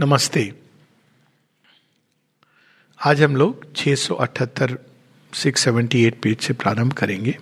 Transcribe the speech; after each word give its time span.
नमस्ते। 0.00 0.52
आज 3.06 3.22
हम 3.22 3.36
लोग 3.36 3.74
678 3.74 4.78
678 5.34 6.14
पेज 6.22 6.40
से 6.40 6.52
प्रारंभ 6.52 6.92
करेंगे। 6.92 7.38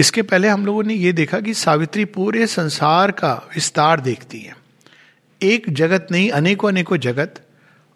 इसके 0.00 0.22
पहले 0.22 0.48
हम 0.48 0.66
लोगों 0.66 0.82
ने 0.82 0.94
यह 0.94 1.12
देखा 1.12 1.40
कि 1.40 1.54
सावित्री 1.54 2.04
पूरे 2.04 2.46
संसार 2.46 3.10
का 3.10 3.32
विस्तार 3.34 4.00
देखती 4.00 4.40
है। 4.40 4.56
एक 5.42 5.70
जगत 5.70 6.06
नहीं, 6.10 6.30
अनेकों 6.30 6.68
अनेकों 6.68 6.96
जगत। 6.96 7.48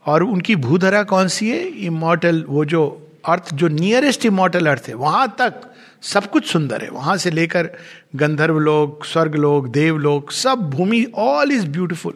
और 0.06 0.22
उनकी 0.22 0.56
भूधरा 0.56 1.02
कौन 1.02 1.28
सी 1.28 1.50
है? 1.50 1.64
इमोटल 1.66 2.44
वो 2.48 2.64
जो 2.64 3.10
अर्थ 3.28 3.54
जो 3.54 3.68
नियरेस्ट 3.68 4.26
इमोटल 4.26 4.66
अर्थ 4.66 4.84
है, 4.88 4.94
वहाँ 4.94 5.36
तक 5.38 5.54
सब 6.02 6.30
कुछ 6.30 6.46
सुंदर 6.46 6.82
है। 6.82 6.90
वहाँ 6.90 7.16
से 7.16 7.30
लेकर 7.30 7.70
गंधर्व 8.16 8.58
लोग, 8.58 9.04
स्वर्ग 9.04 9.34
लोग, 9.34 9.72
देव 9.72 9.98
लोग, 9.98 10.30
सब 10.30 10.54
भूमि 10.54 11.12
ऑल 11.14 11.52
इज़ 11.52 11.66
ब्यूटिफुल 11.66 12.14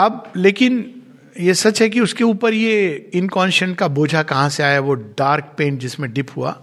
अब 0.00 0.32
लेकिन 0.36 0.84
ये 1.40 1.54
सच 1.54 1.80
है 1.82 1.88
कि 1.88 2.00
उसके 2.00 2.24
ऊपर 2.24 2.54
ये 2.54 3.10
इनकॉन्शियंट 3.14 3.76
का 3.78 3.88
बोझा 3.88 4.22
कहाँ 4.22 4.48
से 4.48 4.62
आया, 4.62 4.80
वो 4.80 4.94
डार्क 4.94 5.54
पेंट 5.58 5.78
जिसमें 5.80 6.12
डिप 6.12 6.36
हुआ, 6.36 6.60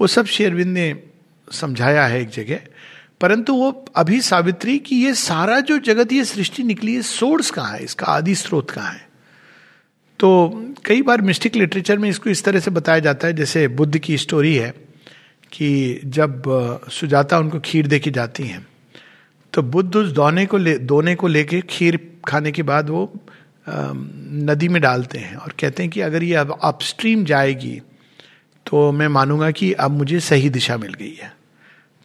वो 0.00 0.06
सब 0.06 0.26
शेरविंद 0.26 0.72
ने 0.74 0.94
समझाया 1.52 2.06
है 2.06 2.20
एक 2.20 2.28
जगह। 2.28 2.60
परंतु 3.20 3.54
वो 3.54 3.70
अभी 3.96 4.20
सावित्री 4.20 4.78
की 4.78 4.96
ये 5.04 5.14
सारा 5.14 5.58
जो 5.60 5.78
जगत, 5.78 6.12
ये 6.12 6.24
सृष्टि 6.24 6.62
निकली 6.62 6.94
है 6.94 7.02
सोर्स 7.02 7.50
कहाँ 7.50 7.72
है? 7.72 7.84
इसका 7.84 8.06
आदि 8.06 8.34
स्रोत 8.34 8.70
कहाँ 8.70 8.92
है? 8.92 9.06
तो 10.20 10.74
कई 10.84 11.02
बार 11.02 11.22
मिस्टिक 11.22 11.56
लिटरेचर 11.56 11.98
में 11.98 12.08
इसको 12.08 12.30
इस 12.30 12.44
तरह 12.44 12.60
से 12.60 12.70
बताया 12.70 12.98
जाता 12.98 13.26
है, 13.26 13.32
जैसे 13.32 13.68
बुद्ध 13.68 13.98
की 13.98 14.18
स्टोरी 14.18 14.54
है 14.54 14.70
कि 15.52 16.00
जब 16.04 16.42
सुजाता 16.90 17.38
उनको 17.38 17.60
खीर 17.60 17.86
दे 17.86 18.02
जाती 18.06 18.46
हैं 18.46 18.66
तो 19.52 19.62
बुद्ध 19.62 19.96
उस 19.96 20.10
दोने 20.12 20.46
को 20.46 20.56
ले, 20.56 20.78
दोने 20.78 21.14
को 21.14 21.28
लेके 21.28 21.60
खीर 21.60 21.96
खाने 22.24 22.52
के 22.52 22.62
बाद 22.62 22.90
वो 22.90 23.12
नदी 23.68 24.68
में 24.68 24.82
डालते 24.82 25.18
हैं 25.18 25.36
और 25.36 25.54
कहते 25.60 25.82
हैं 25.82 25.92
कि 25.92 26.00
अगर 26.00 26.22
ये 26.22 26.34
अब 26.34 26.58
अपस्ट्रीम 26.62 27.24
जाएगी 27.24 27.82
तो 28.66 28.92
मैं 28.92 29.08
मानूँगा 29.08 29.50
कि 29.50 29.72
अब 29.72 29.90
मुझे 29.90 30.20
सही 30.20 30.50
दिशा 30.50 30.76
मिल 30.76 30.94
गई 30.94 31.14
है। 31.22 31.36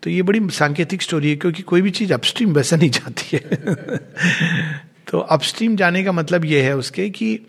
तो 0.03 0.09
ये 0.09 0.21
बड़ी 0.21 0.49
सांकेतिक 0.49 1.01
स्टोरी 1.01 1.29
है, 1.29 1.35
क्योंकि 1.35 1.61
कोई 1.61 1.81
भी 1.81 1.91
चीज़ 1.91 2.13
अपस्ट्रीम 2.13 2.53
वैसे 2.53 2.77
नहीं 2.77 2.89
जाती 2.89 3.37
है। 3.37 3.39
तो 5.11 5.19
अपस्ट्रीम 5.19 5.75
जाने 5.75 6.03
का 6.03 6.11
मतलब 6.11 6.45
ये 6.45 6.61
है 6.61 6.77
उसके 6.77 7.09
कि 7.09 7.39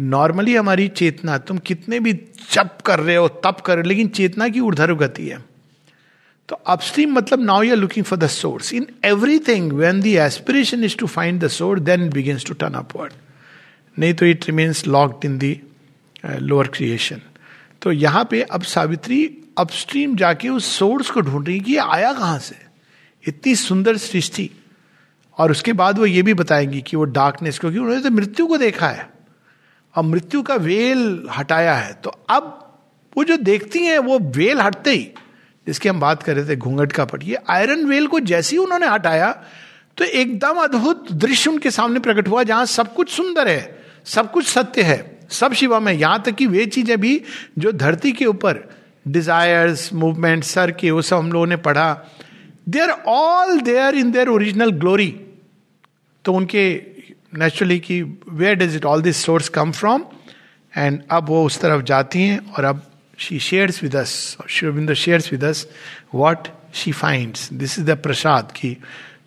नॉर्मली 0.00 0.56
हमारी 0.56 0.88
चेतना, 0.88 1.38
तुम 1.38 1.58
कितने 1.58 2.00
भी 2.00 2.20
चप 2.50 2.78
कर 2.86 3.00
रहे 3.00 3.16
हो, 3.16 3.28
तप 3.28 3.56
कर 3.66 3.74
रहे 3.74 3.82
हो, 3.82 3.88
लेकिन 3.88 4.08
चेतना 4.08 4.48
की 4.48 4.60
ऊर्धर 4.60 4.94
गति 4.94 5.28
है। 5.28 5.57
तो 6.48 6.56
अपस्ट्रीम 6.66 7.12
मतलब 7.12 7.42
now 7.42 7.62
you 7.62 7.70
are 7.70 7.76
looking 7.76 8.04
for 8.04 8.18
the 8.18 8.26
source 8.26 8.72
in 8.74 8.86
everything 9.38 9.72
when 9.72 10.00
the 10.00 10.06
aspiration 10.06 10.84
is 10.84 10.96
to 10.96 11.06
find 11.06 11.44
the 11.44 11.48
source 11.48 11.82
then 11.82 12.10
begins 12.10 12.44
to 12.44 12.54
turn 12.54 12.74
upward 12.74 13.12
नहीं 13.98 14.14
तो 14.14 14.26
it 14.26 14.46
remains 14.46 14.86
locked 14.86 15.24
in 15.24 15.38
the 15.38 15.60
lower 16.26 16.66
creation 16.66 17.20
तो 17.82 17.92
यहाँ 17.92 18.28
पे 18.30 18.42
अब 18.42 18.62
सावित्री 18.62 19.38
अपस्ट्रीम 19.58 20.16
जाके 20.16 20.48
उस 20.48 20.76
source 20.78 21.10
को 21.10 21.20
ढूंढ 21.20 21.46
रही 21.46 21.60
कि 21.60 21.72
ये 21.72 21.78
आया 21.78 22.12
कहाँ 22.12 22.38
से? 22.38 22.56
इतनी 23.28 23.54
सुंदर 23.54 23.96
सृष्टि। 23.96 24.50
और 25.38 25.50
उसके 25.50 25.72
बाद 25.72 25.98
वो 25.98 26.06
ये 26.06 26.22
भी 26.22 26.34
बताएँगी 26.34 26.80
कि 26.82 26.96
वो 26.96 27.04
डार्कनेस 27.04 27.58
क्योंकि 27.58 27.78
उन्होंने 27.78 28.02
तो 28.02 28.10
मृत्यु 28.10 28.46
को 28.46 28.56
देखा 28.58 28.88
है। 28.88 29.10
और 29.96 30.04
मृत्यु 30.04 30.42
का 30.42 30.54
वेल 30.54 31.28
हटाया 31.36 31.74
है। 31.74 31.92
तो 31.92 32.10
अब 32.10 32.76
वो 33.16 33.24
जो 33.24 33.36
देखती 33.36 33.78
हैं, 33.78 33.98
वो 33.98 34.18
वेल 34.18 34.60
हटते 34.60 34.90
ही 34.90 35.08
जिसकी 35.68 35.88
हम 35.88 36.00
बात 36.00 36.22
कर 36.22 36.36
रहे 36.36 36.48
थे, 36.48 36.56
घूंघट 36.56 36.92
का 36.92 37.04
पट। 37.04 37.24
ये 37.24 37.38
आयरन 37.50 37.84
वेल 37.86 38.06
को 38.06 38.20
जैसे 38.22 38.56
ही 38.56 38.58
उन्होंने 38.58 38.86
हटाया 38.88 39.30
तो 39.98 40.04
एकदम 40.06 40.56
अद्भुत 40.58 41.12
दृश्य 41.14 41.50
उनके 41.50 41.70
सामने 41.70 42.00
प्रकट 42.00 42.28
हुआ, 42.28 42.42
जहाँ 42.42 42.66
सब 42.66 42.92
कुछ 42.94 43.10
सुंदर 43.10 43.48
है, 43.48 43.78
सब 44.06 44.30
कुछ 44.32 44.46
सत्य 44.46 44.82
है, 44.82 44.98
सब 45.30 45.52
शिवा 45.52 45.80
में। 45.80 45.92
यहाँ 45.92 46.22
तक 46.22 46.34
कि 46.34 46.46
वे 46.48 46.66
चीज़ें 46.68 47.00
भी 47.00 47.20
जो 47.58 47.72
धरती 47.74 48.12
के 48.12 48.24
ऊपर 48.26 48.62
डिजायर्स 49.08 49.92
मूवमेंट 49.94 50.44
सर 50.44 50.70
के, 50.72 50.90
वो 50.90 51.02
सब 51.02 51.16
हम 51.16 51.32
लोगों 51.32 51.46
ने 51.46 51.56
पढ़ा। 51.58 51.92
They 52.68 52.80
are 52.80 52.90
all 53.08 53.60
there 53.60 53.94
in 53.94 54.10
their 54.12 54.28
original 54.28 54.70
glory 54.72 55.08
तो 56.24 56.32
उनके 56.32 56.64
नेचुरली 57.38 57.78
कि 57.80 58.02
where 58.28 58.54
does 58.56 58.76
it 58.76 58.84
all 58.84 59.02
this 59.02 59.24
source 59.24 59.48
come 59.48 59.72
from 59.72 60.04
and 60.72 61.00
अब 61.10 61.28
वो 61.28 61.44
उस 61.46 61.60
तरफ़ 61.60 61.82
जाती 61.84 62.22
हैं 62.22 62.38
और 62.52 62.64
अब 62.64 62.82
she 63.18 63.38
shares 63.40 63.82
with 63.82 63.96
us 63.96 64.14
शिवबिंदर 64.48 64.94
shares 64.94 65.30
with 65.32 65.44
us 65.44 65.66
what 66.14 66.48
she 66.74 66.92
finds 66.94 67.52
this 67.54 67.78
is 67.78 67.86
the 67.86 67.96
prasad 67.98 68.52
कि 68.52 68.76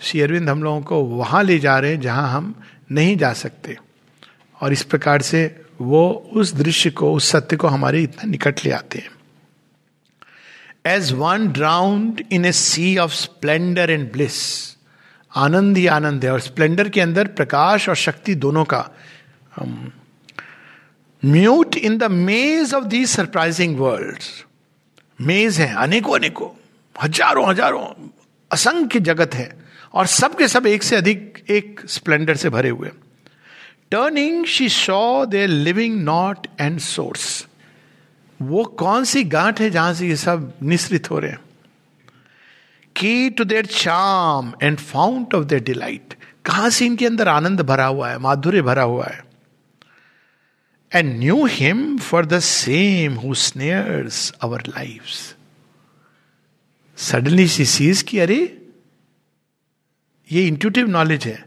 श्री 0.02 0.22
अरविंद 0.22 0.50
हम 0.50 0.64
लोगों 0.64 0.82
को 0.82 1.02
वहाँ 1.06 1.44
ले 1.44 1.58
जा 1.60 1.78
रहे 1.80 1.92
हैं 1.92 2.00
जहाँ 2.02 2.30
हम 2.32 2.54
नहीं 2.92 3.16
जा 3.18 3.32
सकते 3.36 3.78
और 4.62 4.74
इस 4.74 4.84
प्रकार 4.84 5.22
से 5.22 5.44
वो 5.82 6.10
उस 6.36 6.54
दृश्य 6.56 6.90
को 6.92 7.14
उस 7.14 7.30
सत्य 7.32 7.56
को 7.56 7.68
हमारे 7.68 8.02
इतना 8.04 8.30
निकट 8.30 8.66
ले 8.66 8.72
आते 8.72 9.00
हैं 9.00 9.20
as 10.88 11.12
one 11.14 11.48
drowned 11.50 12.22
in 12.32 12.46
a 12.46 12.52
sea 12.52 12.98
of 12.98 13.12
splendour 13.14 13.92
and 13.92 14.12
bliss 14.12 14.38
आनंद 15.32 15.78
ही 15.78 15.86
आनंद 15.88 16.26
है 16.26 16.32
और 16.32 16.40
स्प्लेंडर 16.40 16.90
के 16.90 17.02
अंदर 17.02 17.28
प्रकाश 17.34 17.88
और 17.90 17.96
शक्ति 17.98 18.36
दोनों 18.36 18.64
का 18.66 18.90
mute 21.26 21.76
in 21.76 21.98
the 21.98 22.04
maze 22.04 22.74
of 22.74 22.84
the 22.84 23.06
surprising 23.06 23.78
world 23.80 24.24
maze 25.20 25.60
है, 25.60 25.74
अनेकों 25.76 26.16
अनेकों, 26.16 26.50
हज़ारों 26.96 27.50
हज़ारों, 27.50 27.86
असंख्य 28.52 29.00
जगत 29.00 29.36
है, 29.36 29.52
और 29.94 30.06
सबके 30.06 30.48
सब 30.48 30.68
एक 30.68 30.84
से 30.84 30.96
अधिक 30.96 31.44
एक 31.50 31.82
स्प्लेंडर 31.88 32.36
से 32.36 32.50
भरे 32.50 32.70
हुए 32.70 32.90
turning 33.92 34.46
she 34.46 34.70
saw 34.70 35.26
the 35.26 35.46
living 35.48 36.02
knot 36.04 36.48
and 36.62 36.80
source 36.80 37.46
वो 38.40 38.64
कौन 38.64 39.04
सी 39.04 39.24
गांठ 39.24 39.62
है 39.62 39.70
जहाँ 39.70 39.94
से 39.94 40.08
ये 40.08 40.16
सब 40.16 40.54
निश्रित 40.64 41.10
हो 41.12 41.20
रहे 41.20 41.32
हैं? 41.32 41.40
की 42.96 43.30
to 43.30 43.44
their 43.44 43.66
charm 43.66 44.54
and 44.64 44.78
fount 44.78 45.34
of 45.34 45.46
their 45.46 45.64
delight 45.64 46.14
कहाँ 46.46 46.70
से 46.70 46.86
इनके 46.86 47.06
अंदर 47.06 47.28
आनंद 47.28 47.62
भरा 47.62 47.86
हुआ 47.86 48.10
है, 48.10 48.18
माधुर्य 48.18 48.62
भरा 48.62 48.84
हुआ 48.84 49.06
है? 49.06 49.31
And 50.92 51.14
knew 51.20 51.46
him 51.46 51.98
for 51.98 52.26
the 52.26 52.40
same 52.40 53.14
who 53.16 53.34
snares 53.42 54.32
our 54.42 54.64
life 54.68 55.04
suddenly 56.98 57.48
see 57.48 57.66
sees 57.68 58.02
की 58.02 58.20
अरे 58.20 58.40
ये 60.30 60.46
इंट्यूटिव 60.48 60.88
नॉलेज 60.90 61.26
है 61.28 61.44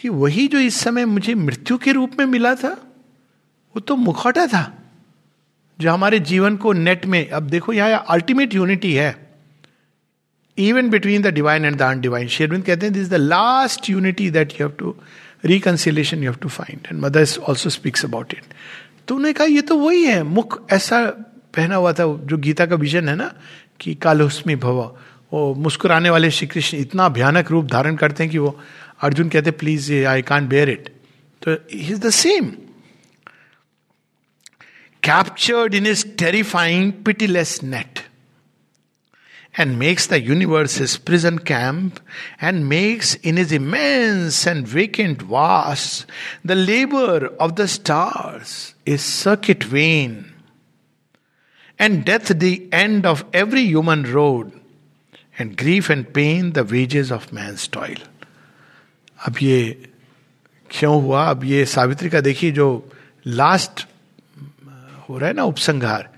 कि 0.00 0.08
वही 0.08 0.46
जो 0.48 0.58
इस 0.60 0.80
समय 0.80 1.04
मुझे 1.04 1.34
मृत्यु 1.34 1.78
के 1.78 1.92
रूप 1.92 2.18
में 2.18 2.26
मिला 2.26 2.54
था 2.54 2.76
वो 3.74 3.80
तो 3.80 3.96
मुखौटा 3.96 4.46
था 4.46 4.64
जो 5.78 5.92
हमारे 5.92 6.18
जीवन 6.20 6.56
को 6.56 6.72
नेट 6.72 7.06
में 7.06 7.28
अब 7.28 7.48
देखो 7.48 7.72
यहाँ 7.72 8.04
अल्टीमेट 8.10 8.54
यूनिटी 8.54 8.92
है 8.94 9.14
even 10.58 10.88
between 10.90 11.22
the 11.22 11.26
divine 11.26 11.64
and 11.64 11.76
the 11.76 11.82
undivine 11.82 12.28
शेरविंद 12.28 12.64
कहते 12.64 12.86
हैं 12.86 12.92
this 12.92 13.08
the 13.10 13.14
last 13.14 13.90
unity 13.90 14.30
that 14.30 14.52
you 14.52 14.66
have 14.66 14.76
to 14.78 14.96
reconciliation 15.44 16.22
you 16.24 16.30
have 16.30 16.38
to 16.42 16.48
find 16.48 16.86
and 16.92 17.00
mother 17.00 17.26
also 17.48 17.70
speaks 17.70 18.04
about 18.04 18.32
it 18.32 18.54
तो 19.08 19.14
उन्होंने 19.14 19.32
कहा, 19.32 19.46
ये 19.46 19.60
तो 19.62 19.76
वही 19.78 20.04
है, 20.04 20.22
मुख 20.22 20.60
ऐसा 20.72 21.04
पहना 21.56 21.76
हुआ 21.76 21.92
था, 21.92 22.04
जो 22.24 22.36
गीता 22.36 22.66
का 22.66 22.76
विजन 22.76 23.08
है 23.08 23.14
ना, 23.16 23.32
कि 23.80 23.94
कालोस्मी 23.94 24.56
भव। 24.56 24.80
वो 25.32 25.54
मुस्कुराने 25.54 26.10
वाले 26.10 26.30
श्री 26.30 26.46
कृष्ण 26.46 26.78
इतना 26.78 27.08
भयानक 27.08 27.50
रूप 27.50 27.66
धारण 27.72 27.96
करते 27.96 28.22
हैं 28.22 28.30
कि 28.32 28.38
वो, 28.38 28.58
अर्जुन 29.02 29.28
कहते 29.28 29.50
प्लीज़ 29.50 29.92
ये 29.92 30.04
आई 30.04 30.22
कांट 30.22 30.48
बेयर 30.48 30.70
इट 30.70 30.88
तो 31.42 31.56
is 31.72 32.00
the 32.00 32.10
same 32.10 32.46
captured 35.02 35.74
in 35.74 35.86
is 35.86 36.06
terrifying 36.18 36.92
pitiless 37.06 37.58
net 37.62 38.00
and 39.58 39.78
makes 39.78 40.06
the 40.06 40.20
universe 40.20 40.76
his 40.76 40.96
prison 40.96 41.38
camp, 41.40 41.98
and 42.40 42.68
makes 42.68 43.14
in 43.16 43.36
his 43.36 43.50
immense 43.50 44.46
and 44.46 44.66
vacant 44.66 45.20
vast 45.22 46.06
the 46.44 46.54
labor 46.54 47.26
of 47.40 47.56
the 47.56 47.66
stars 47.66 48.74
a 48.86 48.96
circuit 48.96 49.64
vain, 49.64 50.32
and 51.78 52.04
death 52.04 52.28
the 52.38 52.68
end 52.72 53.04
of 53.04 53.24
every 53.32 53.62
human 53.62 54.04
road, 54.04 54.52
and 55.38 55.56
grief 55.56 55.90
and 55.90 56.14
pain 56.14 56.52
the 56.52 56.64
wages 56.64 57.10
of 57.10 57.32
man's 57.32 57.66
toil. 57.66 57.98
अब 59.26 59.36
ये 59.42 59.60
क्यों 60.70 61.02
हुआ 61.02 61.24
अब 61.30 61.44
ये 61.44 61.64
सावित्री 61.66 62.10
का 62.10 62.20
देखिए 62.20 62.50
जो 62.52 62.68
last 63.26 63.86
हो 65.08 65.18
रहा 65.18 65.28
है 65.28 65.34
ना 65.34 65.44
उपसंहार 65.50 66.08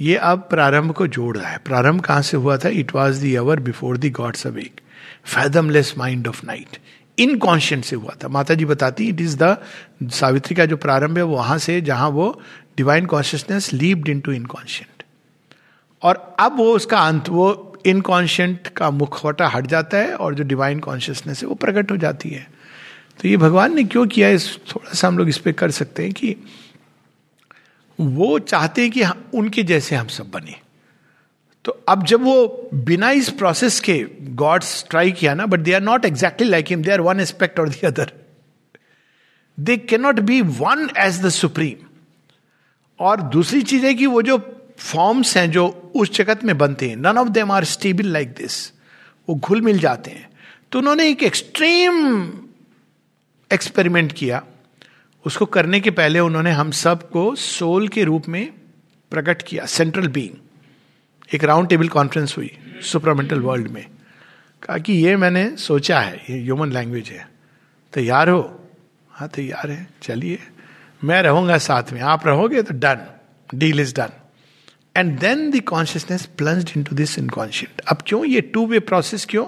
ये 0.00 0.16
अब 0.16 0.38
प्रारंभ 0.50 0.92
को 0.92 1.06
जोड़ 1.06 1.36
रहा 1.36 1.50
है। 1.50 1.58
प्रारंभ 1.58 2.00
कहाँ 2.00 2.22
से 2.22 2.36
हुआ 2.36 2.56
था? 2.56 2.68
It 2.68 2.94
was 2.94 3.20
the 3.20 3.34
hour 3.34 3.60
before 3.60 3.96
the 3.96 4.10
gods 4.10 4.46
awake 4.46 4.80
fathomless 5.24 5.94
mind 5.98 6.28
of 6.28 6.46
night 6.46 6.78
inconscient 7.18 7.84
से 7.84 7.96
हुआ 7.96 8.14
था। 8.24 8.28
माता 8.28 8.54
जी 8.54 8.64
बताती 8.64 9.08
इट 9.08 9.20
इज़ 9.20 9.36
द 9.42 9.56
सावित्री 10.02 10.54
का 10.54 10.66
जो 10.66 10.76
प्रारंभ 10.76 11.18
है 11.18 11.24
वहाँ 11.24 11.58
से 11.58 11.80
जहाँ 11.80 12.08
वो 12.08 12.40
divine 12.76 13.06
consciousness 13.06 13.72
lived 13.72 14.08
into 14.20 14.32
inconscient 14.32 15.02
और 16.02 16.36
अब 16.40 16.56
वो 16.56 16.72
उसका 16.72 16.98
अंत, 16.98 17.28
वो 17.28 17.76
इनकॉन्शियंट 17.86 18.68
का 18.68 18.90
मुखवटा 18.90 19.48
हट 19.48 19.66
जाता 19.66 19.98
है 19.98 20.14
और 20.14 20.34
जो 20.34 20.44
डिवाइन 20.44 20.78
कॉन्शियसनेस 20.78 21.42
है, 21.42 21.48
वो 21.48 21.54
प्रकट 21.54 21.90
हो 21.90 21.96
जाती 21.96 22.30
है। 22.30 22.46
तो 23.20 23.28
ये 23.28 23.36
भगवान 23.36 23.74
ने 23.74 23.84
क्यों 23.84 24.06
किया 24.06 24.28
इस 24.28 24.56
थोड़ा 24.74 24.92
सा 24.92 25.08
हम 25.08 25.18
लोग 25.18 25.28
इस 25.28 25.38
पर 25.38 25.52
कर 25.52 25.70
सकते 25.70 26.02
हैं 26.02 26.12
कि 26.12 26.36
वो 28.00 28.38
चाहते 28.38 28.82
हैं 28.82 28.90
कि 28.90 29.02
उनके 29.34 29.62
जैसे 29.62 29.96
हम 29.96 30.06
सब 30.06 30.30
बने। 30.30 30.54
तो 31.64 31.72
अब 31.88 32.04
जब 32.06 32.22
वो 32.22 32.70
बिना 32.74 33.10
इस 33.10 33.28
प्रोसेस 33.30 33.80
के 33.80 34.06
गॉड्स 34.34 34.84
ट्राई 34.90 35.12
किया 35.12 35.34
ना 35.34 35.46
but 35.46 35.60
they 35.60 35.72
are 35.72 35.80
not 35.80 36.04
exactly 36.04 36.48
like 36.48 36.66
him 36.68 36.82
they 36.82 36.90
are 36.90 37.00
one 37.00 37.20
aspect 37.20 37.60
और 37.60 37.68
the 37.68 37.86
other 37.86 38.12
they 39.60 39.76
cannot 39.76 40.20
be 40.20 40.40
one 40.40 40.88
as 40.98 41.20
the 41.22 41.28
supreme 41.28 41.86
और 43.00 43.22
दूसरी 43.22 43.62
चीज़ 43.62 43.86
है 43.86 43.94
कि 43.94 44.06
वो 44.06 44.22
जो 44.22 44.38
फॉर्म्स 44.78 45.36
हैं 45.36 45.50
जो 45.50 45.66
उस 45.96 46.12
जगत 46.12 46.44
में 46.44 46.58
बनते 46.58 46.88
हैं 46.88 46.96
none 46.96 47.18
of 47.18 47.28
them 47.28 47.50
are 47.50 47.64
stable 47.64 48.06
like 48.06 48.28
this 48.28 48.72
वो 49.28 49.34
घुल 49.34 49.60
मिल 49.60 49.78
जाते 49.78 50.10
हैं। 50.10 50.30
तो 50.72 50.78
उन्होंने 50.78 51.08
एक 51.08 51.22
एक्सट्रीम 51.22 51.94
एक्सपेरिमेंट 53.52 54.12
किया। 54.12 54.42
उसको 55.26 55.46
करने 55.46 55.80
के 55.80 55.90
पहले 55.90 56.18
उन्होंने 56.18 56.50
हम 56.50 56.70
सबको 56.70 57.34
सोल 57.34 57.88
के 57.88 58.04
रूप 58.04 58.28
में 58.28 58.52
प्रकट 59.10 59.42
किया 59.42 59.66
सेंट्रल 59.66 60.08
बीइंग 60.08 60.34
एक 61.34 61.44
राउंड 61.44 61.68
टेबल 61.68 61.88
कॉन्फ्रेंस 61.88 62.34
हुई 62.38 62.50
सुपरामेंटल 62.82 63.40
वर्ल्ड 63.40 63.68
में। 63.68 63.86
कहा 64.62 64.78
कि 64.78 64.92
ये 64.92 65.16
मैंने 65.16 65.56
सोचा 65.56 66.00
है, 66.00 66.16
ये 66.30 66.42
ह्यूमन 66.42 66.72
लैंग्वेज 66.72 67.08
है। 67.08 67.28
तैयार 67.92 68.28
हो? 68.28 68.68
हाँ 69.10 69.28
तैयार 69.28 69.70
है, 69.70 69.86
चलिए। 70.02 70.38
मैं 71.04 71.22
रहूँगा 71.22 71.58
साथ 71.58 71.92
में। 71.92 72.00
आप 72.00 72.26
रहोगे 72.26 72.62
तो 72.62 72.74
done 72.74 73.06
deal 73.54 73.80
is 73.80 73.94
done 73.94 74.10
and 74.96 75.18
then 75.18 75.50
the 75.50 75.60
consciousness 75.60 76.26
plunge 76.26 76.72
into 76.84 76.96
this 76.96 77.18
inconscient 77.18 77.80
अब 77.80 78.02
क्यों 78.06 78.24
ये 78.24 78.40
टू 78.40 78.66
वे 78.66 78.80
प्रोसेस 78.80 79.26
क्यों? 79.30 79.46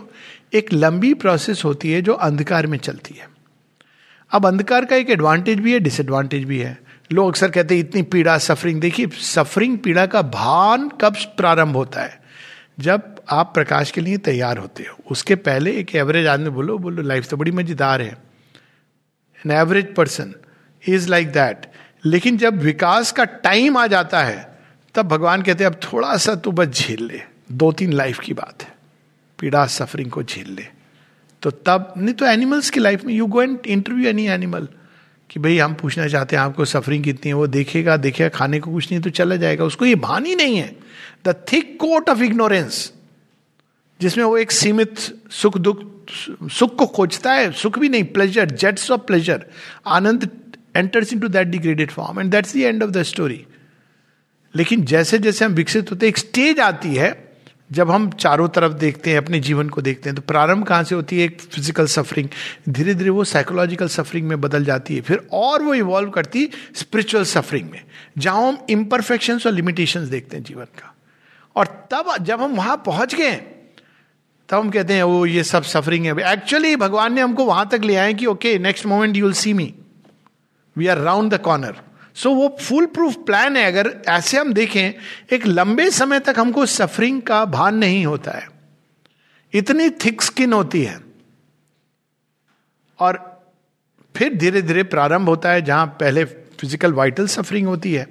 एक 0.55 0.73
लंबी 0.73 1.15
प्रोसेस 1.15 1.65
होती 1.65 1.93
है 1.93 2.03
जो 2.03 2.13
अंधकार 2.13 2.67
में 2.67 2.79
चलती 2.79 3.15
है। 3.15 3.34
अब 4.35 4.47
अंधकार 4.47 4.85
का 4.85 4.97
एक 4.97 5.11
एडवांटेज 5.11 5.61
भी 5.61 5.73
है 5.73 5.79
डिसएडवांटेज 5.79 6.45
भी 6.45 6.59
है। 6.59 6.79
लोग 7.13 7.29
अक्सर 7.29 7.51
कहते 7.51 7.75
हैं, 7.75 7.81
इतनी 7.81 8.03
पीड़ा 8.03 8.39
सफरिंग 8.39 8.81
देखिए 8.81 9.07
सफरिंग 9.07 9.79
पीड़ा 9.79 10.07
का 10.07 10.23
भान 10.23 10.89
कब 11.01 11.17
प्रारंभ 11.37 11.77
होता 11.77 12.03
है? 12.03 12.21
जब 12.81 13.15
आप 13.31 13.51
प्रकाश 13.55 13.91
के 13.91 14.01
लिए 14.01 14.17
तैयार 14.17 14.59
होते 14.59 14.83
हो। 14.83 14.97
उसके 15.11 15.35
पहले 15.35 15.73
एक 15.73 15.95
एवरेज 15.97 16.27
आदमी 16.27 16.51
बोलो 16.51 16.79
बोलो 16.79 17.03
लाइफ 17.03 17.29
तो 17.29 17.37
बड़ी 17.37 17.51
मज़ेदार 17.51 18.03
है। 18.03 18.17
An 19.47 19.51
average 19.51 19.95
person 19.95 20.35
is 20.89 21.09
like 21.09 21.29
that 21.29 21.67
लेकिन 22.05 22.37
जब 22.37 22.59
विकास 22.59 23.13
का 23.13 23.25
टाइम 23.25 23.77
आ 23.77 23.87
जाता 23.87 24.23
है, 24.23 24.59
तब 24.95 25.09
भगवान 25.09 25.43
कहते 25.43 25.65
हैं, 25.65 25.71
अब 25.71 25.81
थोड़ा 25.83 26.17
सा 26.17 26.35
तू 26.35 26.53
बस 26.53 26.67
झेल 26.67 27.05
ले। 27.05 27.21
दो 27.53 27.73
तीन 27.73 27.93
लाइफ 27.93 28.19
की 28.19 28.33
बात 28.33 28.63
है। 28.63 28.75
पीड़ा 29.39 29.67
सफरिंग 29.67 30.11
को 30.11 30.23
झेल 30.23 30.51
ले। 30.51 30.67
तो 31.45 31.51
तब, 31.51 31.93
नहीं 31.97 32.15
तो 32.15 32.27
एनिमल्स 32.27 32.71
की 32.71 32.81
लाइफ 32.81 33.05
में 33.05 33.15
you 33.15 33.27
go 33.27 33.43
and 33.43 33.67
interview 33.67 34.09
any 34.09 34.27
animal 34.27 34.69
कि 35.31 35.41
भाई 35.41 35.59
हम 35.59 35.75
पूछना 35.75 36.07
चाहते 36.09 36.37
हैं 36.37 36.43
आपको 36.43 36.65
सफरिंग 36.65 37.05
कितनी 37.05 37.29
है, 37.29 37.35
वो 37.35 37.47
देखेगा 37.47 37.97
देखेगा, 37.97 38.29
खाने 38.29 38.61
को 38.61 38.73
कुछ 38.73 38.91
नहीं 38.93 39.01
तो 39.01 39.11
चला 39.11 39.37
जाएगा। 39.37 39.65
उसको 39.65 39.87
ये 39.87 39.95
भान 39.95 40.27
ही 40.27 40.35
नहीं 40.35 40.57
है। 40.57 40.77
The 41.27 41.35
thick 41.53 41.77
coat 41.81 42.09
of 42.11 42.23
ignorance 42.23 42.93
जिसमें 44.01 44.25
वो 44.25 44.39
एक 44.39 44.53
सीमित 44.53 44.99
सुख 45.31 45.59
दुख, 45.59 45.83
सुख 46.51 46.77
को 46.77 46.87
खोजता 46.87 47.33
है, 47.33 47.53
सुख 47.53 47.79
भी 47.79 47.89
नहीं 47.89 48.05
pleasure 48.05 48.51
jets 48.51 48.91
of 48.91 49.01
pleasure 49.01 49.45
ananda 49.87 50.29
enters 50.77 51.13
into 51.21 51.29
that 51.29 51.49
degraded 51.49 51.91
form 51.91 52.21
and 52.21 52.31
that's 52.31 52.55
the 52.55 52.57
end 52.57 52.83
of 52.83 52.91
the 52.91 53.03
story 53.03 53.45
लेकिन 54.57 54.85
जैसे 54.85 55.19
जैसे 55.19 55.45
हम 55.45 55.53
विकसित 55.53 55.91
होते 55.91 56.09
एक 56.09 56.19
स्टेज 56.19 56.61
आती 56.61 56.95
है 56.95 57.24
जब 57.71 57.91
हम 57.91 58.11
चारों 58.11 58.49
तरफ़ 58.49 58.73
देखते 58.73 59.11
हैं, 59.11 59.19
अपने 59.19 59.39
जीवन 59.41 59.69
को 59.69 59.83
देखते 59.83 60.09
हैं 60.09 60.17
तो 60.17 60.23
प्रारंभ 60.23 60.67
कहाँ 60.67 60.85
से 60.85 60.95
होती 60.95 61.19
है? 61.19 61.25
एक 61.25 61.41
फ़िज़िकल 61.43 61.87
सफरिंग 61.87 62.29
धीरे 62.69 62.95
धीरे 62.95 63.11
वो 63.11 63.25
साइकोलॉजिकल 63.25 63.89
सफरिंग 63.89 64.27
में 64.29 64.41
बदल 64.41 64.65
जाती 64.65 64.95
है। 64.95 65.01
फिर 65.01 65.27
और 65.33 65.63
वो 65.63 65.75
इवॉल्व 65.75 66.11
करती 66.11 66.49
स्पिरिचुअल 66.75 67.25
सफरिंग 67.25 67.71
में, 67.71 67.81
जहाँ 68.19 68.47
हम 68.49 68.59
इम्परफेक्शन 68.71 69.41
और 69.47 69.53
लिमिटेशन 69.53 70.09
देखते 70.11 70.37
हैं 70.37 70.45
जीवन 70.45 70.65
का। 70.65 70.95
और 71.57 71.67
तब 71.93 72.15
जब 72.21 72.43
हम 72.43 72.55
वहाँ 72.57 72.77
पहुँच 72.87 73.15
गए, 73.15 73.35
तब 74.49 74.59
हम 74.59 74.71
कहते 74.71 74.95
हैं 74.95 75.03
वो 75.03 75.25
ये 75.27 75.43
सब 75.45 75.63
सफरिंग 75.65 76.07
है 76.07 76.33
एक्चुअली 76.33 76.77
भगवान 76.77 77.13
ने 77.13 77.21
हमको 77.21 77.45
वहाँ 77.45 77.69
तक 77.73 77.85
ले 77.85 77.97
आए 77.97 78.15
कि 78.15 78.27
okay 78.27 78.59
next 78.59 78.87
moment 78.87 79.17
you 79.17 79.25
will 79.25 79.35
see 79.35 79.53
me 79.53 79.73
we 80.77 80.87
are 80.87 80.99
round 80.99 81.35
the 81.35 81.39
corner 81.41 81.77
so 82.17 82.29
so, 82.29 82.37
वो 82.37 82.57
फुल 82.61 82.87
प्रूफ 82.87 83.17
प्लान 83.17 83.57
है। 83.57 83.65
अगर 83.67 83.91
ऐसे 84.09 84.39
हम 84.39 84.53
देखें 84.53 84.95
एक 85.33 85.47
लंबे 85.47 85.91
समय 85.91 86.21
तक 86.21 86.35
हमको 86.39 86.67
सफरिंग 86.67 87.23
का 87.23 87.45
भान 87.45 87.75
नहीं 87.75 88.05
होता 88.07 88.31
है। 88.31 88.49
इतनी 89.53 89.91
थिक 89.91 90.23
स्किन 90.23 90.53
होती 90.53 90.83
है। 90.83 90.99
और 92.99 93.43
फिर 94.15 94.35
धीरे 94.35 94.63
धीरे 94.63 94.83
प्रारंभ 94.83 95.29
होता 95.29 95.51
है 95.51 95.63
जहाँ 95.63 95.87
पहले 96.01 96.25
फ़िज़िकल 96.25 96.93
वाइटल 96.93 97.27
सफरिंग 97.27 97.67
होती 97.67 97.93
है। 97.95 98.07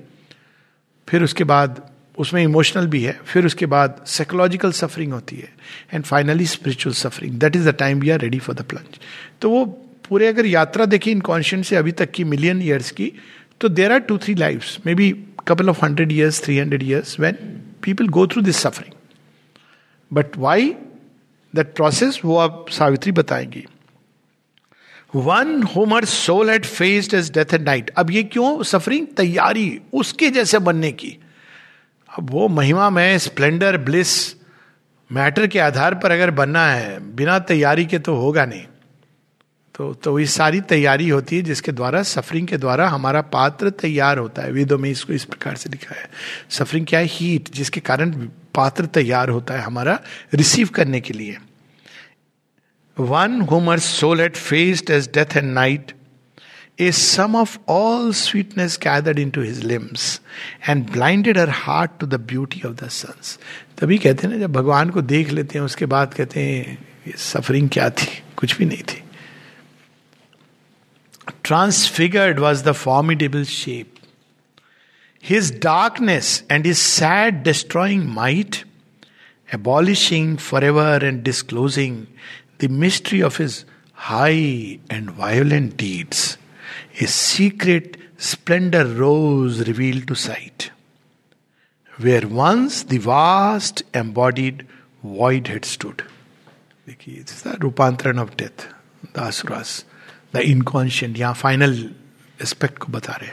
फिर 1.08 1.24
उसके 1.24 1.44
बाद 1.44 1.82
उसमें 2.18 2.42
इमोशनल 2.44 2.88
भी 2.88 3.04
है। 3.04 3.20
फिर 3.26 3.46
उसके 3.46 3.66
बाद 3.66 4.04
साइकोलॉजिकल 4.08 4.72
सफरिंग 4.72 5.14
होती 5.14 5.36
है। 5.36 5.54
And 5.94 6.04
finally 6.04 6.46
spiritual 6.46 6.94
suffering 6.94 7.40
that 7.40 7.56
is 7.56 7.70
the 7.70 7.74
time 7.74 8.00
we 8.00 8.10
are 8.10 8.20
ready 8.20 8.40
for 8.40 8.56
the 8.56 8.62
plunge 8.62 9.00
तो 9.42 9.50
वो 9.50 9.66
पूरे 10.10 10.28
अगर 10.28 10.46
यात्रा 10.46 10.86
देखिए 10.86 11.14
इनकॉन्शियंट 11.14 11.66
से 11.66 11.76
अभी 11.76 11.92
तक 11.92 12.12
की 12.12 12.24
मिलियन 12.24 12.62
ईयर्स 12.62 12.92
की 12.92 13.12
तो 13.62 13.70
there 13.70 13.92
are 13.92 14.00
two 14.00 14.18
three 14.18 14.36
life 14.36 14.86
maybe 14.96 15.12
couple 15.48 15.70
of 15.70 15.86
hundred 15.86 16.12
years 16.12 16.44
three 16.44 16.58
hundred 16.60 16.84
years 16.84 17.20
when 17.20 17.36
people 17.84 18.08
go 18.08 18.28
through 18.28 18.42
this 18.42 18.58
suffering 18.58 18.94
but 20.12 20.38
why 20.38 20.70
that 21.54 21.76
process 21.76 22.20
वो 22.26 22.38
आप 22.38 22.66
सावित्री 22.70 23.12
बताएँगी। 23.12 23.66
One 25.16 25.62
whom 25.76 25.94
her 25.94 26.06
soul 26.06 26.50
at 26.50 26.66
faced 26.66 27.14
as 27.14 27.32
death 27.32 27.54
and 27.54 27.66
night 27.66 27.90
अब 27.98 28.12
ये 28.12 28.24
क्यों 28.24 28.64
suffering 28.64 29.08
तैयारी 29.18 29.82
उसके 29.94 30.30
जैसे 30.30 30.60
बनने 30.60 30.92
की। 30.92 31.18
अब 32.10 32.30
वो 32.32 32.48
महिमा 32.48 32.90
में 32.90 33.18
स्प्लेंडर 33.18 33.78
ब्लिस 33.78 34.36
मैटर 35.10 35.48
के 35.48 35.60
आधार 35.60 35.96
पर 35.96 36.12
अगर 36.12 36.32
बनना 36.32 36.66
है, 36.68 37.16
बिना 37.16 37.40
तैयारी 37.40 37.86
के 37.86 38.00
तो 38.00 38.16
होगा 38.16 38.46
नहीं। 38.46 38.64
तो 39.76 39.94
तो 39.94 40.20
ये 40.20 40.26
सारी 40.26 40.62
तैयारी 40.62 41.10
होती 41.10 41.36
है 41.36 41.42
जिसके 41.42 41.72
द्वारा 41.72 42.04
सफरिंग 42.04 42.48
के 42.48 42.58
द्वारा 42.58 42.88
हमारा 42.90 43.22
पात्र 43.22 43.70
तैयार 43.70 44.18
होता 44.18 44.42
है। 44.42 44.52
वेदों 44.52 44.78
में 44.78 44.90
इसको 44.90 45.14
इस 45.14 45.26
प्रकार 45.26 45.56
से 45.56 45.70
लिखा 45.70 45.96
है। 45.96 46.10
सफरिंग 46.50 46.86
क्या 46.86 47.00
है? 47.00 47.06
हीट 47.06 47.50
जिसके 47.52 47.80
कारण 47.80 48.12
पात्र 48.54 48.86
तैयार 48.86 49.30
होता 49.30 49.54
है 49.54 49.62
हमारा 49.62 50.00
रिसीव 50.34 50.68
करने 50.68 51.02
के 51.02 51.14
लिए। 51.14 51.38
One 53.00 53.42
whom her 53.42 53.80
soul 53.80 54.20
at 54.20 54.36
faced 54.36 54.90
as 54.90 55.08
death 55.08 55.38
and 55.38 55.54
night 55.54 55.92
a 56.80 56.92
sum 56.92 57.36
of 57.36 57.58
all 57.70 58.14
sweetness 58.14 58.80
gathered 58.84 59.20
into 59.30 59.42
his 59.42 59.64
limbs 59.64 60.22
and 60.70 60.90
blinded 60.90 61.38
her 61.38 61.50
heart 61.50 61.92
to 62.00 62.08
the 62.08 62.14
beauty 62.14 62.62
of 62.66 62.86
the 62.86 62.88
suns 62.88 63.40
तभी 63.78 63.98
कहते 63.98 64.28
हैं 64.28 64.34
ना, 64.34 64.40
जब 64.40 64.54
भगवान 64.54 64.90
को 64.90 65.02
देख 65.02 65.30
लेते 65.30 65.60
हैं, 65.60 65.66
उसके 65.66 65.86
बाद 65.86 66.14
कहते 66.14 66.40
हैं, 66.40 66.88
ये 67.08 67.14
सफरिंग 67.18 67.70
क्या 67.70 67.90
थी? 67.90 68.24
कुछ 68.38 68.58
भी 68.58 68.66
नहीं 68.66 68.84
थी। 68.84 69.03
Transfigured 71.43 72.39
was 72.39 72.63
the 72.63 72.75
formidable 72.75 73.45
shape. 73.45 73.99
His 75.21 75.51
darkness 75.51 76.43
and 76.49 76.65
his 76.65 76.79
sad 76.79 77.43
destroying 77.43 78.07
might, 78.07 78.65
abolishing 79.53 80.37
forever 80.37 80.99
and 81.03 81.23
disclosing 81.23 82.07
the 82.59 82.69
mystery 82.69 83.21
of 83.21 83.37
his 83.37 83.65
high 83.93 84.79
and 84.89 85.11
violent 85.11 85.77
deeds, 85.77 86.39
a 87.01 87.07
secret 87.07 87.97
splendor 88.17 88.87
rose 88.87 89.67
revealed 89.67 90.07
to 90.09 90.15
sight. 90.15 90.71
Where 91.99 92.27
once 92.29 92.85
the 92.85 92.99
vast 92.99 93.83
embodied 93.93 94.67
void 95.03 95.49
had 95.49 95.65
stood. 95.65 96.03
देखिए 96.89 97.15
it's 97.21 97.43
the 97.47 97.59
रूपांतरण 97.63 98.19
of 98.19 98.35
death 98.39 98.67
the 99.15 99.19
asuras 99.19 99.85
The 100.36 100.40
inconscient 100.40 101.18
यहाँ 101.18 101.34
final 101.34 101.74
aspect 102.42 102.78
को 102.78 102.92
बता 102.94 103.14
रहे 103.14 103.32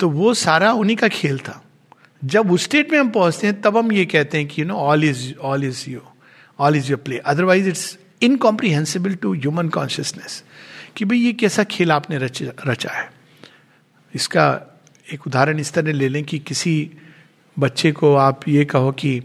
तो 0.00 0.08
वो 0.10 0.34
सारा 0.34 0.72
उन्हीं 0.72 0.96
का 0.96 1.08
खेल 1.08 1.38
था। 1.38 1.62
जब 2.22 2.50
उस 2.52 2.64
स्टेट 2.64 2.90
में 2.92 2.98
हम 2.98 3.10
पहुँचते 3.10 3.46
हैं 3.46 3.60
तब 3.62 3.76
हम 3.76 3.92
ये 3.92 4.04
कहते 4.06 4.38
हैं 4.38 4.46
कि 4.48 4.62
you 4.62 4.66
know 4.66 4.74
all 4.74 5.04
is 5.04 5.34
all 5.34 5.64
is 5.64 5.84
you 5.90 6.00
all 6.58 6.76
is 6.76 6.90
your 6.90 7.00
play 7.00 7.18
otherwise 7.18 7.68
it's 7.68 7.98
incomprehensible 8.22 9.14
to 9.14 9.34
human 9.34 9.68
consciousness 9.68 10.42
कि 10.96 11.04
भाई 11.04 11.18
ये 11.18 11.32
कैसा 11.32 11.64
खेल 11.64 11.92
आपने 11.92 12.18
रच, 12.18 12.42
रचा 12.42 12.90
है। 12.90 13.10
इसका 14.14 14.46
एक 15.12 15.26
उदाहरण 15.26 15.58
इस 15.58 15.72
तरह 15.72 15.92
ले 15.92 16.08
लें 16.08 16.24
कि 16.24 16.38
किसी 16.38 16.90
बच्चे 17.58 17.92
को 17.92 18.14
आप 18.14 18.48
ये 18.48 18.64
कहो 18.64 18.92
कि 18.92 19.20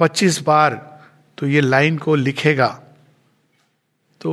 पच्चीस 0.00 0.40
बार 0.42 0.74
तो 1.38 1.46
ये 1.46 1.60
लाइन 1.60 1.98
को 1.98 2.14
लिखेगा 2.14 2.68
तो 4.20 4.32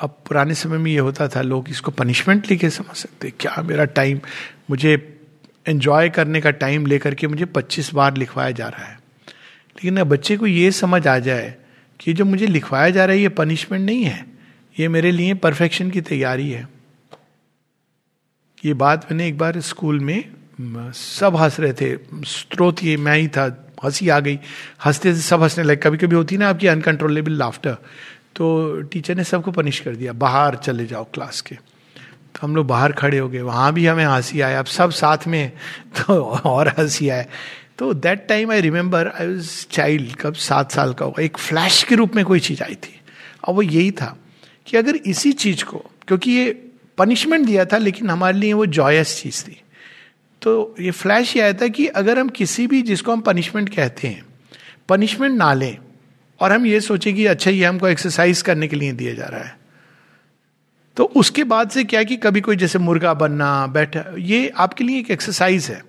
अब 0.00 0.10
पुराने 0.28 0.54
समय 0.54 0.78
में 0.78 0.90
ये 0.92 0.98
होता 0.98 1.28
था, 1.28 1.42
लोग 1.42 1.68
इसको 1.68 1.90
पनिशमेंट 1.90 2.50
लेके 2.50 2.70
समझ 2.70 2.96
सकते, 2.96 3.30
क्या 3.30 3.62
मेरा 3.62 3.84
टाइम 3.84 4.20
मुझे 4.70 5.20
एंजॉय 5.66 6.08
करने 6.08 6.40
का 6.40 6.50
टाइम 6.50 6.86
लेकर 6.86 7.14
के 7.14 7.26
मुझे 7.26 7.44
25 7.44 7.94
बार 7.94 8.16
लिखवाया 8.16 8.50
जा 8.50 8.68
रहा 8.68 8.84
है। 8.84 9.00
लेकिन 9.28 10.02
बच्चे 10.02 10.36
को 10.36 10.46
ये 10.46 10.70
समझ 10.70 11.06
आ 11.06 11.18
जाए 11.18 11.54
कि 12.00 12.12
जो 12.12 12.24
मुझे 12.24 12.46
लिखवाया 12.46 12.90
जा 12.90 13.04
रहा 13.04 13.16
है, 13.16 13.22
ये 13.22 13.28
पनिशमेंट 13.28 13.86
नहीं 13.86 14.04
है, 14.04 14.26
ये 14.78 14.88
मेरे 14.88 15.10
लिए 15.10 15.34
परफेक्शन 15.34 15.90
की 15.90 16.00
तैयारी 16.00 16.50
है। 16.50 16.68
ये 18.64 18.74
बात 18.74 19.12
मैंने 19.12 19.28
एक 19.28 19.38
बार 19.38 19.60
स्कूल 19.60 20.00
में 20.00 20.24
सब 20.92 21.36
हंस 21.36 21.60
रहे 21.60 21.72
थे 21.72 21.98
स्त्रोत 22.24 22.84
ये, 22.84 22.96
मैं 22.96 23.16
ही 23.18 23.28
था, 23.28 23.74
हँसी 23.84 24.08
आ 24.08 24.20
गई, 24.20 24.38
हँसते 24.84 25.14
से 25.14 25.20
सब 25.20 25.42
हंसने 25.42 25.64
लगे। 25.64 25.76
कभी 25.76 25.98
कभी 25.98 26.16
होती 26.16 26.36
ना 26.36 26.48
आपकी 26.48 26.66
अनकंट्रोलेबल 26.66 27.32
लाफ्टर 27.32 27.76
तो 28.36 28.80
टीचर 28.82 29.14
ने 29.14 29.24
सबको 29.24 29.50
पनिश 29.50 29.80
कर 29.80 29.96
दिया, 29.96 30.12
बाहर 30.12 30.56
चले 30.56 30.86
जाओ 30.86 31.04
क्लास 31.04 31.40
के। 31.40 31.54
तो 32.34 32.40
हम 32.42 32.56
लोग 32.56 32.66
बाहर 32.66 32.92
खड़े 32.92 33.18
हो 33.18 33.28
गए, 33.28 33.40
वहाँ 33.40 33.72
भी 33.72 33.86
हमें 33.86 34.04
हँसी 34.04 34.40
आया 34.40 34.58
अब 34.58 34.64
सब 34.64 34.90
साथ 34.90 35.18
में 35.26 35.52
तो 35.96 36.22
और 36.22 36.68
हँसी 36.68 37.08
आए। 37.08 37.26
तो 37.78 37.94
that 37.94 38.28
time 38.28 38.50
I 38.50 38.60
remember 38.60 39.08
I 39.08 39.26
was 39.26 39.66
child 39.70 40.16
कब 40.16 40.34
सात 40.34 40.72
साल 40.72 40.92
का 40.94 41.04
होगा, 41.04 41.22
एक 41.22 41.38
फ्लैश 41.38 41.82
के 41.82 41.94
रूप 41.94 42.16
में 42.16 42.24
कोई 42.24 42.40
चीज़ 42.40 42.62
आई 42.62 42.74
थी। 42.74 43.00
और 43.44 43.54
वो 43.54 43.62
यही 43.62 43.90
था 43.90 44.18
कि 44.66 44.76
अगर 44.76 44.96
इसी 44.96 45.32
चीज़ 45.32 45.64
को, 45.64 45.78
क्योंकि 45.78 46.30
ये 46.30 46.68
पनिशमेंट 46.98 47.46
दिया 47.46 47.64
था, 47.64 47.78
लेकिन 47.78 48.10
हमारे 48.10 48.38
लिए 48.38 48.52
वो 48.52 48.66
जॉयस 48.66 49.22
चीज़ 49.22 49.44
थी। 49.44 49.60
तो 50.42 50.74
ये 50.80 50.90
फ्लैश 50.90 51.36
ये 51.36 51.42
आया 51.42 51.52
था 51.52 51.68
कि 51.68 51.86
अगर 51.86 52.18
हम 52.18 52.28
किसी 52.28 52.66
भी 52.66 52.82
जिसको 52.82 53.12
हम 53.12 53.20
पनिशमेंट 53.20 53.74
कहते 53.74 54.08
हैं 54.08 54.26
पनिशमेंट 54.88 55.38
ना 55.38 55.54
लें 55.54 55.78
और 56.40 56.52
हम 56.52 56.66
ये 56.66 56.80
सोचे 56.80 57.12
कि 57.12 57.26
अच्छा 57.26 57.50
ये 57.50 57.64
हमको 57.64 57.88
एक्सरसाइज 57.88 58.42
करने 58.42 58.68
के 58.68 58.76
लिए 58.76 58.92
दिया 58.92 59.14
जा 59.14 59.24
रहा 59.24 59.40
है। 59.40 59.56
तो 60.96 61.04
उसके 61.16 61.44
बाद 61.44 61.70
से 61.70 61.84
क्या 61.84 62.02
कि 62.02 62.16
कभी 62.16 62.40
कोई 62.40 62.56
जैसे 62.56 62.78
मुर्गा 62.78 63.14
बनना, 63.14 63.66
बैठा, 63.66 64.04
ये 64.18 64.48
आपके 64.48 64.84
लिए 64.84 64.98
एक 64.98 65.10
एक्सरसाइज 65.10 65.66
है। 65.70 65.82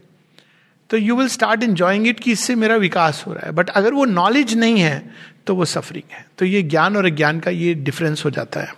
तो 0.90 0.98
you 0.98 1.16
will 1.16 1.28
start 1.28 1.64
enjoying 1.64 2.08
it 2.08 2.20
कि 2.20 2.32
इससे 2.32 2.56
मेरा 2.56 2.76
विकास 2.76 3.24
हो 3.28 3.34
रहा 3.34 3.46
है। 3.46 3.52
बट 3.52 3.70
अगर 3.70 3.94
वो 3.94 4.06
नॉलेज 4.06 4.54
नहीं 4.56 4.80
है 4.80 5.10
तो 5.48 5.56
वो 5.56 5.66
सफरिंग 5.66 6.14
है। 6.14 6.26
तो 6.38 6.46
ये 6.46 6.62
ज्ञान 6.64 6.98
और 6.98 7.06
अज्ञान 7.06 7.40
का 7.40 7.52
ये 7.52 7.74
डिफरेंस 7.74 8.26
हो 8.26 8.30
जाता 8.30 8.60
है। 8.60 8.74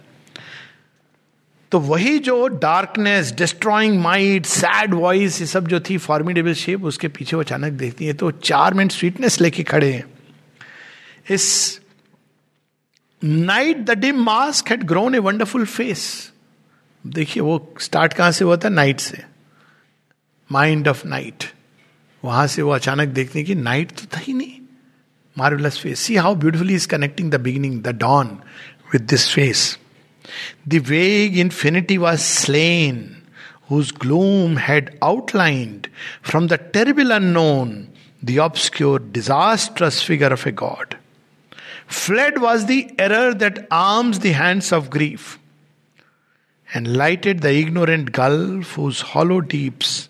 तो 1.71 1.79
वही 1.79 2.19
जो 2.19 2.47
darkness 2.47 3.31
destroying 3.31 3.99
mind 4.01 4.45
sad 4.45 4.93
voice 4.93 5.39
ये 5.41 5.47
सब 5.47 5.67
जो 5.67 5.79
थी 5.79 5.97
फॉर्मिडेबल 5.97 6.53
शेप 6.53 6.83
उसके 6.83 7.07
पीछे 7.07 7.35
वो 7.35 7.41
अचानक 7.41 7.73
देखती 7.73 8.05
है। 8.05 8.13
तो 8.13 8.31
चार 8.31 8.73
मिनट 8.73 8.91
स्वीटनेस 8.91 9.41
लेके 9.41 9.63
खड़े 9.63 9.91
हैं। 9.93 10.03
इस 11.31 11.79
night 13.23 13.77
the 13.77 13.91
dim 13.91 14.23
mask 14.23 14.69
had 14.69 14.83
grown 14.83 15.15
a 15.15 15.19
wonderful 15.19 15.65
face 15.65 16.31
देखिए 17.07 17.43
वो 17.43 17.75
स्टार्ट 17.79 18.13
कहाँ 18.13 18.31
से 18.31 18.45
हुआ 18.45 18.57
था? 18.57 18.69
नाइट 18.69 18.99
से। 18.99 19.23
माइंड 20.51 20.87
ऑफ़ 20.87 21.07
नाइट 21.07 21.43
वहाँ 22.25 22.47
से 22.47 22.61
वो 22.61 22.71
अचानक 22.71 23.07
देखते 23.07 23.39
हैं 23.39 23.45
कि 23.45 23.55
नाइट 23.55 23.91
तो 23.91 24.05
था 24.15 24.19
ही 24.19 24.33
नहीं। 24.33 24.59
Marvellous 25.37 25.79
face 25.79 25.99
see 25.99 26.15
how 26.15 26.35
beautifully 26.35 26.75
is 26.75 26.87
connecting 26.87 27.31
the 27.31 27.35
beginning 27.35 27.81
the 27.83 27.87
dawn 27.87 28.27
with 28.93 29.01
this 29.01 29.29
face 29.33 29.79
the 30.67 30.73
vague 30.73 31.37
infinity 31.37 31.97
was 31.97 32.19
slain 32.19 33.15
whose 33.71 33.91
gloom 33.91 34.55
had 34.57 34.87
outlined 35.07 35.89
from 36.29 36.47
the 36.47 36.57
terrible 36.75 37.11
unknown 37.11 37.73
the 38.23 38.37
obscure, 38.37 38.99
disastrous 38.99 40.01
figure 40.01 40.33
of 40.33 40.45
a 40.45 40.51
god. 40.51 40.98
Fled 41.91 42.37
was 42.37 42.65
the 42.65 42.91
error 42.99 43.33
that 43.33 43.57
arms 43.71 44.19
the 44.19 44.33
hands 44.33 44.71
of 44.71 44.89
grief, 44.89 45.39
and 46.75 46.87
lighted 46.87 47.41
the 47.41 47.51
ignorant 47.51 48.11
gulf 48.11 48.75
whose 48.77 49.01
hollow 49.01 49.41
deeps 49.41 50.07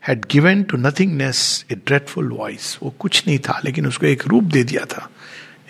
had 0.00 0.28
given 0.28 0.64
to 0.64 0.76
nothingness 0.76 1.64
a 1.70 1.76
dreadful 1.76 2.28
voice. 2.38 2.82
वो 2.82 2.90
कुछ 2.98 3.26
नहीं 3.26 3.38
था 3.38 3.60
लेकिन 3.64 3.86
उसको 3.86 4.06
एक 4.06 4.26
रूप 4.26 4.44
दे 4.44 4.64
दिया 4.64 4.84
था 4.84 5.10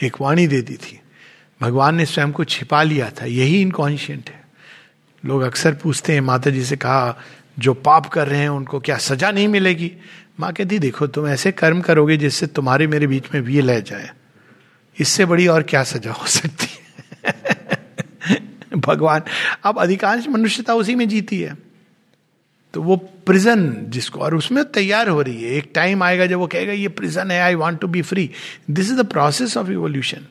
एक 0.03 0.17
वाणी 0.21 0.47
दे 0.47 0.63
दी 0.63 0.75
थी। 0.75 1.01
भगवान 1.61 1.95
ने 1.95 2.07
स्वयं 2.07 2.33
को 2.33 2.45
छिपा 2.45 2.83
लिया 2.83 3.11
था। 3.11 3.25
यही 3.25 3.63
इनकॉन्शियंट 3.63 4.31
है। 4.31 4.45
लोग 5.25 5.43
अक्सर 5.43 5.75
पूछते 5.75 6.13
हैं 6.13 6.21
माता 6.21 6.51
जी 6.51 6.65
से 6.65 6.77
कहा 6.77 7.19
जो 7.59 7.75
पाप 7.75 8.07
कर 8.07 8.29
रहे 8.29 8.41
हैं 8.41 8.49
उनको 8.49 8.81
क्या 8.81 8.97
सजा 8.97 9.31
नहीं 9.31 9.49
मिलेगी? 9.49 9.93
माँ 10.41 10.53
कहती 10.53 10.79
देखो 10.79 11.07
तुम 11.07 11.29
ऐसे 11.29 11.53
कर्म 11.53 11.81
करोगे 11.81 12.17
जिससे 12.17 12.47
तुम्हारे 12.47 12.87
मेरे 12.87 13.07
बीच 13.07 13.25
में 13.35 13.41
वी 13.41 13.61
लह 13.61 13.81
जाए। 13.81 14.11
इससे 15.00 15.25
बड़ी 15.25 15.47
और 15.47 15.62
क्या 15.62 15.83
सजा 15.83 16.12
हो 16.12 16.26
सकती 16.26 16.67
है? 16.67 16.76
भगवान, 18.76 19.23
अब 19.65 19.79
अधिकांश 19.79 20.29
मनुष्यता 20.29 20.75
उसी 20.75 20.95
में 20.95 21.09
जीती 21.09 21.41
है। 21.41 21.57
तो 22.75 22.83
वो 22.83 22.97
प्रिजन 22.97 23.76
जिसको, 23.83 24.21
और 24.21 24.35
उसमें 24.35 24.65
तैयार 24.65 25.09
हो 25.09 25.23
रही 25.23 25.43
है। 25.43 25.50
एक 25.50 25.71
टाइम 25.75 26.03
आएगा 26.03 26.26
जब 26.26 26.38
वो 26.38 26.47
कहेगा, 26.47 26.73
ये 26.73 26.88
प्रिजन 26.88 27.31
है 27.31 27.41
I 27.41 27.55
want 27.55 27.81
to 27.81 27.87
be 27.87 28.03
free 28.03 28.31
this 28.71 28.87
is 28.87 28.97
the 28.97 29.07
process 29.07 29.57
of 29.57 29.71
evolution 29.71 30.26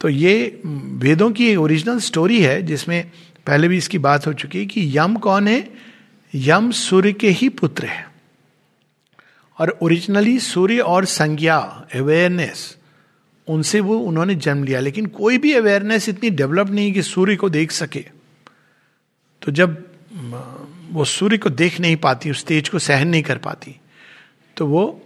तो 0.00 0.08
ये 0.08 0.60
वेदों 0.66 1.30
की 1.30 1.48
एक 1.48 1.58
ओरिजिनल 1.58 1.98
स्टोरी 1.98 2.42
है, 2.42 2.62
जिसमें 2.62 3.10
पहले 3.46 3.68
भी 3.68 3.76
इसकी 3.76 3.98
बात 3.98 4.26
हो 4.26 4.32
चुकी 4.32 4.58
है 4.58 4.66
कि 4.66 4.98
यम 4.98 5.16
कौन 5.16 5.48
है? 5.48 5.70
यम 6.34 6.70
सूर्य 6.70 7.12
के 7.12 7.30
ही 7.30 7.48
पुत्र 7.48 7.86
है। 7.86 8.10
और 9.58 9.78
ओरिजिनली 9.82 10.38
सूर्य 10.38 10.78
और 10.78 11.04
संज्ञा 11.04 11.56
अवेयरनेस 11.94 12.75
उनसे 13.48 13.80
वो 13.80 13.98
उन्होंने 13.98 14.34
जन्म 14.34 14.64
लिया, 14.64 14.80
लेकिन 14.80 15.06
कोई 15.06 15.38
भी 15.38 15.52
अवेयरनेस 15.54 16.08
इतनी 16.08 16.30
डेवलप 16.30 16.70
नहीं 16.70 16.92
कि 16.92 17.02
सूर्य 17.02 17.36
को 17.36 17.48
देख 17.48 17.72
सके। 17.72 18.04
तो 19.42 19.52
जब 19.52 19.84
वो 20.92 21.04
सूर्य 21.04 21.38
को 21.38 21.50
देख 21.50 21.80
नहीं 21.80 21.96
पाती, 21.96 22.30
उस 22.30 22.44
तेज 22.44 22.68
को 22.68 22.78
सहन 22.78 23.08
नहीं 23.08 23.22
कर 23.22 23.38
पाती 23.38 23.80
तो 24.56 24.66
वो 24.66 25.02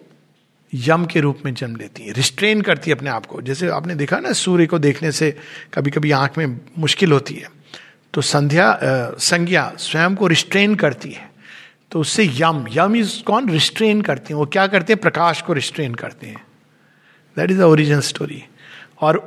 यम 0.73 1.05
के 1.05 1.21
रूप 1.21 1.39
में 1.45 1.53
जन्म 1.55 1.77
लेती 1.77 2.03
है। 2.03 2.13
रिस्ट्रेन 2.13 2.61
करती 2.63 2.91
है 2.91 2.97
अपने 2.97 3.11
आप 3.11 3.25
को। 3.27 3.41
जैसे 3.43 3.69
आपने 3.69 3.95
देखा 3.95 4.19
ना, 4.19 4.33
सूर्य 4.33 4.67
को 4.67 4.79
देखने 4.79 5.11
से 5.13 5.37
कभी 5.75 5.91
कभी 5.91 6.11
आँख 6.11 6.39
में 6.39 6.61
मुश्किल 6.79 7.13
होती 7.13 7.35
है। 7.35 7.49
तो 8.15 8.21
संध्या 8.21 8.79
संज्ञा 9.21 9.73
स्वयं 9.79 10.15
को 10.17 10.27
रिस्ट्रेन 10.27 10.75
करती 10.75 11.11
है। 11.11 11.31
तो 11.91 12.01
उससे 12.01 12.25
यम 12.33 12.65
यम 12.73 12.97
इज़ 12.97 13.23
कौन? 13.23 13.49
रिस्ट्रेन 13.51 14.03
करते 14.03 14.33
हैं। 14.33 14.39
वो 14.39 14.47
क्या 14.47 14.67
करते 14.67 14.93
हैं? 14.93 15.01
प्रकाश 15.01 15.43
को 15.43 15.53
रिस्ट्रेन 15.53 15.95
करते 15.95 16.27
हैं। 16.27 16.45
That 17.41 17.51
is 17.51 17.59
the 17.59 17.63
original 17.63 18.01
story 18.03 18.43
और 19.01 19.19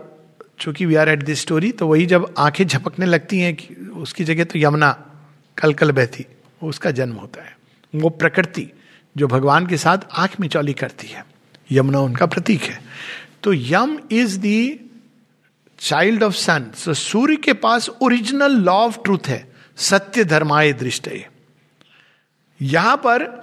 चूँकि 0.60 0.86
we 0.86 0.96
are 0.96 1.10
at 1.10 1.24
this 1.24 1.42
story 1.42 1.72
तो 1.72 1.88
वही 1.88 2.06
जब 2.06 2.34
आँखें 2.38 2.66
झपकने 2.68 3.06
लगती 3.06 3.40
हैं 3.40 3.56
कि 3.56 3.76
उसकी 3.96 4.24
जगह 4.24 4.44
तो 4.44 4.60
यमुना 4.60 4.92
कल 5.58 5.74
कल 5.74 5.92
बहती, 5.92 6.26
उसका 6.64 6.92
जन्म 6.92 7.16
होता 7.16 7.44
है। 7.44 7.58
वो 7.94 8.10
प्रकृति 8.10 8.68
जो 9.18 9.28
भगवान 9.28 9.68
के 9.68 9.78
साथ 9.78 9.98
आँख 10.14 10.40
में 10.40 10.48
चौली 10.48 10.74
करती 10.74 11.08
है। 11.08 11.26
यमुना 11.72 12.00
उनका 12.00 12.26
प्रतीक 12.26 12.62
है। 12.62 12.80
तो 13.44 13.54
Yama 13.54 14.00
is 14.12 14.38
the 14.40 14.80
child 15.80 16.24
of 16.24 16.34
sun 16.34 16.72
so 16.76 16.94
Surya 16.94 17.36
के 17.36 17.54
पास 17.54 17.90
ओरिजिनल 18.02 18.52
लॉ 18.52 18.74
ऑफ़ 18.74 18.98
ट्रूथ 19.04 19.28
है। 19.28 19.54
सत्य 19.78 20.24
धर्माय 20.24 20.74
दृष्ट 20.74 21.10
यहाँ 22.62 22.98
पर 22.98 23.42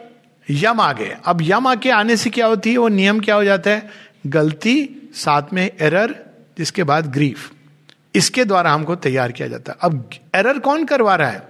यम 0.49 0.81
आ 0.81 0.93
गए। 0.93 1.17
अब 1.25 1.43
यम 1.43 1.67
आके 1.67 1.91
आने 1.91 2.17
से 2.17 2.31
क्या 2.31 2.47
होती 2.47 2.71
है? 2.71 2.79
वो 2.79 2.89
नियम 2.89 3.21
क्या 3.21 3.35
हो 3.35 3.45
जाता 3.45 3.71
है? 3.71 4.10
गलती, 4.27 4.91
साथ 5.15 5.43
में 5.53 5.71
एरर, 5.81 6.25
जिसके 6.59 6.85
बाद 6.85 7.07
ग्रीफ 7.07 7.53
इसके 8.15 8.45
द्वारा 8.45 8.73
हमको 8.73 8.97
तैयार 8.97 9.33
किया 9.33 9.49
जाता 9.49 9.73
है। 9.73 9.79
अब 9.81 10.11
एरर 10.35 10.59
कौन 10.59 10.85
करवा 10.85 11.17
रहा 11.17 11.31
है? 11.31 11.49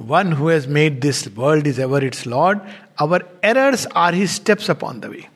One 0.00 0.32
has 0.32 0.68
made 0.68 1.00
this 1.00 1.28
world 1.28 1.66
is 1.66 1.80
ever 1.80 2.04
its 2.04 2.26
lord 2.26 2.58
our 2.98 3.40
errors 3.44 3.86
are 3.96 4.14
he 4.14 4.26
steps 4.26 4.70
upon 4.70 5.00
the 5.00 5.04
way 5.04 5.26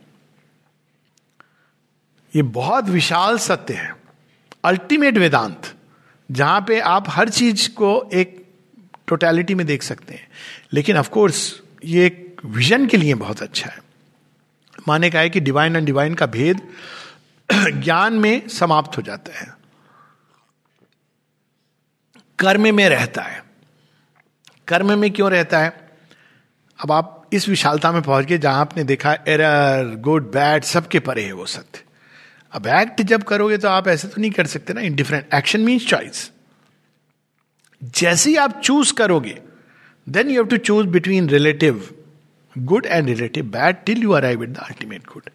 ये 2.37 2.43
बहुत 2.43 2.85
विशाल 2.85 3.38
सत्य 3.38 3.75
है। 3.75 3.97
अल्टीमेट 4.64 5.19
वेदांत, 5.19 5.75
जहाँ 6.31 6.64
पे 6.69 6.81
आप 6.81 7.05
हर 7.09 7.29
चीज़ 7.29 7.71
को 7.71 8.11
एक 8.14 8.45
टोटलिटी 9.07 9.55
में 9.55 9.67
देख 9.67 9.83
सकते 9.83 10.14
हैं। 10.14 10.29
लेकिन 10.73 10.97
ऑफ़ 10.97 11.11
कोर्स 11.11 11.62
ये 11.85 12.07
एक 12.07 12.41
विजन 12.45 12.87
के 12.87 12.97
लिए 12.97 13.14
बहुत 13.14 13.43
अच्छा 13.43 13.71
है। 13.71 13.84
माने 14.88 15.11
का 15.11 15.19
है 15.19 15.31
कि 15.31 15.41
डिवाइन 15.41 15.76
एंड 15.76 15.87
डिवाइन 15.87 16.14
का 16.14 16.26
भेद 16.26 16.61
ज्ञान 17.53 18.14
में 18.14 18.49
समाप्त 18.49 18.97
हो 18.97 19.03
जाता 19.03 19.38
है। 19.38 19.55
कर्म 22.38 22.75
में 22.75 22.88
रहता 22.88 23.23
है। 23.23 23.43
कर्म 24.69 24.99
में 24.99 25.11
क्यों 25.11 25.31
रहता 25.31 25.59
है? 25.59 25.97
अब 26.79 26.93
आप 26.93 27.29
इस 27.33 27.49
विशालता 27.49 27.93
में 27.93 28.03
पहुँच 28.03 28.25
गए 28.25 28.38
जहाँ 28.38 28.61
आपने 28.61 28.85
देखा 28.85 29.12
एरर 29.29 29.95
गुड 29.97 30.31
बैड 30.33 30.64
सबके 30.64 30.99
परे 31.00 31.25
है 31.25 31.33
वो 31.33 31.47
सत्य। 31.47 31.81
अब 32.53 32.67
एक्ट 32.67 33.03
जब 33.03 33.23
करोगे 33.23 33.59
तो 33.59 33.69
आप 33.69 33.88
ऐसे 33.88 34.09
तो 34.09 34.21
नहीं 34.21 34.31
कर 34.31 34.47
सकते 34.47 34.73
ना। 34.73 34.81
In 34.81 34.95
different 34.95 35.35
action 35.35 35.61
means 35.61 35.87
choice 35.87 36.31
जैसे 37.83 38.31
ही 38.31 38.37
आप 38.37 38.61
चूज़ 38.61 38.93
करोगे 38.95 39.41
then 40.09 40.29
you 40.29 40.35
have 40.35 40.47
to 40.47 40.57
choose 40.57 40.87
between 40.87 41.29
relative 41.29 42.04
good 42.59 42.87
and 42.87 43.09
relative 43.09 43.45
bad 43.51 43.77
till 43.87 44.03
you 44.03 44.11
arrive 44.11 44.43
it 44.43 44.49
the 44.49 44.59
ultimate 44.59 45.07
good 45.07 45.31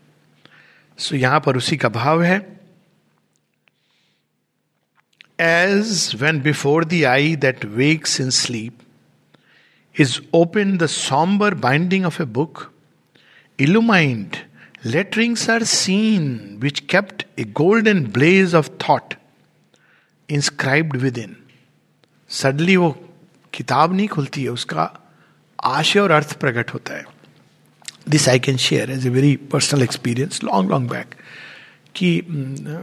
so 0.98 1.16
यहाँ 1.16 1.40
पर 1.40 1.58
उसी 1.58 1.78
का 1.78 1.90
भाव 1.90 2.24
है। 2.24 2.38
As 5.40 6.12
when 6.16 6.42
before 6.42 6.86
the 6.86 7.04
eye 7.04 7.36
that 7.36 7.66
wakes 7.66 8.20
in 8.22 8.30
sleep 8.30 8.80
is 10.00 10.20
open 10.34 10.78
the 10.78 10.86
sombre 10.86 11.54
binding 11.54 12.06
of 12.06 12.22
a 12.22 12.26
book 12.26 12.72
illumined 13.60 14.36
letterings 14.86 15.50
are 15.50 15.64
seen 15.64 16.58
which 16.60 16.80
kept 16.80 17.26
a 17.40 17.44
gold 17.44 17.88
and 17.88 18.08
blaze 18.14 18.56
of 18.56 18.70
thought 18.90 19.14
inscribed 20.30 20.98
with 20.98 21.18
in 21.18 21.36
suddenly 22.30 22.76
वो 22.76 22.92
किताब 23.54 23.94
नहीं 23.94 24.08
खुलती 24.08 24.44
है, 24.44 24.50
उसका 24.50 24.84
आशय 25.60 26.00
और 26.00 26.12
अर्थ 26.12 26.34
प्रकट 26.39 26.74
होता 26.74 26.98
है। 26.98 27.06
This 28.10 28.28
I 28.30 28.39
can 28.39 28.58
share 28.58 28.92
as 28.92 29.06
a 29.08 29.10
very 29.10 29.36
personal 29.51 29.84
experience 29.84 30.44
long 30.44 30.72
long 30.72 30.89
back 30.89 31.16
कि 31.96 32.22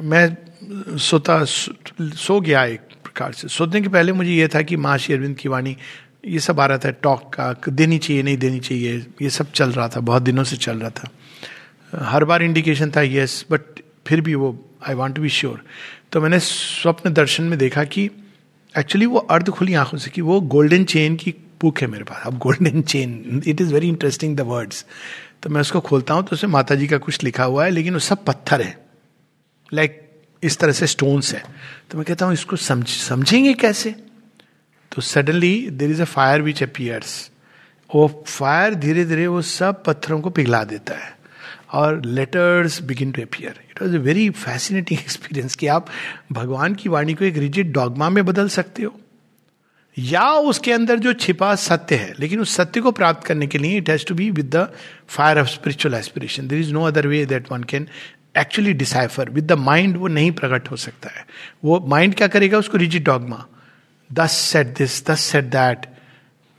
मैं 0.04 0.96
सोता, 0.98 1.44
सो 1.44 2.40
गया 2.40 2.64
एक 2.64 2.80
प्रकार 3.04 3.32
से। 3.32 3.48
सोने 3.48 3.80
के 3.80 3.88
पहले 3.88 4.12
मुझे 4.12 4.30
यह 4.30 4.48
था 4.54 4.62
कि 4.62 4.76
माँ 4.76 4.96
श्री 4.98 5.14
अरविंद 5.14 5.36
की 5.36 5.48
वाणी, 5.48 5.76
ये 6.26 6.38
सब 6.40 6.60
आ 6.60 6.66
रहा 6.66 6.78
था 6.78 6.90
टॉक 7.02 7.34
का 7.34 7.54
देनी 7.68 7.98
चाहिए, 7.98 8.22
नहीं 8.22 8.36
देनी 8.36 8.60
चाहिए, 8.60 9.04
ये 9.22 9.30
सब 9.30 9.50
चल 9.52 9.72
रहा 9.72 9.88
था, 9.88 10.00
बहुत 10.00 10.22
दिनों 10.22 10.44
से 10.44 10.56
चल 10.58 10.78
रहा 10.78 10.90
था। 10.90 11.10
हर 12.04 12.24
बार 12.24 12.42
इंडिकेशन 12.42 12.90
था 12.90 13.02
यस 13.02 13.44
बट 13.50 13.80
फिर 14.06 14.20
भी 14.20 14.34
वो 14.34 14.48
I 14.88 14.94
want 14.94 15.16
to 15.16 15.22
be 15.22 15.28
sure 15.30 15.62
तो 16.12 16.20
मैंने 16.20 16.38
स्वप्न 16.40 17.12
दर्शन 17.12 17.44
में 17.44 17.58
देखा 17.58 17.84
कि 17.84 18.04
एक्चुअली 18.74 19.06
वो 19.06 19.18
अर्ध 19.18 19.50
खुली 19.50 19.74
आँखों 19.74 19.98
से, 19.98 20.10
कि 20.10 20.20
वो 20.20 20.40
गोल्डन 20.40 20.84
चेन 20.84 21.16
की 21.16 21.34
बुक 21.60 21.80
है 21.80 21.86
मेरे 21.86 22.04
पास 22.04 22.22
अब 22.26 22.38
golden 22.38 22.82
chain 22.82 23.42
it 23.46 23.60
is 23.60 23.74
very 23.74 23.88
interesting 23.88 24.36
the 24.36 24.40
words 24.40 24.86
तो 25.42 25.50
मैं 25.50 25.60
उसको 25.60 25.80
खोलता 25.80 26.14
हूँ 26.14 26.22
तो 26.22 26.30
उसमें 26.32 26.50
माता 26.50 26.74
जी 26.74 26.86
का 26.86 26.98
कुछ 26.98 27.22
लिखा 27.22 27.44
हुआ 27.44 27.64
है 27.64 27.70
लेकिन 27.70 27.92
वो 27.92 27.98
सब 27.98 28.24
पत्थर 28.24 28.62
है। 28.62 28.86
लाइक 29.74 29.92
like, 29.92 30.44
इस 30.44 30.58
तरह 30.58 30.72
से 30.72 30.86
स्टोन्स 30.86 31.34
है। 31.34 31.42
तो 31.90 31.98
मैं 31.98 32.04
कहता 32.04 32.26
हूँ 32.26 32.32
इसको 32.32 32.56
समझ 32.56 32.88
समझेंगे 32.88 33.54
कैसे? 33.54 33.90
तो 34.92 35.02
suddenly 35.02 35.70
there 35.70 35.90
is 35.90 36.02
a 36.02 36.04
fire 36.04 36.42
which 36.42 36.62
appears 36.62 37.30
वो 37.94 38.24
फायर 38.26 38.74
धीरे 38.74 39.04
धीरे 39.04 39.26
वो 39.26 39.42
सब 39.42 39.82
पत्थरों 39.84 40.20
को 40.20 40.30
पिघला 40.30 40.64
देता 40.64 40.94
है। 40.94 41.16
और 41.72 42.04
letters 42.04 42.82
begin 42.82 43.12
to 43.12 43.22
appear 43.22 43.54
it 43.70 43.82
was 43.82 43.96
a 43.96 43.98
very 43.98 44.30
fascinating 44.30 45.00
experience 45.00 45.56
कि 45.56 45.66
आप 45.66 45.86
भगवान 46.32 46.74
की 46.74 46.88
वाणी 46.88 47.14
को 47.14 47.24
एक 47.24 47.36
रिजिड 47.36 47.72
डॉगमा 47.72 48.10
में 48.10 48.24
बदल 48.26 48.48
सकते 48.48 48.82
हो। 48.82 49.00
या 49.96 50.30
उसके 50.30 50.72
अंदर 50.72 50.98
जो 50.98 51.12
छिपा 51.12 51.54
सत्य 51.54 51.96
है, 51.96 52.12
लेकिन 52.20 52.40
उस 52.40 52.54
सत्य 52.56 52.80
को 52.80 52.90
प्राप्त 52.92 53.26
करने 53.26 53.46
के 53.46 53.58
लिए 53.58 53.76
it 53.78 53.90
has 53.90 54.04
to 54.06 54.14
be 54.14 54.30
with 54.30 54.54
the 54.56 54.68
fire 55.08 55.38
of 55.38 55.48
spiritual 55.48 55.94
aspiration 55.94 56.48
there 56.48 56.60
is 56.60 56.72
no 56.72 56.82
other 56.82 57.06
way 57.06 57.24
that 57.26 57.50
one 57.52 57.64
can 57.64 57.88
actually 58.38 58.72
decipher 58.72 59.30
with 59.30 59.46
the 59.46 59.52
mind 59.52 59.96
वो 59.96 60.08
नहीं 60.08 60.30
प्रकट 60.32 60.70
हो 60.70 60.76
सकता 60.76 61.10
है। 61.10 61.24
वो 61.64 61.78
माइंड 61.88 62.14
क्या 62.14 62.26
करेगा? 62.28 62.58
उसको 62.58 62.78
rigid 62.78 63.04
dogma 63.04 63.44
thus 64.10 64.32
set 64.32 64.66
this 64.78 65.06
thus 65.06 65.20
set 65.20 65.44
that 65.44 65.86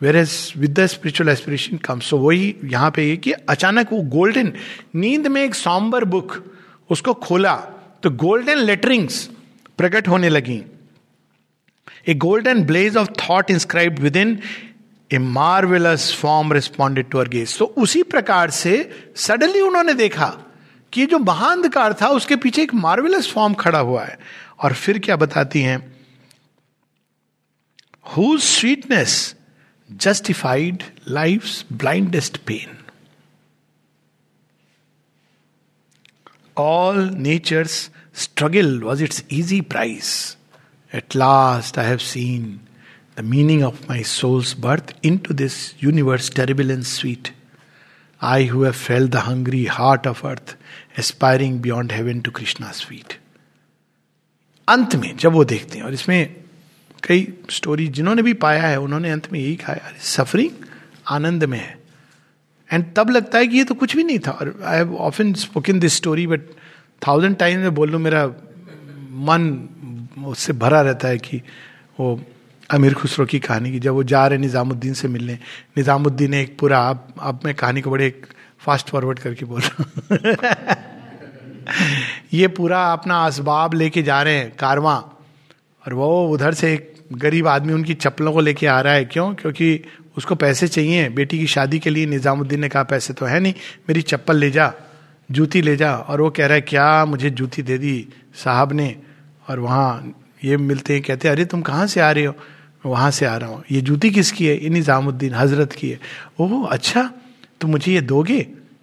whereas 0.16 0.54
with 0.58 0.80
the 0.80 0.86
spiritual 0.86 1.30
aspiration 1.30 1.78
come 1.78 2.00
so 2.00 2.18
वही 2.18 2.56
यहाँ 2.64 2.92
पे 2.92 3.16
कि 3.18 3.32
अचानक 3.32 3.94
वो 3.94 4.02
गोल्डन 4.16 4.52
नींद 4.96 5.28
में 5.28 5.44
एक 5.44 5.56
सॉम्बर 5.56 6.06
बुक 6.06 6.44
उसको 6.90 7.14
खोला 7.14 7.56
तो 8.04 8.10
गोल्डन 8.10 8.58
लेटरिंग्स 8.58 9.30
प्रकट 9.78 10.08
होने 10.08 10.30
लगी। 10.30 10.62
Golden 12.14 12.64
blaze 12.64 12.98
of 12.98 13.10
thought 13.22 13.52
inscribe 13.52 14.00
within 14.16 14.40
a 15.12 15.18
marvellous 15.18 16.14
form 16.16 16.54
responded 16.54 17.10
to 17.10 17.18
our 17.18 17.28
guess 17.28 17.58
तो 17.58 17.66
उसी 17.66 18.04
प्रकार 18.04 18.50
से 18.50 18.90
सडनली 19.16 19.62
उन्होंने 19.62 19.94
देखा 19.94 20.38
कि 20.94 21.06
जो 21.06 21.20
महाअंधकार 21.20 21.94
था, 21.94 22.08
उसके 22.08 22.36
पीछे 22.36 22.64
एक 22.64 22.74
मार्वेलस 22.74 23.32
फॉर्म 23.32 23.54
खड़ा 23.54 23.80
हुआ 23.80 24.04
है। 24.06 24.18
और 24.60 24.74
फिर 24.74 25.00
क्या 25.00 25.16
बताती 25.16 25.62
हैं? 25.62 25.98
Whose 28.18 28.42
sweetness 28.42 29.36
justified 29.92 30.84
life 31.08 31.64
blindest 31.74 32.38
pain 32.38 32.78
all 36.58 37.10
nature's 37.16 37.90
struggle 38.16 38.80
was 38.84 39.04
its 39.04 39.24
easy 39.32 39.62
price 39.62 40.37
at 40.98 41.16
last 41.16 41.80
I 41.80 41.86
have 41.86 41.98
seen 42.06 42.60
the 43.18 43.24
meaning 43.26 43.64
of 43.64 43.82
my 43.90 44.04
soul's 44.04 44.56
birth 44.60 44.96
into 45.18 45.34
this 45.34 45.54
universe 45.84 46.32
terrible 46.36 46.72
and 46.72 46.84
sweet 46.84 47.30
I 48.22 48.48
who 48.48 48.70
felt 48.72 49.08
the 49.10 49.16
hungry 49.28 49.66
heart 49.66 50.08
of 50.08 50.26
earth 50.28 50.56
aspiring 51.00 51.60
beyond 51.62 51.92
heaven 51.92 52.20
to 52.20 52.32
Krishna 52.32 52.72
sweet 52.72 53.20
अंत 54.68 54.96
में 54.96 55.16
जब 55.18 55.32
वो 55.32 55.44
देखते 55.46 55.78
हैं, 55.78 55.86
और 55.86 55.94
इसमें 55.94 56.36
कई 57.04 57.28
story 57.50 57.88
जिन्होंने 57.88 58.22
भी 58.22 58.34
पाया 58.34 58.64
है, 58.64 58.80
उन्होंने 58.80 59.12
अंत 59.12 59.32
में 59.34 59.40
यही 59.40 59.56
कहा 59.56 59.76
सफरिंग 60.04 60.66
आनंद 61.08 61.44
में 61.44 61.58
है. 61.58 61.78
एंड 62.70 62.86
तब 62.96 63.10
लगता 63.10 63.38
है 63.38 63.48
कि 63.48 63.58
ये 63.58 63.64
तो 63.64 63.76
कुछ 63.76 63.96
भी 63.96 64.04
नहीं 64.04 64.20
था। 64.20 64.32
और 64.32 64.54
I 64.64 64.78
have 64.78 64.96
often 64.98 65.34
spoken 65.34 65.80
this 65.80 65.94
story 65.94 66.28
but 66.28 66.42
thousand 67.02 67.36
time 67.38 67.60
में 67.60 67.74
बोल 67.76 67.90
लूँ 67.92 68.02
मेरा 68.02 68.26
मन 69.30 69.48
उससे 70.26 70.54
भरा 70.54 70.82
रहता 70.82 71.08
है 71.08 71.18
कि 71.18 71.42
वो 72.00 72.22
अमीर 72.70 72.94
खुसरो 72.94 73.26
की 73.26 73.40
कहानी 73.40 73.72
की, 73.72 73.80
जब 73.80 73.94
वो 73.94 74.04
जा 74.04 74.28
रहे 74.28 74.40
निज़ामुद्दीन 74.40 74.94
से 74.94 75.08
मिलने। 75.08 75.34
निज़ामुद्दीन 75.78 76.32
ने 76.32 76.42
एक 76.42 76.60
पूरा, 76.60 76.80
आप 76.80 77.08
अब 77.20 77.40
मैं 77.46 77.56
कहानी 77.56 77.82
को 77.82 77.92
बड़े 77.92 78.22
फास्ट 78.60 78.90
फॉरवर्ड 78.90 79.20
करके 79.20 79.46
बोल 79.46 79.62
रहा 79.62 80.76
ये 82.34 82.48
पूरा 82.48 82.94
अपना 82.94 83.26
असबाब 83.26 83.74
लेके 83.74 84.04
जा 84.04 84.22
रहे 84.22 84.36
हैं, 84.36 84.56
कारवां। 84.60 84.98
और 85.86 85.94
वो 85.94 86.28
उधर 86.28 86.54
से 86.54 86.74
एक 86.74 86.94
गरीब 87.14 87.48
आदमी 87.48 87.74
उनकी 87.74 87.94
चप्पलों 87.94 88.34
को 88.34 88.40
लेके 88.40 88.68
आ 88.68 88.82
रहा 88.82 88.94
है। 88.94 89.06
क्यों? 89.06 89.34
क्योंकि 89.34 89.84
उसको 90.18 90.36
पैसे 90.36 90.68
चाहिए। 90.68 91.10
बेटी 91.10 91.40
की 91.40 91.48
शादी 91.48 91.80
के 91.80 91.90
लिए 91.90 92.06
निज़ामुद्दीन 92.06 92.60
ने 92.60 92.70
कहा, 92.70 92.84
पैसे 92.84 93.14
तो 93.14 93.26
है 93.26 93.40
नहीं, 93.40 93.54
मेरी 93.90 94.02
चप्पल 94.02 94.36
ले 94.36 94.52
जा, 94.52 94.74
जूती 95.32 95.62
ले 95.62 95.76
जा। 95.76 95.96
और 95.96 96.22
वो 96.22 96.30
कह 96.30 96.46
रहा 96.46 96.56
है, 96.56 96.62
क्या 96.62 97.06
मुझे 97.06 97.30
जूती 97.30 97.62
दे 97.62 97.78
दी? 97.78 98.08
साहब 98.36 98.74
ने 98.74 98.96
और 99.50 99.60
वहाँ 99.60 100.14
ये 100.44 100.58
मिलते 100.58 100.94
हैं, 100.94 101.02
कहते 101.02 101.28
हैं, 101.28 101.36
अरे, 101.36 101.46
तुम 101.46 101.62
कहाँ 101.62 101.88
से 101.88 102.00
आ 102.02 102.12
रहे 102.12 102.26
हो? 102.26 102.36
वहाँ 102.86 103.12
से 103.12 103.26
आ 103.26 103.38
रहा 103.38 103.50
हूँ। 103.50 103.64
ये 103.72 103.82
जूती 103.82 104.10
किसकी 104.10 104.46
है? 104.46 104.64
ये 104.64 104.70
निज़ामुद्दीन 104.70 105.34
हज़रत 105.34 105.72
की 105.72 105.90
है। 105.90 106.00
ओह 106.40 106.68
अच्छा 106.68 107.12
तो 107.62 107.68
मुझे 107.68 107.94
ये 107.94 108.02
दोगे? 108.02 108.40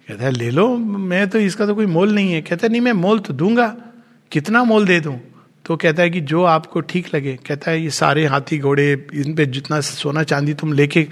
कहता 0.07 0.23
है, 0.23 0.31
ले 0.31 0.51
लो, 0.51 0.77
मैं 0.77 1.29
तो 1.29 1.39
इसका 1.39 1.65
तो 1.65 1.75
कोई 1.75 1.85
मोल 1.85 2.13
नहीं 2.13 2.33
है। 2.33 2.41
कहता 2.41 2.67
है, 2.67 2.71
नहीं, 2.71 2.81
मैं 2.81 2.93
मोल 2.93 3.19
तो 3.19 3.33
दूँगा। 3.33 3.75
कितना 4.31 4.63
मोल 4.63 4.85
दे 4.85 4.99
दूँ? 4.99 5.19
तो 5.65 5.75
कहता 5.75 6.03
है 6.03 6.09
कि 6.09 6.21
जो 6.21 6.43
आपको 6.43 6.81
ठीक 6.81 7.15
लगे। 7.15 7.35
कहता 7.47 7.71
है, 7.71 7.81
ये 7.81 7.89
सारे 7.89 8.25
हाथी 8.25 8.59
घोड़े, 8.59 9.07
इन 9.13 9.35
पे 9.35 9.45
जितना 9.45 9.81
सोना 9.81 10.23
चांदी 10.23 10.53
तुम 10.53 10.73
लेके 10.73 11.07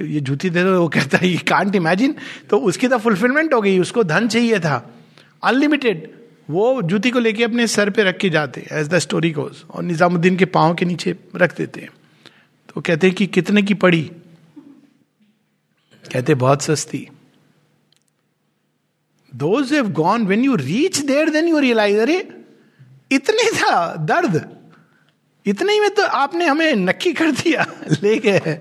ये 0.00 0.20
जूती 0.20 0.50
दे 0.50 0.62
दो। 0.62 0.80
वो 0.80 0.88
कहता 0.88 1.18
है, 1.18 1.28
ये 1.28 1.36
कांट 1.36 1.74
इमेजिन 1.76 2.14
तो 2.50 2.58
उसकी 2.58 2.88
तो 2.88 2.98
फुलफिलमेंट 2.98 3.54
हो 3.54 3.60
गई, 3.60 3.78
उसको 3.78 4.04
धन 4.04 4.28
चाहिए 4.28 4.58
था। 4.58 4.94
अनलिमिटेड 5.44 6.17
वो 6.50 6.82
जूती 6.82 7.10
को 7.10 7.18
लेके 7.18 7.44
अपने 7.44 7.66
सर 7.66 7.90
पे 7.90 8.02
रख 8.02 8.18
के 8.18 8.30
जाते 8.30 8.66
एज 8.72 8.88
द 8.88 8.98
स्टोरी 8.98 9.30
गोज 9.30 9.64
और 9.70 9.82
निजामुद्दीन 9.82 10.36
के 10.36 10.44
पाँव 10.44 10.74
के 10.74 10.84
नीचे 10.84 11.16
रख 11.36 11.56
देते 11.56 11.80
हैं। 11.80 11.88
तो 12.74 12.80
कहते 12.80 13.06
हैं 13.06 13.16
कि 13.16 13.26
कितने 13.26 13.62
की 13.62 13.74
पड़ी? 13.74 14.10
कहते 16.12 16.34
बहुत 16.34 16.62
सस्ती। 16.62 17.08
Those 19.34 19.72
have 19.72 19.88
gone 19.88 20.26
when 20.26 20.44
you 20.44 20.54
reach 20.54 20.98
there 20.98 21.30
then 21.30 21.48
you 21.48 21.58
realise 21.58 21.98
अरे, 21.98 22.28
इतने 23.12 23.50
था, 23.50 23.96
दर्द। 23.96 24.58
इतने 25.46 25.72
ही 25.72 25.80
में 25.80 25.90
तो 25.90 26.02
आपने 26.02 26.46
हमें 26.46 26.74
नक्की 26.74 27.12
कर 27.12 27.30
दिया 27.30 27.66
ले 28.02 28.18
गए 28.18 28.60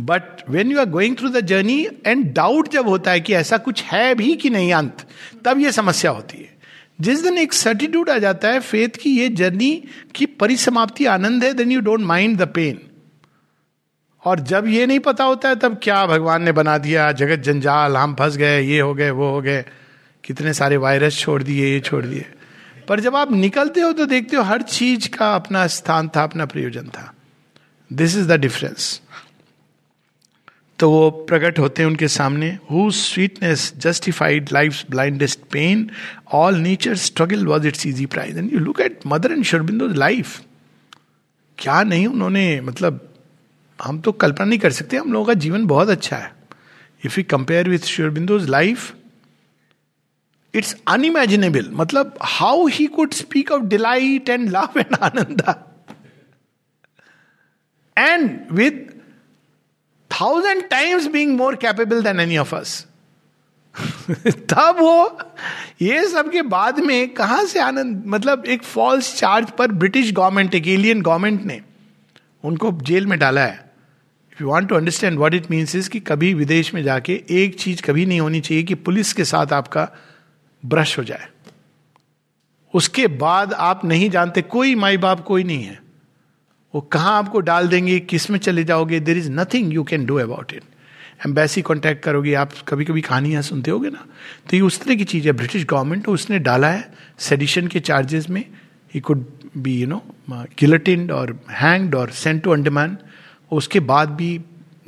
but 0.00 0.50
when 0.50 0.70
you 0.70 0.78
are 0.78 0.84
going 0.84 1.16
through 1.16 1.28
the 1.28 1.40
journey 1.40 1.86
and 2.06 2.32
doubt 2.34 2.68
जब 2.68 2.88
होता 2.88 3.10
है 3.10 3.20
कि 3.20 3.34
ऐसा 3.34 3.56
कुछ 3.58 3.82
है 3.82 4.14
भी 4.14 4.34
कि 4.36 4.50
नहीं 4.50 4.72
अंत, 4.72 5.06
तब 5.44 5.58
यह 5.58 5.70
समस्या 5.70 6.10
होती 6.10 6.38
है। 6.38 6.56
जिस 7.00 7.22
दिन 7.22 7.38
एक 7.38 7.52
सर्टिट्यूड 7.52 8.10
आ 8.10 8.18
जाता 8.18 8.48
है 8.48 8.60
फेथ 8.60 8.96
की, 9.02 9.10
ये 9.10 9.28
जर्नी 9.28 9.84
की 10.14 10.26
परिसमाप्ति 10.26 11.06
आनंद 11.06 11.44
है 11.44 11.52
then 11.52 11.72
you 11.72 11.80
don't 11.80 12.00
mind 12.00 12.38
the 12.38 12.48
pain 12.48 12.80
और 14.24 14.40
जब 14.40 14.66
ये 14.66 14.86
नहीं 14.86 14.98
पता 14.98 15.24
होता 15.24 15.48
है, 15.48 15.56
तब 15.56 15.80
क्या 15.82 16.06
भगवान 16.06 16.42
ने 16.42 16.52
बना 16.52 16.78
दिया, 16.78 17.12
जगत 17.12 17.36
जंजाल, 17.36 17.96
हम 17.96 18.14
फंस 18.14 18.36
गए, 18.36 18.60
ये 18.62 18.80
हो 18.80 18.94
गए, 18.94 19.10
वो 19.10 19.30
हो 19.30 19.40
गए, 19.40 19.64
कितने 20.24 20.52
सारे 20.52 20.76
वायरस 20.76 21.18
छोड़ 21.18 21.42
दिए, 21.42 21.66
ये 21.66 21.80
छोड़ 21.80 22.04
दिए। 22.04 22.24
पर 22.88 23.00
जब 23.00 23.16
आप 23.16 23.32
निकलते 23.32 23.80
हो 23.80 23.92
तो 23.92 24.06
देखते 24.06 24.36
हो 24.36 24.42
हर 24.42 24.62
चीज़ 24.62 25.08
का 25.08 25.34
अपना 25.34 25.66
स्थान 25.66 26.08
था, 26.08 26.22
अपना 26.22 26.46
प्रयोजन 26.46 26.88
था। 26.88 27.12
दिस 27.92 28.16
इज़ 28.16 28.28
द 28.28 28.32
डिफरेंस 28.32 29.00
तो 30.78 30.90
वो 30.90 31.10
प्रकट 31.28 31.58
होते 31.58 31.82
हैं 31.82 31.88
उनके 31.88 32.08
सामने 32.08 32.48
who 32.70 32.90
sweetness 32.90 33.72
justified 33.76 34.48
life 34.52 34.82
blindest 34.90 35.40
pain 35.52 35.90
all 36.32 36.56
nature 36.58 36.94
struggle 37.04 37.46
was 37.46 37.66
its 37.68 37.86
easy 37.86 38.06
prize 38.06 38.38
and 38.38 38.52
you 38.52 38.58
look 38.58 38.80
at 38.80 39.00
mother 39.06 39.32
and 39.32 39.44
शर्बिंदो 39.44 39.88
life 39.94 40.40
क्या 41.58 41.82
नहीं 41.82 42.06
उन्होंने 42.06 42.60
मतलब 42.60 43.04
हम 43.78 44.00
तो 44.00 44.12
कल्पना 44.12 44.44
नहीं 44.46 44.58
कर 44.58 44.72
सकते, 44.72 44.96
हम 44.96 45.12
लोगों 45.12 45.26
का 45.26 45.34
जीवन 45.34 45.66
बहुत 45.66 45.88
अच्छा 45.88 46.16
है। 46.16 46.32
If 47.06 47.18
you 47.20 47.24
compare 47.30 47.68
with 47.68 47.86
Sri Aurobindo's 47.86 48.48
life 48.50 48.94
it's 50.54 50.76
unimaginable 50.88 51.68
मतलब 51.72 52.18
how 52.22 52.66
he 52.66 52.86
could 52.86 53.12
speak 53.14 53.50
of 53.52 53.62
delight 53.64 54.28
and 54.28 54.48
love 54.50 54.78
and 54.78 54.94
Anand 55.02 55.42
and 57.96 58.40
with 58.52 58.97
thousand 60.10 60.62
times 60.70 61.06
being 61.06 61.36
more 61.36 61.56
capable 61.56 62.02
than 62.02 62.20
any 62.20 62.38
of 62.38 62.54
us 62.56 62.84
तब 64.50 64.76
वो, 64.78 65.18
ये 65.82 66.06
सब 66.08 66.30
के 66.32 66.42
बाद 66.42 66.78
में 66.80 67.08
कहा 67.14 67.44
से 67.44 67.60
आनंद 67.60 68.02
मतलब 68.06 68.44
एक 68.46 68.62
फॉल्स 68.62 69.14
चार्ज 69.16 69.50
पर 69.50 69.72
ब्रिटिश 69.72 70.12
गवर्नमेंट 70.12 70.54
एक 70.54 70.66
एलियन 70.68 71.02
गवर्नमेंट 71.02 71.44
ने 71.44 71.60
उनको 72.44 72.72
जेल 72.82 73.06
में 73.06 73.18
डाला 73.18 73.40
है। 73.40 73.70
If 74.32 74.42
you 74.42 74.48
want 74.48 74.68
to 74.68 74.74
understand 74.74 75.18
what 75.18 75.34
it 75.34 75.50
means 75.50 75.74
is 75.76 75.90
कि 75.90 76.00
कभी 76.00 76.32
विदेश 76.34 76.72
में 76.74 76.82
जाके 76.82 77.22
एक 77.30 77.58
चीज़ 77.60 77.82
कभी 77.82 78.06
नहीं 78.06 78.20
होनी 78.20 78.40
चाहिए 78.40 78.62
कि 78.62 78.74
पुलिस 78.74 79.12
के 79.12 79.24
साथ 79.24 79.52
आपका 79.52 79.88
ब्रश 80.62 80.98
हो 80.98 81.04
जाए। 81.04 81.28
उसके 82.74 83.06
बाद 83.06 83.52
आप 83.52 83.84
नहीं 83.84 84.10
जानते, 84.10 84.42
कोई 84.42 84.74
माई 84.74 84.96
बाप 84.96 85.20
कोई 85.20 85.44
नहीं 85.44 85.64
है। 85.64 85.78
वो 86.74 86.80
कहाँ 86.82 87.16
आपको 87.18 87.40
डाल 87.40 87.68
देंगे, 87.68 87.98
किसमें 88.00 88.38
चले 88.38 88.64
जाओगे 88.64 89.00
there 89.00 89.18
is 89.18 89.30
nothing 89.32 89.72
you 89.74 89.84
can 89.84 90.04
do 90.06 90.16
about 90.18 90.52
it 90.52 90.62
embassy 91.26 91.62
contact 91.62 92.02
करोगे, 92.04 92.34
आप 92.34 92.52
कभी 92.68 92.84
कभी 92.84 93.00
कहानियाँ 93.00 93.42
सुनते 93.42 93.70
होगे 93.70 93.90
ना? 93.90 94.04
तो 94.50 94.56
ये 94.56 94.60
उस 94.62 94.80
तरह 94.80 94.94
की 94.94 95.04
चीज़ 95.04 95.26
है 95.26 95.32
ब्रिटिश 95.32 95.64
गवर्नमेंट 95.66 96.08
उसने 96.08 96.38
डाला 96.38 96.68
है 96.68 96.92
सेडिशन 97.18 97.66
के 97.68 97.80
चार्जेस 97.80 98.28
में 98.30 98.44
he 98.94 99.00
could 99.00 99.24
be 99.56 99.80
you 99.80 99.86
know 99.86 100.02
guillotine 100.30 101.10
और 101.10 101.38
हैंग्ड 101.50 101.94
और 101.94 102.10
सेंट 102.12 102.42
टू 102.42 102.50
अंडमान 102.50 102.96
उसके 103.52 103.80
बाद 103.82 104.10
भी 104.10 104.38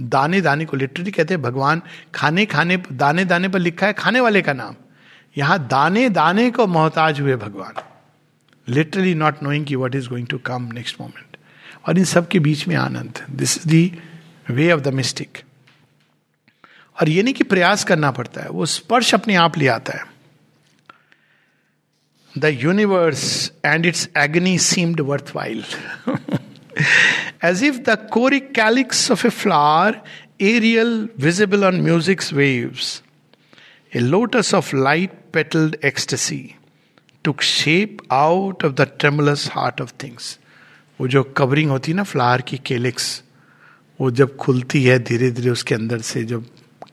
दाने 0.03 0.41
दाने 0.41 0.65
को 0.65 0.77
लिटरली 0.77 1.11
कहते 1.11 1.35
हैं, 1.35 1.43
भगवान 1.43 1.83
खाने 2.15 2.45
खाने 2.47 2.77
दाने 2.93 3.25
दाने 3.25 3.49
पर 3.49 3.59
लिखा 3.59 3.87
है, 3.87 3.93
खाने 3.93 4.21
वाले 4.21 4.43
का 4.43 4.53
नाम। 4.53 4.77
यहाँ 5.37 5.59
दाने 5.69 6.09
दाने 6.11 6.51
को 6.51 6.67
मोहताज 6.69 7.21
हुए 7.21 7.37
भगवान। 7.39 7.83
लिटरली 8.69 9.15
नॉट 9.17 9.43
नोइंग 9.43 9.67
की 9.67 9.77
what 9.77 9.95
is 9.95 10.09
going 10.09 10.27
to 10.27 10.39
come 10.47 10.69
next 10.75 11.01
moment 11.01 11.30
और 11.89 11.99
इन 11.99 12.05
सब 12.05 12.29
के 12.29 12.39
बीच 12.39 12.67
में 12.69 12.77
आनंद। 12.77 13.25
This 13.31 13.57
is 13.59 13.69
the 13.69 13.85
way 14.51 14.71
of 14.73 14.81
the 14.81 14.89
mystic 14.95 15.39
और 16.97 17.09
ये 17.09 17.23
नहीं 17.23 17.35
कि 17.35 17.45
प्रयास 17.45 17.85
करना 17.85 18.11
पड़ता 18.11 18.41
है, 18.43 18.49
वो 18.49 18.67
स्पर्श 18.67 19.15
अपने 19.15 19.35
आप 19.35 19.59
ले 19.59 19.67
आता 19.69 19.99
है। 19.99 20.05
The 22.33 22.45
universe 22.63 23.53
and 23.65 23.87
its 23.87 24.09
agony 24.19 24.59
seemed 24.59 25.01
worthwhile 25.37 25.65
as 27.45 27.63
if 27.65 27.79
the 27.89 27.97
choric 28.13 28.53
calyx 28.55 29.11
of 29.11 29.27
a 29.27 29.31
flower 29.31 30.01
aerial 30.41 31.09
visible 31.21 31.65
on 31.65 31.81
music's 31.81 32.33
waves 32.33 33.03
a 33.93 33.99
lotus 33.99 34.55
of 34.55 34.75
light 34.77 35.19
petalled 35.33 35.77
ecstasy 35.85 36.43
took 37.25 37.43
shape 37.43 37.97
out 38.13 38.65
of 38.65 38.73
the 38.73 38.89
tremulous 38.99 39.49
heart 39.53 39.81
of 39.81 39.93
things 40.03 40.39
वो 41.01 41.09
जो 41.09 41.23
covering 41.37 41.71
होती 41.71 41.93
है 41.93 41.97
ना 41.97 42.03
flower 42.05 42.41
की 42.49 42.57
केलिक्स, 42.67 43.23
वो 44.01 44.11
जब 44.11 44.37
खुलती 44.37 44.83
है 44.85 44.99
धीरे 44.99 45.31
धीरे 45.31 45.51
उसके 45.51 45.75
अंदर 45.75 46.01
से 46.05 46.23
जब 46.25 46.45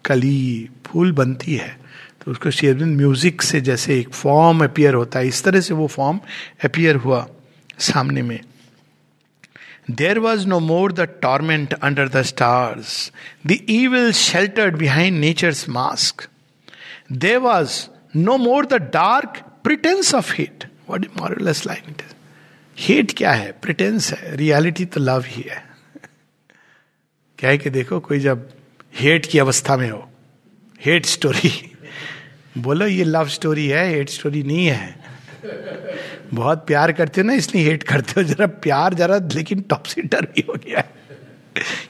कली 0.06 0.70
फूल 0.86 1.12
बनती 1.12 1.56
है 1.56 1.78
तो 2.24 2.32
उसको 2.32 2.52
शेरविन 2.52 2.96
म्यूज़िक 2.98 3.42
से 3.42 3.62
जैसे 3.62 4.00
एक 4.00 4.14
फॉर्म 4.14 4.64
अपियर 4.64 4.94
होता 4.94 5.20
है, 5.20 5.28
इस 5.28 5.44
तरह 5.44 5.62
से 5.62 5.74
वो 5.74 5.88
फॉर्म 5.88 6.20
अपियर 6.66 6.96
हुआ 6.96 7.28
सामने 7.80 8.22
में। 8.22 8.40
There 9.92 10.20
was 10.20 10.48
no 10.48 10.60
more 10.60 10.92
the 10.94 11.08
torment 11.22 11.74
under 11.74 12.10
the 12.10 12.22
stars 12.32 13.12
the 13.48 13.58
evil 13.70 14.12
sheltered 14.14 14.78
behind 14.78 15.20
nature's 15.20 15.68
mask 15.70 16.28
there 17.12 17.38
was 17.40 17.80
no 18.18 18.38
more 18.38 18.66
the 18.66 18.82
dark 18.94 19.42
pretence 19.64 20.14
of 20.16 20.34
hate 20.36 20.70
what 20.90 21.08
marvellous 21.20 21.66
line 21.68 21.90
it 21.90 22.02
is 22.02 22.16
hate 22.78 23.18
क्या 23.18 23.32
है? 23.32 23.52
Pretence 23.52 24.12
है. 24.14 24.36
Reality 24.36 24.86
तो 24.86 25.00
love 25.00 25.24
ही 25.28 25.42
है. 25.42 25.64
क्या 27.40 27.50
है 27.50 27.58
कि 27.58 27.70
देखो, 27.70 28.00
कोई 28.00 28.20
जब 28.20 28.50
हेट 29.00 29.26
की 29.26 29.40
अवस्था 29.40 29.78
में 29.78 29.90
हो 29.90 30.10
हेट 30.86 31.06
स्टोरी 31.06 31.72
बोलो 32.58 32.88
ये 32.88 33.04
लव 33.04 33.28
स्टोरी 33.28 33.68
है 33.68 33.90
हेट 33.90 34.10
स्टोरी 34.10 34.44
नहीं 34.44 34.68
है. 34.68 35.00
बहुत 36.34 36.68
प्यार 36.68 36.92
करते 36.92 37.22
हो 37.22 37.28
ना, 37.28 37.34
इसलिए 37.34 37.64
हेट 37.64 37.84
करते 37.84 38.14
हो. 38.18 38.24
जरा 38.24 38.48
प्यार, 38.48 38.94
जरा, 38.94 39.18
लेकिन 39.18 39.62
टॉप 39.62 39.86
सीटर 39.86 40.26
भी 40.26 40.46
हो 40.50 40.54
गया 40.54 40.80
है. 40.80 40.94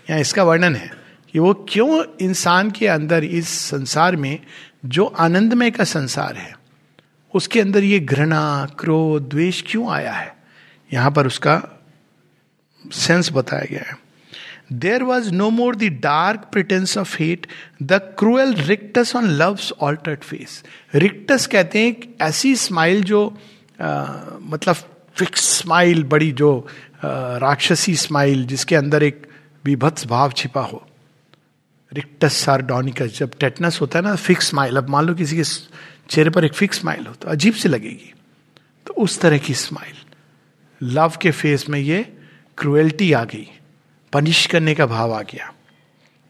यहाँ 0.09 0.19
इसका 0.19 0.43
वर्णन 0.43 0.75
है 0.75 0.91
कि 1.31 1.39
वो 1.39 1.53
क्यों 1.69 2.03
इंसान 2.21 2.71
के 2.71 2.87
अंदर 2.87 3.23
इस 3.23 3.49
संसार 3.49 4.15
में, 4.15 4.39
जो 4.85 5.05
आनंदमय 5.05 5.71
का 5.71 5.83
संसार 5.83 6.35
है, 6.35 6.53
उसके 7.33 7.61
अंदर 7.61 7.83
ये 7.83 7.99
घृणा, 7.99 8.67
क्रोध, 8.79 9.29
द्वेष 9.29 9.63
क्यों 9.67 9.91
आया 9.91 10.11
है? 10.11 10.36
यहाँ 10.93 11.11
पर 11.11 11.27
उसका 11.27 11.61
सेंस 12.85 13.31
बताया 13.33 13.65
गया 13.71 13.83
है। 13.89 13.95
There 14.73 15.03
was 15.03 15.29
no 15.31 15.49
more 15.49 15.75
the 15.75 15.83
dark 16.03 16.47
pretence 16.51 16.97
of 16.97 17.15
hate 17.19 17.47
the 17.83 17.93
cruel 18.19 18.53
rictus 18.55 19.15
on 19.15 19.29
love's 19.31 19.71
altered 19.81 20.19
face 20.19 20.63
rictus 20.95 21.47
कहते 21.47 21.79
हैं 21.79 21.87
एक 21.87 22.17
ऐसी 22.21 22.55
स्माइल 22.55 23.03
जो 23.03 23.27
आ, 23.81 24.05
मतलब 24.41 24.75
फिक्स 25.15 25.45
स्माइल 25.59 26.03
बड़ी 26.03 26.31
जो 26.31 26.59
आ, 26.59 27.37
राक्षसी 27.37 27.95
स्माइल 27.95 28.45
जिसके 28.45 28.75
अंदर 28.75 29.03
एक 29.03 29.25
विभत्स 29.65 30.05
भाव 30.07 30.31
छिपा 30.31 30.61
हो। 30.61 30.83
रिक्टस 31.91 32.33
सारडोनिकस 32.35 33.17
जब 33.17 33.31
टेटनस 33.39 33.79
होता 33.81 33.99
है 33.99 34.05
ना 34.05 34.15
फिक्स 34.15 34.49
स्माइल 34.49 34.77
अब 34.77 34.89
मान 34.89 35.05
लो 35.05 35.13
किसी 35.13 35.35
के 35.35 35.43
चेहरे 36.09 36.29
पर 36.29 36.45
एक 36.45 36.53
फिक्स 36.53 36.79
स्माइल 36.79 37.05
हो 37.07 37.13
तो 37.13 37.29
अजीब 37.29 37.53
से 37.53 37.69
लगेगी। 37.69 38.13
तो 38.87 38.93
उस 38.93 39.19
तरह 39.19 39.37
की 39.37 39.53
स्माइल 39.53 39.95
लव 40.83 41.13
के 41.21 41.31
फेस 41.31 41.69
में 41.69 41.79
ये 41.79 42.13
क्रुएल्टी 42.57 43.13
आ 43.13 43.23
गई 43.23 43.47
पनिश 44.13 44.45
करने 44.45 44.75
का 44.75 44.85
भाव 44.85 45.13
आ 45.13 45.21
गया। 45.21 45.53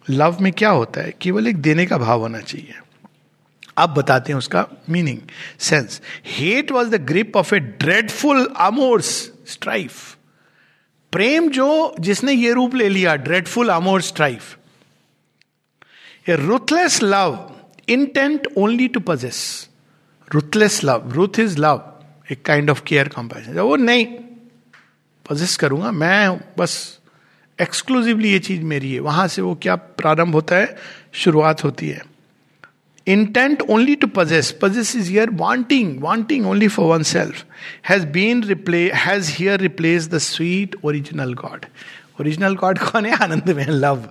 लव 0.09 0.37
में 0.41 0.53
क्या 0.53 0.69
होता 0.69 1.01
है? 1.01 1.13
केवल 1.21 1.47
एक 1.47 1.57
देने 1.57 1.85
का 1.85 1.97
भाव 1.97 2.19
होना 2.19 2.39
चाहिए। 2.39 2.73
अब 3.77 3.89
बताते 3.89 4.31
हैं 4.31 4.37
उसका 4.37 4.67
meaning 4.89 5.17
sense 5.59 6.01
hate 6.25 6.71
was 6.71 6.89
the 6.89 6.95
grip 6.95 7.37
of 7.37 7.55
a 7.55 7.59
dreadful 7.59 8.45
amorous 8.57 9.31
strife 9.47 10.17
प्रेम 11.11 11.49
जो 11.49 11.95
जिसने 11.99 12.33
ये 12.33 12.53
रूप 12.53 12.75
ले 12.75 12.89
लिया 12.89 13.15
dreadful 13.15 13.69
amour 13.69 14.01
strife 14.01 14.57
a 16.29 16.35
ruthless 16.35 17.03
love 17.03 17.55
intent 17.89 18.47
only 18.57 18.87
to 18.87 18.99
possess 18.99 19.69
ruthless 20.33 20.83
love 20.83 21.11
ruth 21.11 21.39
is 21.39 21.57
love 21.57 21.93
एक 22.31 22.45
काइंड 22.45 22.69
ऑफ़ 22.69 22.81
केयर 22.83 23.07
कंपेशन 23.07 23.59
वो 23.59 23.75
नहीं 23.75 24.05
पजेस 25.29 25.55
करूँगा 25.57 25.91
मैं 25.93 26.39
बस 26.57 26.77
एक्सक्लूसिवली 27.59 28.31
ये 28.31 28.39
चीज़ 28.39 28.61
मेरी 28.65 28.93
है 28.93 28.99
वहाँ 29.01 29.27
से 29.27 29.41
वो 29.41 29.53
क्या 29.61 29.75
प्रारंभ 29.75 30.35
होता 30.35 30.55
है 30.55 30.75
शुरुआत 31.15 31.63
होती 31.63 31.89
है 31.89 32.01
intent 33.07 33.61
only 33.61 33.95
to 33.95 34.07
possess 34.07 34.51
possess 34.61 34.95
is 34.95 35.09
here 35.09 35.29
wanting 35.35 36.01
wanting 36.01 36.47
only 36.47 36.67
for 36.67 36.85
oneself 37.03 37.45
has 37.89 38.05
been 38.07 38.43
replaced 38.43 38.83
has 38.95 39.31
here 39.31 39.59
replaced 39.59 40.09
the 40.09 40.17
sweet 40.23 40.75
original 40.83 41.33
god 41.35 41.65
original 42.21 42.55
god 42.55 42.79
कौन 42.79 43.05
है 43.05 43.15
आनंद 43.23 43.49
में 43.49 43.65
लव 43.67 44.07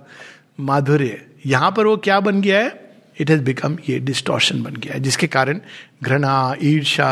माधुर्य 0.61 1.21
यहाँ 1.45 1.71
पर 1.71 1.85
वो 1.85 1.97
क्या 1.99 2.19
बन 2.19 2.41
गया 2.41 2.59
है 2.59 2.87
इट 3.21 3.29
हैज़ 3.29 3.41
बिकम 3.43 3.77
ये 3.89 3.99
डिस्टोर्शन 4.01 4.63
बन 4.63 4.75
गया 4.75 4.93
है 4.93 4.99
जिसके 4.99 5.27
कारण 5.27 5.59
घृणा 6.03 6.55
ईर्षा 6.63 7.11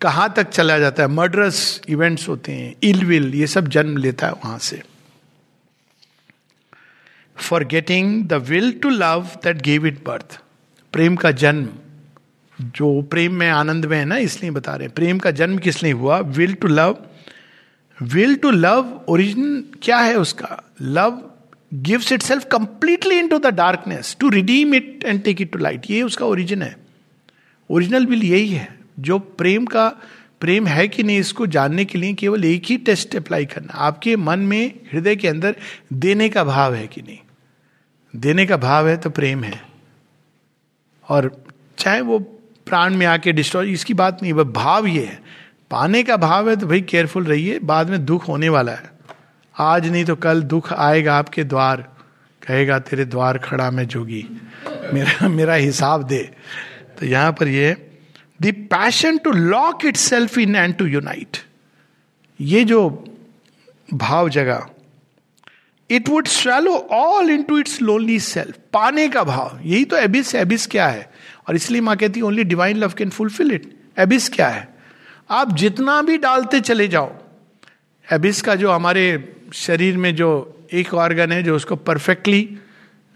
कहाँ 0.00 0.32
तक 0.36 0.48
चला 0.48 0.78
जाता 0.78 1.02
है? 1.02 1.08
मर्डरस 1.08 1.80
इवेंट्स 1.88 2.28
होते 2.28 2.52
हैं। 2.52 2.74
इल 2.82 3.04
विल 3.04 3.34
ये 3.34 3.46
सब 3.46 3.68
जन्म 3.68 3.96
लेता 3.96 4.26
है 4.26 4.32
वहाँ 4.32 4.58
से। 4.58 4.82
Forgetting 7.64 8.24
the 8.24 8.32
will 8.48 8.72
to 8.72 8.90
love 8.90 9.28
that 9.44 9.62
gave 9.62 9.86
it 9.86 10.04
birth 10.06 10.40
प्रेम 10.92 11.16
का 11.16 11.30
जन्म। 11.30 11.68
जो 12.58 13.00
प्रेम 13.02 13.34
में 13.34 13.48
आनंद 13.48 13.86
में 13.86 13.98
है 13.98 14.04
ना, 14.04 14.16
इसलिए 14.16 14.50
बता 14.50 14.74
रहे 14.74 14.86
हैं। 14.86 14.94
प्रेम 14.94 15.18
का 15.18 15.30
जन्म 15.30 15.58
किस 15.58 15.82
लिए 15.82 15.92
हुआ? 15.92 16.18
Will 16.18 16.54
to 16.54 16.68
love 16.68 16.96
will 17.98 18.34
to 18.36 18.50
love 18.50 19.04
origin 19.08 19.60
क्या 19.82 19.98
है 19.98 20.14
उसका? 20.14 20.62
Love 20.82 21.22
gives 21.74 22.12
itself 22.22 22.44
completely 22.52 23.18
into 23.28 23.38
the 23.38 23.46
darkness 23.46 24.16
to 24.20 24.28
redeem 24.28 24.74
it 24.74 25.04
and 25.04 25.22
take 25.22 25.40
it 25.40 25.52
to 25.52 25.58
light 25.58 25.90
ये 25.90 26.02
उसका 26.02 26.26
ओरिजिन 26.26 26.62
है। 26.62 26.76
ओरिजिनल 27.70 28.06
विल 28.06 28.22
यही 28.22 28.48
है। 28.48 28.83
जो 28.98 29.18
प्रेम 29.18 29.66
का, 29.66 29.88
प्रेम 30.40 30.66
है 30.66 30.88
कि 30.88 31.02
नहीं, 31.02 31.18
इसको 31.18 31.46
जानने 31.46 31.84
के 31.84 31.98
लिए 31.98 32.14
केवल 32.14 32.44
एक 32.44 32.62
ही 32.64 32.76
टेस्ट 32.76 33.16
अप्लाई 33.16 33.44
करना। 33.44 33.72
आपके 33.72 34.16
मन 34.16 34.38
में, 34.38 34.80
हृदय 34.92 35.16
के 35.16 35.28
अंदर 35.28 35.56
देने 35.92 36.28
का 36.28 36.44
भाव 36.44 36.74
है 36.74 36.86
कि 36.86 37.02
नहीं? 37.02 37.18
देने 38.16 38.46
का 38.46 38.56
भाव 38.56 38.88
है 38.88 38.96
तो 38.96 39.10
प्रेम 39.10 39.44
है। 39.44 39.62
और 41.08 41.44
चाहे 41.78 42.00
वो 42.00 42.18
प्राण 42.66 42.94
में 42.94 43.06
आके 43.06 43.32
डिस्ट्रॉय 43.32 43.72
इसकी 43.72 43.94
बात 43.94 44.22
नहीं 44.22 44.32
वह 44.32 44.44
भाव 44.44 44.86
ये 44.86 45.04
है। 45.04 45.22
पाने 45.70 46.02
का 46.02 46.16
भाव 46.16 46.50
है 46.50 46.56
तो 46.56 46.66
भाई 46.66 46.80
केयरफुल 46.80 47.24
रहिए, 47.24 47.58
बाद 47.58 47.90
में 47.90 48.04
दुख 48.04 48.28
होने 48.28 48.48
वाला 48.48 48.72
है। 48.72 48.90
आज 49.58 49.88
नहीं 49.88 50.04
तो 50.04 50.16
कल 50.16 50.42
दुख 50.42 50.72
आएगा 50.72 51.16
आपके 51.16 51.44
द्वार। 51.44 51.94
कहेगा, 52.48 52.78
तेरे 52.78 53.04
द्वार 53.04 53.38
खड़ा 53.38 53.70
मैं 53.70 53.88
जोगी। 53.88 54.26
मेरा 54.94 55.28
मेरा 55.28 55.54
हिसाब 55.54 56.02
दे। 56.02 56.30
तो 57.00 57.06
यहाँ 57.06 57.32
पर 57.32 57.48
ये 57.48 57.93
the 58.40 58.52
passion 58.70 59.18
to 59.18 59.32
lock 59.32 59.84
itself 59.96 60.38
in 60.38 60.56
and 60.56 60.74
to 60.76 60.86
unite 60.86 61.36
ये 62.40 62.64
जो 62.64 62.88
भाव 63.94 64.28
जगह 64.28 64.66
it 65.90 66.08
would 66.08 66.26
swallow 66.26 66.76
all 66.92 67.30
into 67.42 67.58
its 67.58 67.80
lonely 67.82 68.18
self 68.20 68.58
पाने 68.72 69.08
का 69.08 69.22
भाव, 69.24 69.58
यही 69.64 69.84
तो 69.84 69.96
एबिस 69.96 70.34
एबिस 70.34 70.66
क्या 70.66 70.86
है? 70.88 71.10
और 71.48 71.56
इसलिए 71.56 71.80
माँ 71.80 71.96
कहती 71.96 72.20
only 72.20 72.44
divine 72.44 72.76
love 72.76 72.92
can 72.98 73.10
fulfil 73.10 73.52
it 73.52 73.70
abyss 73.98 74.28
क्या 74.28 74.48
है? 74.48 74.68
आप 75.30 75.54
जितना 75.56 76.00
भी 76.02 76.18
डालते 76.18 76.60
चले 76.60 76.88
जाओ 76.88 77.12
एबिस 78.12 78.42
का 78.42 78.54
जो 78.54 78.70
हमारे 78.72 79.06
शरीर 79.54 79.96
में 79.96 80.14
जो 80.16 80.30
एक 80.72 80.94
ऑर्गन 80.94 81.32
है, 81.32 81.42
जो 81.42 81.56
उसको 81.56 81.76
परफेक्टली 81.76 82.48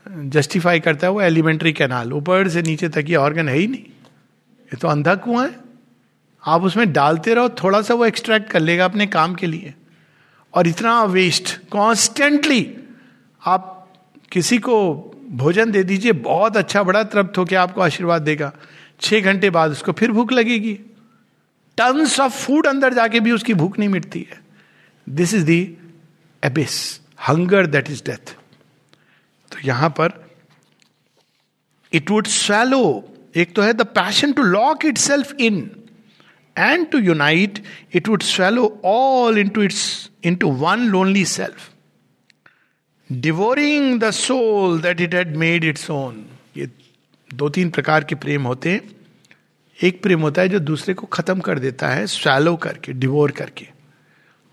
जस्टिफाई 0.07 0.81
करता 0.81 1.07
है, 1.07 1.13
वो 1.13 1.21
एलिमेंट्री 1.21 1.73
कैनाल 1.73 2.13
ऊपर 2.13 2.49
से 2.49 2.63
नीचे 2.63 2.89
तक 2.89 3.05
ये 3.09 3.17
ऑर्गन 3.17 3.49
है 3.49 3.57
ही 3.57 3.67
नहीं। 3.67 3.85
ये 4.69 4.77
तो 4.77 4.89
अंधा 4.89 5.15
कुआँ 5.15 5.47
है। 5.47 5.55
आप 6.45 6.63
उसमें 6.63 6.93
डालते 6.93 7.35
रहो, 7.35 7.49
थोड़ा 7.49 7.81
सा 7.83 7.95
वो 7.95 8.05
एक्सट्रैक्ट 8.07 8.51
कर 8.51 8.61
लेगा 8.61 8.85
अपने 8.85 9.07
काम 9.07 9.35
के 9.35 9.47
लिए। 9.47 9.75
और 10.55 10.67
इतना 10.67 11.03
वेस्ट 11.05 11.57
कॉन्स्टेंटली 11.71 12.61
आप 13.43 13.75
किसी 14.33 14.59
को 14.59 14.77
भोजन 15.31 15.71
दे 15.71 15.83
दीजिए, 15.85 16.13
बहुत 16.13 16.57
अच्छा 16.57 16.83
बड़ा 16.83 17.03
तृप्त 17.05 17.39
होकर 17.39 17.57
आपको 17.57 17.81
आशीर्वाद 17.81 18.23
देगा। 18.23 18.53
छह 19.01 19.21
घंटे 19.21 19.51
बाद 19.51 19.71
उसको 19.71 19.93
फिर 19.93 20.13
भूख 20.13 20.33
लगेगी। 20.33 20.75
टन्स 21.79 22.19
ऑफ़ 22.21 22.33
फ़ूड 22.37 22.67
अंदर 22.67 22.95
जाके 22.95 23.21
भी 23.21 23.33
उसकी 23.33 23.55
भूख 23.55 23.79
नहीं 23.79 23.89
मिटती 23.89 24.27
है। 24.31 24.41
This 25.07 25.35
is 25.35 25.45
the 25.45 25.61
abyss 26.43 27.01
hunger 27.29 27.67
that 27.67 27.91
is 27.91 28.03
death 28.07 28.35
तो 29.53 29.59
यहाँ 29.65 29.91
पर 29.91 30.13
इट 31.93 32.11
वुड 32.11 32.27
स्वैलो 32.27 32.83
एक 33.39 33.55
तो 33.55 33.63
है 33.63 33.73
the 33.73 33.83
passion 33.83 34.33
to 34.33 34.43
lock 34.43 34.85
itself 34.99 35.33
in 35.41 35.71
and 36.59 36.91
to 36.91 36.99
unite 36.99 37.63
it 37.95 38.09
would 38.09 38.23
swallow 38.23 38.81
all 38.85 39.39
into 39.49 39.63
its 39.63 40.11
into 40.35 40.51
one 40.51 40.89
lonely 40.89 41.25
self 41.25 41.71
devouring 43.13 44.01
the 44.01 44.11
soul 44.11 44.81
that 44.81 45.01
it 45.01 45.15
had 45.15 45.37
made 45.37 45.65
its 45.65 45.91
own 45.91 46.25
ये 46.57 46.69
दो 47.35 47.49
तीन 47.49 47.71
प्रकार 47.71 48.05
के 48.05 48.15
प्रेम 48.15 48.43
होते 48.43 48.71
हैं। 48.71 48.81
एक 49.79 50.03
प्रेम 50.03 50.21
होता 50.21 50.43
है 50.43 50.49
जो 50.49 50.59
दूसरे 50.59 50.95
को 50.95 51.07
खत्म 51.07 51.41
कर 51.41 51.59
देता 51.59 51.89
है 51.89 52.07
स्वैलो 52.07 52.57
करके 52.57 52.93
डिवोर 52.93 53.31
करके। 53.31 53.67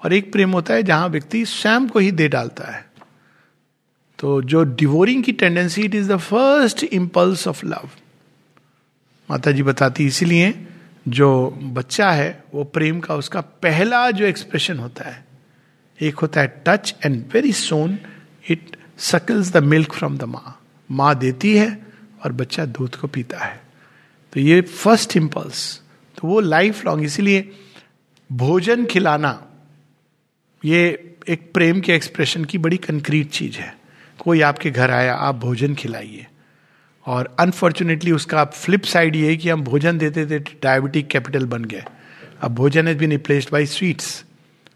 और 0.02 0.14
एक 0.14 0.32
प्रेम 0.32 0.52
होता 0.52 0.74
है 0.74 0.84
जहाँ 0.84 1.08
व्यक्ति 1.10 1.46
स्वयं 1.46 1.88
को 1.88 2.00
ही 2.00 2.12
दे 2.12 2.28
डालता 2.28 2.72
है। 2.72 2.86
तो 4.20 4.42
जो 4.42 4.64
डिवोरिंग 4.64 5.24
की 5.24 5.32
tendency 5.32 5.82
it 5.82 5.96
is 5.96 6.12
the 6.14 6.18
first 6.18 6.84
impulse 6.84 7.48
of 7.48 7.66
love 7.66 7.90
Mata 9.30 9.52
ji 9.52 9.64
बताती 9.64 10.06
इसीलिए 10.06 10.54
जो 11.08 11.50
बच्चा 11.74 12.12
है, 12.12 12.44
वो 12.54 12.64
प्रेम 12.64 13.00
का 13.00 13.16
उसका 13.16 13.42
पहला 13.42 14.10
जो 14.12 14.26
एक्सप्रेशन 14.26 14.80
होता 14.80 15.10
है, 15.10 15.26
एक 16.00 16.16
होता 16.16 16.42
है 16.42 16.64
touch 16.68 16.94
and 17.06 17.24
very 17.34 17.52
soon 17.54 17.98
it 18.50 18.78
suckles 18.98 19.52
the 19.52 19.64
milk 19.64 19.94
from 19.94 20.18
the 20.18 20.24
माँ 20.24 20.60
माँ 20.90 21.14
देती 21.16 21.56
है 21.58 21.86
और 22.24 22.32
बच्चा 22.32 22.66
दूध 22.68 22.96
को 22.96 23.08
पीता 23.08 23.40
है। 23.40 23.62
तो 24.34 24.40
ये 24.40 24.62
फ़र्स्ट 24.62 25.18
इम्पल्स 25.18 25.82
तो 26.18 26.28
वो 26.28 26.40
लाइफ 26.40 26.86
लॉन्ग 26.86 27.04
इसीलिए 27.04 27.52
भोजन 28.30 28.86
खिलाना, 28.86 29.42
ये 30.64 31.16
एक 31.30 31.52
प्रेम 31.54 31.80
के 31.82 31.94
एक्सप्रेशन 31.94 32.46
की 32.46 32.58
बड़ी 32.58 32.78
कंक्रीट 32.78 33.30
चीज़ 33.30 33.58
है। 33.58 33.76
कोई 34.20 34.42
आपके 34.42 34.72
घर 34.72 34.92
आया, 34.92 35.14
आप 35.14 35.36
भोजन 35.36 35.76
खिलाइए। 35.76 36.28
और 37.06 37.36
अनफॉर्चुनेटली 37.40 38.12
उसका 38.12 38.44
फ्लिप 38.46 38.84
साइड 38.84 39.16
ये 39.16 39.28
है 39.28 39.38
कि 39.38 39.50
हम 39.50 39.62
भोजन 39.62 39.98
देते 39.98 40.26
थे 40.26 40.40
डायबिटिक 40.64 41.08
कैपिटल 41.08 41.46
बन 41.46 41.66
गए 41.66 41.84
अब 42.42 42.56
भोजन 42.56 42.88
is 42.88 42.98
been 42.98 43.12
replaced 43.12 43.50
by 43.52 43.66
sweets 43.66 44.24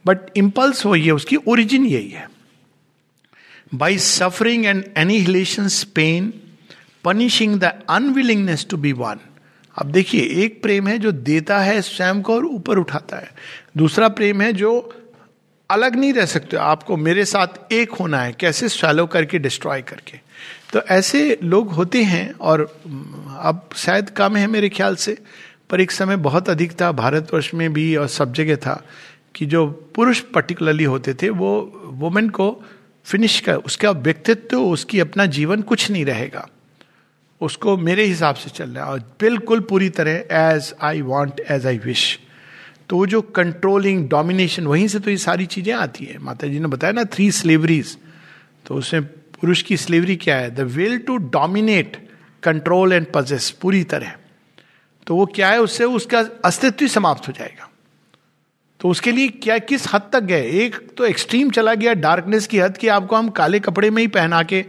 but 0.05 0.37
impulse 0.37 0.85
वही 0.85 1.05
है, 1.05 1.11
उसकी 1.11 1.35
ओरिजिन 1.35 1.85
यही 1.85 2.09
है। 2.09 2.27
By 3.75 3.97
suffering 3.97 4.65
and 4.65 4.83
annihilation 4.97 5.67
pain 5.95 6.33
punishing 7.03 7.59
the 7.59 7.71
unwillingness 7.89 8.65
to 8.69 8.77
be 8.77 8.91
one 8.93 9.19
अब 9.77 9.91
देखिए, 9.91 10.21
एक 10.21 10.61
प्रेम 10.61 10.87
है 10.87 10.97
जो 10.99 11.11
देता 11.11 11.59
है 11.59 11.81
स्वयं 11.81 12.21
को 12.21 12.35
और 12.35 12.45
ऊपर 12.45 12.77
उठाता 12.77 13.17
है। 13.17 13.29
दूसरा 13.77 14.07
प्रेम 14.09 14.41
है 14.41 14.51
जो 14.53 14.71
अलग 15.69 15.95
नहीं 15.95 16.13
रह 16.13 16.25
सकते, 16.25 16.57
आपको 16.57 16.97
मेरे 16.97 17.25
साथ 17.25 17.71
एक 17.73 17.91
होना 17.91 18.21
है, 18.21 18.33
कैसे 18.33 18.69
स्वैलो 18.69 19.05
करके 19.07 19.39
डिस्ट्रॉय 19.39 19.81
करके। 19.81 20.19
तो 20.73 20.79
ऐसे 20.79 21.37
लोग 21.43 21.71
होते 21.71 22.03
हैं 22.03 22.31
और 22.31 22.61
अब 23.39 23.69
शायद 23.75 24.09
कम 24.09 24.35
है 24.35 24.47
मेरे 24.47 24.69
ख्याल 24.69 24.95
से, 24.95 25.17
पर 25.69 25.81
एक 25.81 25.91
समय 25.91 26.15
बहुत 26.17 26.49
अधिक 26.49 26.71
था, 26.81 26.91
भारतवर्ष 26.91 27.53
में 27.53 27.71
भी 27.73 27.95
और 27.95 28.07
सब 28.07 28.33
जगह 28.33 28.55
था, 28.55 28.83
कि 29.35 29.45
जो 29.45 29.65
पुरुष 29.95 30.19
पर्टिकुलरली 30.19 30.83
होते 30.83 31.13
थे, 31.13 31.29
वो 31.29 31.89
वुमेन 31.93 32.29
को 32.29 32.63
फिनिश 33.05 33.39
कर, 33.39 33.55
उसका 33.55 33.91
व्यक्तित्व, 33.91 34.57
उसकी 34.57 34.99
अपना 34.99 35.25
जीवन 35.25 35.61
कुछ 35.61 35.91
नहीं 35.91 36.05
रहेगा। 36.05 36.47
उसको 37.41 37.77
मेरे 37.77 38.05
हिसाब 38.05 38.35
से 38.35 38.49
चल 38.49 38.69
रहा 38.69 38.85
है 38.85 38.91
और 38.91 38.99
बिल्कुल 39.19 39.59
पूरी 39.59 39.89
तरह 39.89 40.23
as 40.31 40.73
I 40.81 41.01
want 41.01 41.39
as 41.39 41.65
I 41.67 41.77
wish 41.77 42.19
तो 42.89 42.97
वो 42.97 43.05
जो 43.05 43.21
कंट्रोलिंग 43.21 44.07
डोमिनेशन 44.09 44.67
वहीं 44.67 44.87
से 44.87 44.99
तो 44.99 45.11
ये 45.11 45.17
सारी 45.17 45.45
चीज़ें 45.45 45.73
आती 45.73 46.05
है। 46.05 46.17
माता 46.17 46.47
जी 46.47 46.59
ने 46.59 46.67
बताया 46.67 46.93
ना 46.93 47.03
थ्री 47.03 47.31
स्लेवरीज 47.31 47.97
तो 48.65 48.75
उसमें 48.75 49.07
पुरुष 49.41 49.61
की 49.61 49.77
स्लेवरी 49.77 50.15
क्या 50.15 50.35
है? 50.35 50.55
The 50.55 50.59
will 50.59 50.97
to 50.97 51.17
dominate 51.17 52.09
control 52.43 52.93
and 52.93 53.07
possess 53.15 53.49
पूरी 53.51 53.83
तरह। 53.83 54.13
तो 55.07 55.15
वो 55.15 55.25
क्या 55.25 55.49
है? 55.49 55.61
उससे 55.61 55.83
उसका 55.83 56.25
अस्तित्व 56.45 56.77
ही 56.81 56.87
समाप्त 56.87 57.27
हो 57.27 57.33
जाएगा। 57.33 57.69
तो 58.79 58.89
उसके 58.89 59.11
लिए 59.11 59.27
क्या, 59.27 59.57
किस 59.57 59.93
हद 59.93 60.01
तक 60.13 60.19
गए? 60.19 60.49
एक 60.49 60.91
तो 60.97 61.05
एक्सट्रीम 61.05 61.49
चला 61.49 61.73
गया 61.73 61.93
डार्कनेस 61.93 62.47
की 62.47 62.59
हद 62.59 62.77
कि 62.77 62.87
आपको 62.87 63.15
हम 63.15 63.29
काले 63.29 63.59
कपड़े 63.59 63.89
में 63.89 64.01
ही 64.01 64.07
पहना 64.07 64.43
के 64.43 64.65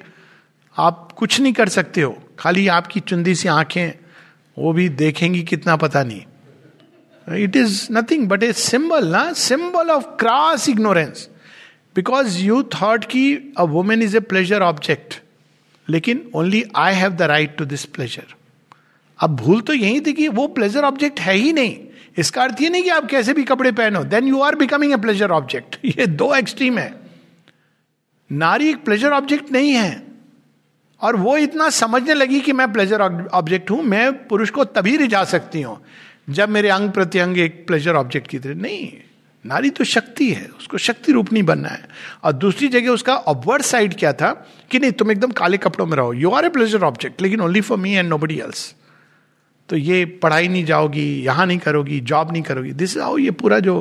आप 0.78 1.12
कुछ 1.12 1.40
नहीं 1.40 1.52
कर 1.52 1.68
सकते 1.68 2.00
हो। 2.00 2.22
खाली 2.38 2.68
आपकी 2.68 3.00
चुंदी 3.00 3.35
सी 3.35 3.48
आँखें, 3.48 3.90
वो 4.59 4.72
भी 4.72 4.88
देखेंगी 4.88 5.42
कितना 5.42 5.76
पता 5.76 6.02
नहीं। 6.02 6.22
It 7.44 7.56
is 7.56 7.88
nothing 7.92 8.28
but 8.28 8.42
a 8.42 8.52
symbol 8.52 9.06
ना? 9.06 9.33
Symbol 9.33 9.90
of 9.90 10.04
crass 10.04 10.68
ignorance 10.68 11.30
because 11.96 12.38
you 12.38 12.62
thought 12.74 13.05
की 13.05 13.55
a 13.59 13.62
woman 13.68 14.03
is 14.03 14.16
a 14.16 14.20
pleasure 14.22 14.62
object 14.62 15.20
लेकिन 15.88 16.31
only 16.35 16.64
I 16.76 16.94
have 16.94 17.12
the 17.12 17.22
right 17.22 17.57
to 17.57 17.64
this 17.64 17.85
pleasure 17.85 18.35
अब 19.18 19.37
भूल 19.37 19.61
तो 19.61 19.72
यही 19.72 20.00
थी 20.00 20.12
कि 20.12 20.29
वो 20.31 20.46
प्लेजर 20.48 20.85
ऑब्जेक्ट 20.85 21.20
है 21.20 21.35
ही 21.35 21.53
नहीं। 21.53 21.76
इसका 22.18 22.42
अर्थ 22.42 22.61
ये 22.62 22.68
नहीं 22.68 22.83
कि 22.83 22.88
आप 22.90 23.07
कैसे 23.07 23.33
भी 23.33 23.42
कपड़े 23.44 23.72
पहनो 23.72 24.03
then 24.05 24.29
you 24.29 24.40
are 24.40 24.55
becoming 24.57 24.92
a 24.92 24.96
pleasure 24.96 25.31
object 25.31 25.76
ये 25.85 26.07
दो 26.07 26.35
एक्सट्रीम 26.35 26.79
है। 26.79 26.94
नारी 28.31 28.68
एक 28.70 28.85
प्लेजर 28.85 29.12
ऑब्जेक्ट 29.12 29.53
नहीं 29.53 29.72
है। 29.72 30.03
और 31.00 31.16
वो 31.16 31.37
इतना 31.38 31.68
समझने 31.70 32.14
लगी 32.14 32.40
कि 32.40 32.53
मैं 32.53 32.72
प्लेजर 32.72 33.03
ऑब्जेक्ट 33.03 33.70
हूँ, 33.70 33.83
मैं 33.83 34.26
पुरुष 34.29 34.50
को 34.50 34.64
तभी 34.66 34.96
रिझा 34.96 35.22
सकती 35.24 35.62
हूँ, 35.62 35.79
जब 36.31 36.48
मेरे 36.48 36.68
अंग 36.68 36.90
प्रत्यंग 36.90 37.38
एक 37.38 37.66
प्लेजर 37.66 37.94
ऑब्जेक्ट 37.94 38.29
की 38.29 38.38
तरह। 38.38 38.55
नहीं। 38.55 38.90
नारी 39.44 39.70
तो 39.70 39.85
शक्ति 39.85 40.31
है, 40.31 40.46
उसको 40.59 40.79
शक्ति 40.79 41.12
रूप 41.12 41.33
नहीं 41.33 41.42
बनना 41.42 41.68
है। 41.68 41.88
और 42.24 42.33
दूसरी 42.35 42.68
जगह 42.68 42.90
उसका 42.90 43.14
अपवर्ड 43.14 43.62
साइड 43.62 43.94
क्या 43.98 44.12
था 44.12 44.33
कि 44.70 44.79
नहीं, 44.79 44.92
तुम 44.92 45.11
एकदम 45.11 45.31
काले 45.33 45.59
कपड़ों 45.59 45.87
में 45.87 45.96
रहो। 45.96 46.12
You 46.14 46.31
are 46.31 46.44
a 46.44 46.48
pleasure 46.48 46.83
object 46.85 47.22
लेकिन 47.22 47.40
only 47.40 47.61
for 47.61 47.79
me 47.79 47.94
and 47.94 48.09
nobody 48.18 48.38
else 48.40 48.74
तो 49.68 49.76
ये 49.76 50.05
पढ़ाई 50.22 50.48
नहीं 50.48 50.64
जाओगी, 50.64 51.07
यहाँ 51.24 51.46
नहीं 51.46 51.59
करोगी 51.59 52.00
जॉब 52.03 52.33
नहीं 52.33 52.42
करोगी। 52.42 52.72
दिस 52.72 52.96
आओ 52.98 53.16
ये 53.18 53.31
पूरा 53.33 53.59
जो 53.61 53.81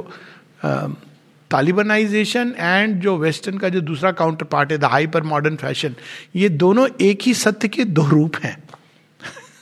तालिबनाइजेशन 1.52 2.54
एंड 2.58 3.00
जो 3.02 3.18
वेस्टर्न 3.18 3.58
का 3.58 3.70
जो 3.70 3.82
दूसरा 3.82 4.12
काउंटर 4.12 4.46
पार्ट 4.46 4.72
है 4.72 4.78
द 4.78 4.86
हाइपर 4.86 5.24
मॉडर्न 5.24 5.56
फ़ैशन 5.58 5.96
ये 6.36 6.50
दोनों 6.50 6.88
एक 7.02 7.22
ही 7.24 7.34
सत्य 7.34 7.68
के 7.68 7.84
दो 7.86 8.06
रूप 8.08 8.36
हैं। 8.44 8.58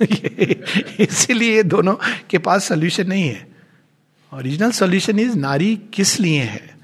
इसीलिए 1.00 1.56
ये 1.56 1.64
दोनों 1.64 1.96
के 2.30 2.38
पास 2.38 2.68
सोल्यूशन 2.68 3.08
नहीं 3.08 3.28
है। 3.30 3.48
ओरिजिनल 4.32 4.72
सोल्यूशन 4.72 5.20
इज़ 5.20 5.38
नारी 5.38 5.76
किस 5.94 6.20
लिए 6.20 6.42
है? 6.42 6.78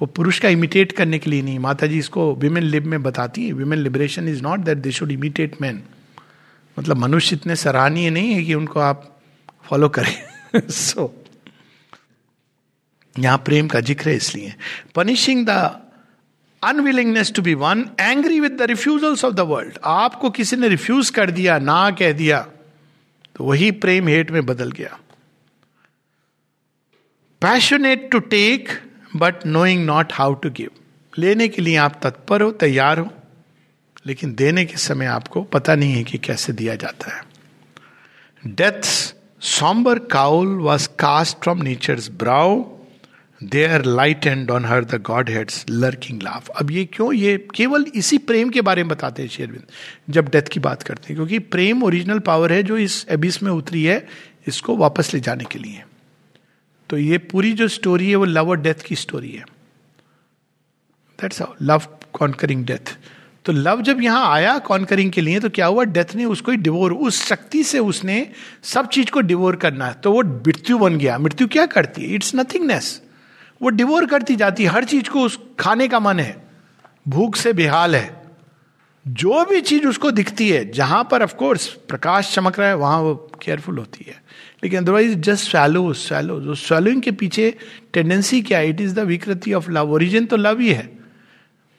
वो 0.00 0.06
पुरुष 0.06 0.38
का 0.38 0.48
इमिटेट 0.48 0.92
करने 0.92 1.18
के 1.18 1.30
लिए 1.30 1.42
नहीं। 1.42 1.58
माता 1.58 1.86
जी 1.86 1.98
इसको 1.98 2.34
विमेन 2.34 2.62
लिब 2.62 2.84
में 2.86 3.02
बताती 3.02 3.46
है। 3.46 3.52
Women 3.52 3.78
liberation 3.78 4.28
is 4.28 4.42
not 4.42 4.60
that 4.60 4.78
they 4.78 4.92
should 4.92 5.10
imitate 5.12 5.60
man 5.62 5.82
मतलब 6.78 6.96
मनुष्य 6.96 7.36
इतने 7.36 7.56
सराहनीय 7.56 8.10
नहीं 8.10 8.32
है 8.32 8.42
कि 8.44 8.54
उनको 8.54 8.80
आप 8.80 9.20
फॉलो 9.64 9.88
करें। 9.88 10.14
सो 10.60 11.02
so, 11.02 11.10
यहाँ 13.16 13.38
प्रेम 13.38 13.68
का 13.68 13.80
ज़िक्र 13.80 14.08
है 14.08 14.16
इसलिए। 14.16 14.54
Punishing 14.94 15.46
the 15.46 15.80
unwillingness 16.62 17.32
to 17.32 17.42
be 17.42 17.54
one 17.54 17.84
angry 18.00 18.40
with 18.40 18.52
the 18.52 18.62
refusals 18.62 19.24
of 19.24 19.34
the 19.34 19.40
world 19.40 19.78
आपको 19.84 20.30
किसी 20.30 20.56
ने 20.56 20.68
रिफ्यूज 20.68 21.10
कर 21.10 21.30
दिया 21.30 21.58
ना 21.58 21.90
कह 21.90 22.12
दिया 22.12 22.40
तो 23.36 23.44
वही 23.44 23.70
प्रेम 23.70 24.08
हेट 24.08 24.30
में 24.30 24.46
बदल 24.46 24.70
गया। 24.70 24.98
Passionate 27.42 28.10
to 28.10 28.18
take 28.18 28.68
but 29.16 29.44
knowing 29.46 29.84
not 29.86 30.12
how 30.12 30.34
to 30.34 30.50
give 30.50 30.70
लेने 31.18 31.46
के 31.48 31.62
लिए 31.62 31.76
आप 31.76 32.00
तत्पर 32.02 32.42
हो, 32.42 32.50
तैयार 32.52 32.98
हो, 32.98 33.08
लेकिन 34.06 34.34
देने 34.34 34.64
के 34.64 34.76
समय 34.76 35.06
आपको 35.06 35.42
पता 35.42 35.74
नहीं 35.74 35.92
है 35.92 36.02
कि 36.04 36.18
कैसे 36.18 36.52
दिया 36.52 36.74
जाता 36.74 37.14
है। 37.16 37.22
Death 38.46 38.82
sombre 39.40 39.98
cowl 39.98 40.56
was 40.58 40.88
cast 40.98 41.36
from 41.42 41.62
nature's 41.62 42.08
brow 42.10 42.62
they 43.40 43.64
are 43.66 43.84
light 43.84 44.26
and 44.26 44.50
on 44.50 44.64
her 44.64 44.84
the 44.84 45.02
godheads 45.30 45.64
lurking 45.70 46.22
laugh 46.22 46.48
अब 46.50 46.70
ये 46.70 46.84
क्यों? 46.84 47.12
ये 47.12 47.36
केवल 47.54 47.86
इसी 47.94 48.18
प्रेम 48.18 48.50
के 48.50 48.60
बारे 48.60 48.82
में 48.82 48.88
बताते 48.88 49.22
हैं 49.22 49.28
शेरविंद 49.28 49.66
जब 50.10 50.28
डेथ 50.28 50.48
की 50.52 50.60
बात 50.60 50.82
करते 50.82 51.06
हैं, 51.08 51.16
क्योंकि 51.16 51.38
प्रेम 51.38 51.82
ओरिजिनल 51.82 52.18
पावर 52.18 52.52
है 52.52 52.62
जो 52.62 52.78
इस 52.78 53.06
एबिस 53.10 53.42
में 53.42 53.50
उतरी 53.52 53.84
है, 53.84 54.06
इसको 54.48 54.76
वापस 54.76 55.14
ले 55.14 55.20
जाने 55.20 55.44
के 55.44 55.58
लिए। 55.58 55.82
तो 56.90 56.98
ये 56.98 57.18
पूरी 57.18 57.52
जो 57.52 57.68
स्टोरी 57.68 58.10
है, 58.10 58.16
वो 58.16 58.24
लव 58.24 58.50
और 58.50 58.60
डेथ 58.60 58.82
की 58.86 58.96
स्टोरी 58.96 59.30
है। 59.30 59.44
That's 61.18 61.40
how 61.42 61.54
love 61.62 61.82
conquering 62.12 62.64
death 62.64 62.96
तो 63.44 63.52
लव 63.52 63.80
जब 63.82 64.00
यहाँ 64.02 64.32
आया 64.32 64.58
कॉन्करिंग 64.58 65.10
के 65.12 65.20
लिए 65.20 65.40
तो 65.40 65.48
क्या 65.48 65.66
हुआ? 65.66 65.84
डेथ 65.84 66.14
ने 66.14 66.24
उसको 66.24 66.50
ही 66.50 66.56
डिवोर 66.56 66.92
उस 66.92 67.24
शक्ति 67.26 67.62
से 67.64 67.78
उसने 67.78 68.30
सब 68.62 68.88
चीज़ 68.88 69.10
को 69.10 69.20
डिवोर 69.20 69.56
करना 69.56 69.92
तो 69.92 70.12
वो 70.12 70.22
मृत्यु 70.22 70.78
बन 70.78 70.98
गया। 70.98 71.18
मृत्यु 71.18 71.48
क्या 71.48 71.66
करती 71.66 72.02
है? 72.02 72.08
इट्स 72.08 72.34
नथिंगनेस 72.34 73.02
वो 73.62 73.68
डिवोर 73.68 74.06
करती 74.06 74.36
जाती 74.36 74.64
है। 74.64 74.68
हर 74.68 74.84
चीज़ 74.84 75.10
को 75.10 75.20
उस 75.20 75.38
खाने 75.60 75.88
का 75.88 76.00
मन 76.00 76.20
है। 76.20 76.36
भूख 77.08 77.36
से 77.36 77.52
बेहाल 77.52 77.96
है। 77.96 78.22
जो 79.08 79.44
भी 79.44 79.60
चीज़ 79.60 79.86
उसको 79.86 80.10
दिखती 80.10 80.48
है, 80.50 80.70
जहाँ 80.72 81.08
पर 81.10 81.22
ऑफकोर्स 81.22 81.66
प्रकाश 81.88 82.34
चमक 82.34 82.58
रहा 82.58 82.68
है, 82.68 82.76
वहाँ 82.76 83.00
वो 83.00 83.14
केयरफुल 83.42 83.78
होती 83.78 84.04
है। 84.08 84.22
लेकिन 84.62 84.78
अदरवाइज़ 84.78 85.14
जस्ट 85.20 85.50
स्वैलो 85.50 85.92
स्वैलो 85.94 86.40
जो 86.40 86.54
स्वैलोइंग 86.56 87.02
के 87.02 87.10
पीछे 87.12 87.54
टेंडेंसी 87.92 88.40
क्या 88.42 88.58
है 88.58 88.68
इट 88.68 88.80
इज़ 88.80 88.94
द 88.94 89.06
विकृति 89.06 89.52
ऑफ़ 89.52 89.70
लव 89.70 89.92
ओरिजिन 89.92 90.26
तो 90.26 90.36
लव 90.36 90.60
ही 90.60 90.72
है 90.72 90.88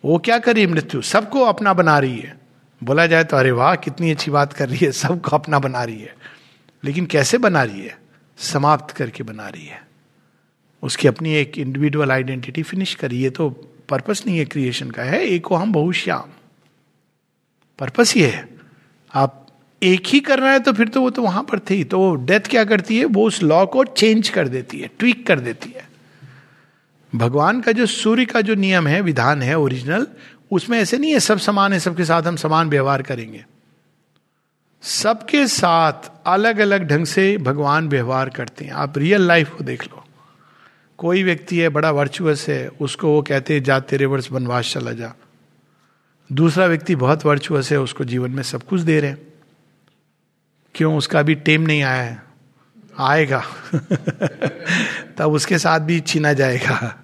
वो 0.04 0.18
क्या 0.18 0.38
करी 0.39 0.65
मृत्यु 0.68 1.02
सबको 1.02 1.44
अपना 1.46 1.74
बना 1.74 1.98
रही 2.00 2.18
है 2.18 2.38
बोला 2.82 3.06
जाए 3.08 3.24
तो 3.24 3.38
अरे 3.38 3.52
वाह 3.52 3.76
कितनी 3.78 4.12
अच्छी 4.12 4.32
बात 4.32 4.54
कर 4.54 4.70
रही 4.70 4.86
है 4.86 4.92
सबको 4.92 5.36
अपना 5.36 5.60
बना 5.60 5.84
रही 5.84 6.00
है 6.00 6.15
लेकिन 6.84 7.06
कैसे 7.06 7.38
बना 7.38 7.63
रही 7.63 7.82
है 7.82 7.98
समाप्त 8.38 8.96
करके 8.96 9.24
बना 9.24 9.48
रही 9.50 9.65
है 9.65 9.82
उसकी 10.84 11.08
अपनी 11.08 11.34
एक 11.34 11.58
इंडिविजुअल 11.58 12.12
आइडेंटिटी 12.12 12.63
फिनिश 12.63 12.94
करी 12.96 13.22
है 13.24 13.30
तो 13.30 13.50
पर्पस 13.89 14.24
नहीं 14.28 14.38
है 14.38 14.46
क्रिएशन 14.46 14.92
का 14.92 15.04
है 15.04 15.24
एक 15.26 15.48
हम 15.54 15.72
बहुश्याम 15.74 16.30
पर्पस 17.80 18.15
ये 18.18 18.28
है 18.28 18.48
आप 19.12 19.46
एक 19.84 20.08
ही 20.08 20.20
कर 20.20 20.39
रहा 20.39 20.52
है 20.52 20.60
तो 20.60 20.74
फिर 20.74 20.88
तो 20.88 21.02
वो 21.02 21.10
तो 21.10 21.22
वहाँ 21.22 21.44
पर 21.44 21.60
थे। 21.60 21.84
तो 21.84 22.15
डेथ 22.15 22.39
क्या 22.39 22.63
करती 22.63 23.00
है? 23.00 23.06
वो 23.06 23.28
उस 23.28 23.44
लॉ 23.44 23.65
को 23.65 23.84
चेंज 23.84 24.30
कर 24.30 24.48
देती 24.48 24.80
है, 24.80 24.89
ट्वीक 25.00 25.28
कर 25.28 25.39
देती 25.39 25.70
है। 25.70 25.89
भगवान 27.15 27.62
का 27.62 27.72
जो 27.72 27.86
सूर्य 27.86 28.26
का 28.26 28.42
जो 28.42 28.56
नियम 28.56 28.88
है, 28.88 29.02
विधान 29.02 29.42
है, 29.42 29.60
ओरिजिनल, 29.60 30.08
उसमें 30.52 30.80
ऐसे 30.80 30.98
नहीं 30.98 31.12
है, 31.12 31.20
सब 31.20 31.38
समान 31.38 31.74
है, 31.74 31.80
सबके 31.80 32.06
साथ 32.06 32.24
हम 32.24 32.36
समान 32.36 32.70
व्यवहार 32.70 33.02
करेंगे। 33.02 33.46
सबके 34.82 35.48
साथ 35.48 36.12
अलग 36.26 36.60
अलग 36.60 36.88
ढंग 36.88 37.06
से 37.06 37.38
भगवान 37.38 37.89
व्यवहार 37.89 38.30
करते 38.30 38.65
हैं। 38.65 38.72
आप 38.72 38.98
रियल 38.98 39.22
लाइफ 39.22 39.50
को 39.50 39.63
देख 39.63 39.86
लो। 39.86 40.06
कोई 40.98 41.24
व्यक्ति 41.24 41.58
है, 41.58 41.70
बड़ा 41.70 41.92
वर्चुअस 41.92 42.50
है, 42.50 42.68
उसको 42.68 43.08
वो 43.08 43.22
कहते 43.22 43.54
हैं, 43.54 43.63
जा 43.63 43.80
तेरे 43.80 44.06
वर्ष 44.06 44.32
वनवास 44.32 44.74
चला 44.74 44.92
जा। 44.92 45.13
दूसरा 46.32 46.65
व्यक्ति 46.65 46.96
बहुत 46.96 47.26
वर्चुअस 47.26 47.72
है, 47.72 47.80
उसको 47.80 48.04
जीवन 48.04 48.32
में 48.32 48.44
सब 48.44 48.63
कुछ 48.63 48.82
दे 48.82 49.00
रहे 49.00 49.12
हैं। 49.12 49.29
क्यों 50.75 50.97
उसका 50.97 51.21
भी 51.21 51.36
टेम 51.36 51.62
नहीं 51.62 51.84
आया 51.84 52.01
है? 52.01 52.23
आएगा। 52.99 53.43
तब 55.17 55.32
उसके 55.32 55.58
साथ 55.58 55.79
भी 55.79 55.99
छीना 55.99 56.34
जाएगा। 56.34 57.03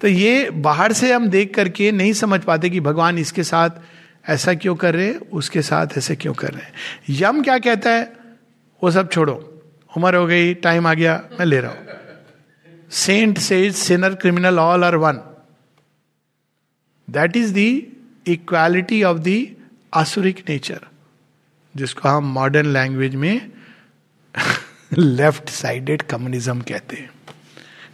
तो 0.00 0.08
ये 0.08 0.50
बाहर 0.50 0.92
से 0.92 1.12
हम 1.12 1.28
देख 1.28 1.54
करके 1.54 1.92
नहीं 1.92 2.12
समझ 2.12 2.40
पाते 2.40 2.70
कि 2.70 2.80
भगवान 2.80 3.18
इसके 3.18 3.42
साथ 3.42 3.70
ऐसा 4.28 4.54
क्यों 4.54 4.74
कर 4.76 4.94
रहे 4.94 5.06
हैं 5.06 5.14
उसके 5.14 5.62
साथ 5.62 5.86
ऐसे 5.98 6.16
क्यों 6.16 6.34
कर 6.34 6.48
रहे 6.48 6.62
हैं। 6.62 6.72
यम 7.10 7.42
क्या 7.42 7.58
कहता 7.58 7.90
है? 7.90 8.12
वो 8.82 8.90
सब 8.90 9.10
छोड़ो। 9.10 9.52
उम्र 9.96 10.14
हो 10.14 10.26
गई 10.26 10.54
टाइम 10.54 10.86
आ 10.86 10.94
गया 10.94 11.22
मैं 11.38 11.46
ले 11.46 11.60
रहा 11.60 11.70
हूँ। 11.70 11.86
Saint 12.90 13.38
sage 13.38 13.74
sinner 13.74 14.14
criminal 14.14 14.58
all 14.58 14.84
are 14.84 14.96
one 14.96 15.20
that 17.10 17.36
is 17.36 17.54
the 17.54 17.82
equality 18.26 19.02
of 19.02 19.18
the 19.18 19.56
asuric 19.94 20.44
nature 20.48 20.80
जिसको 21.76 22.08
हम 22.08 22.32
मॉडर्न 22.32 22.72
लैंग्वेज 22.72 23.14
में 23.14 23.50
लेफ़्ट 24.98 25.48
साइडेड 25.48 26.02
कम्युनिज्म 26.02 26.60
कहते 26.60 26.96
हैं। 26.96 27.10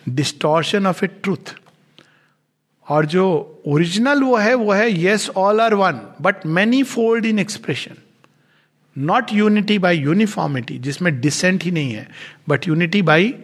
डिस्टॉर्शन 0.08 0.86
ऑफ़ 0.86 1.04
ए 1.04 1.08
ट्रूथ 1.22 1.54
और 2.86 3.06
जो 3.06 3.24
ओरिजिनल 3.66 4.22
वो 4.22 4.36
है 4.36 4.54
वो 4.54 4.72
है 4.72 4.90
yes 4.92 5.28
all 5.36 5.60
are 5.60 5.74
one 5.74 6.00
but 6.20 6.46
manifold 6.82 7.26
in 7.26 7.38
expression 7.38 7.96
not 8.96 9.32
unity 9.32 9.78
by 9.78 9.98
uniformity 9.98 10.78
जिसमें 10.78 11.20
डिसेंट 11.20 11.62
ही 11.62 11.70
नहीं 11.70 11.92
है 11.92 12.08
but 12.48 12.68
unity 12.68 13.02
by 13.02 13.34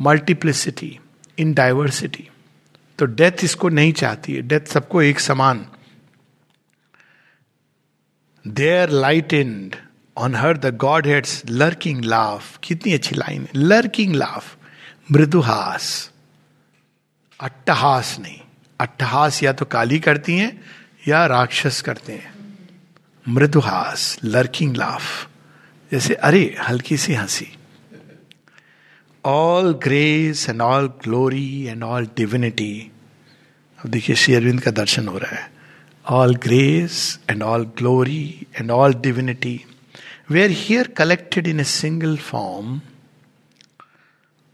multiplicity 0.00 0.98
in 1.38 1.54
diversity 1.54 2.28
तो 2.98 3.06
डेथ 3.06 3.44
इसको 3.44 3.68
नहीं 3.68 3.92
चाहती 3.92 4.32
है। 4.34 4.42
डेथ 4.42 4.60
सबको 4.60 5.02
एक 5.02 5.20
समान 5.20 5.66
there 8.46 8.90
light 8.90 9.32
and 9.32 9.76
on 10.18 10.34
her 10.34 10.56
the 10.56 10.76
godheads 11.06 11.42
lurking 11.50 12.04
laugh 12.04 12.58
कितनी 12.64 12.92
अच्छी 12.92 13.16
लाइन 13.16 13.42
है। 13.42 13.48
लर्किंग 13.56 14.14
लाफ 14.14 14.56
मृदुहास. 15.12 16.10
अट्टहास 17.40 18.16
नहीं। 18.20 18.40
अट्टहास 18.80 19.42
या 19.42 19.52
तो 19.52 19.64
काली 19.64 19.98
करती 19.98 20.38
हैं 20.38 20.64
या 21.08 21.26
राक्षस 21.26 21.82
करते 21.82 22.12
हैं। 22.12 22.58
मृदुहास. 23.28 24.18
लर्किंग 24.24 24.76
लाफ 24.76 25.28
जैसे, 25.92 26.14
अरे, 26.14 26.56
हल्की 26.68 26.96
सी 26.96 27.14
हँसी। 27.14 27.58
All 29.24 29.72
grace 29.72 30.48
and 30.48 30.60
all 30.60 30.86
glory 30.86 31.62
and 31.62 31.82
all 31.82 32.06
divinity 32.16 32.92
अब 33.78 33.90
देखिए, 33.90 34.16
श्री 34.16 34.34
अरविंद 34.34 34.60
का 34.60 34.70
दर्शन 34.70 35.08
हो 35.08 35.18
रहा 35.18 35.36
है। 35.36 35.51
All 36.10 36.34
grace 36.34 37.20
and 37.30 37.42
all 37.42 37.64
glory 37.64 38.46
and 38.60 38.70
all 38.70 38.94
divinity 38.94 39.60
were 40.30 40.48
here 40.48 40.84
collected 40.84 41.46
in 41.46 41.60
a 41.60 41.64
single 41.64 42.16
form, 42.16 42.80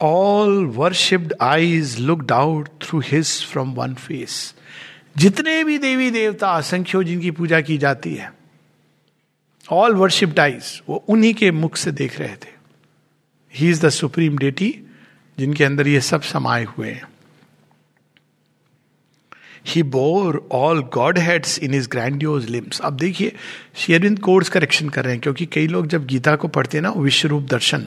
all 0.01 0.55
worshipped 0.79 1.33
eyes 1.43 1.93
looked 2.09 2.33
out 2.33 2.69
through 2.85 3.03
his 3.13 3.33
from 3.53 3.75
one 3.77 3.95
face. 3.95 4.55
जितने 5.17 5.65
भी 5.65 5.79
देवी 5.79 6.11
देवता 6.11 6.51
असंख्यो 6.51 7.03
जिनकी 7.03 7.31
पूजा 7.31 7.61
की 7.61 7.79
जाती 7.79 8.15
है 8.15 8.33
ऑल 9.73 9.95
वर्शिप्ड 9.95 10.41
आइज़ 10.41 10.81
वो 10.89 11.05
उन्हीं 11.09 11.35
के 11.35 11.51
मुख 11.51 11.77
से 11.77 11.93
देख 11.93 12.21
रहे 12.21 12.37
थे। 12.37 12.53
He 13.55 13.71
is 13.71 13.87
the 13.87 13.89
supreme 13.89 14.39
deity 14.39 14.81
जिनके 15.39 15.65
अंदर 15.65 15.89
ये 15.89 16.01
सब 16.01 16.23
समाये 16.23 16.65
हुए 16.65 16.91
हैं। 16.91 17.09
He 19.69 19.83
bore 19.85 20.49
all 20.53 20.83
God 20.95 21.19
heads 21.19 21.59
in 21.59 21.75
is 21.75 21.89
grandiose 21.89 22.49
limbs 22.51 22.81
अब 22.81 22.97
देखिए 22.97 23.33
शेयरविंद 23.77 24.19
कोर्स 24.19 24.49
करेक्शन 24.49 24.89
कर 24.89 25.05
रहे 25.05 25.13
हैं, 25.13 25.21
क्योंकि 25.23 25.47
कई 25.47 25.67
लोग 25.67 25.87
जब 25.87 26.07
गीता 26.07 26.37
को 26.37 26.49
पढ़ते 26.49 26.79
हैं 26.79 26.83
ना 26.83 26.91
विश्व 26.99 27.29
रूप 27.29 27.43
दर्शन 27.51 27.87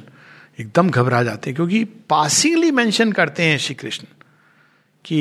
एकदम 0.59 0.89
घबरा 0.89 1.23
जाते 1.23 1.49
हैं, 1.49 1.55
क्योंकि 1.55 1.83
पासिंगली 2.09 2.71
मेंशन 2.71 3.11
करते 3.11 3.43
हैं 3.43 3.57
श्री 3.57 3.75
कृष्ण 3.75 4.07
कि 5.05 5.19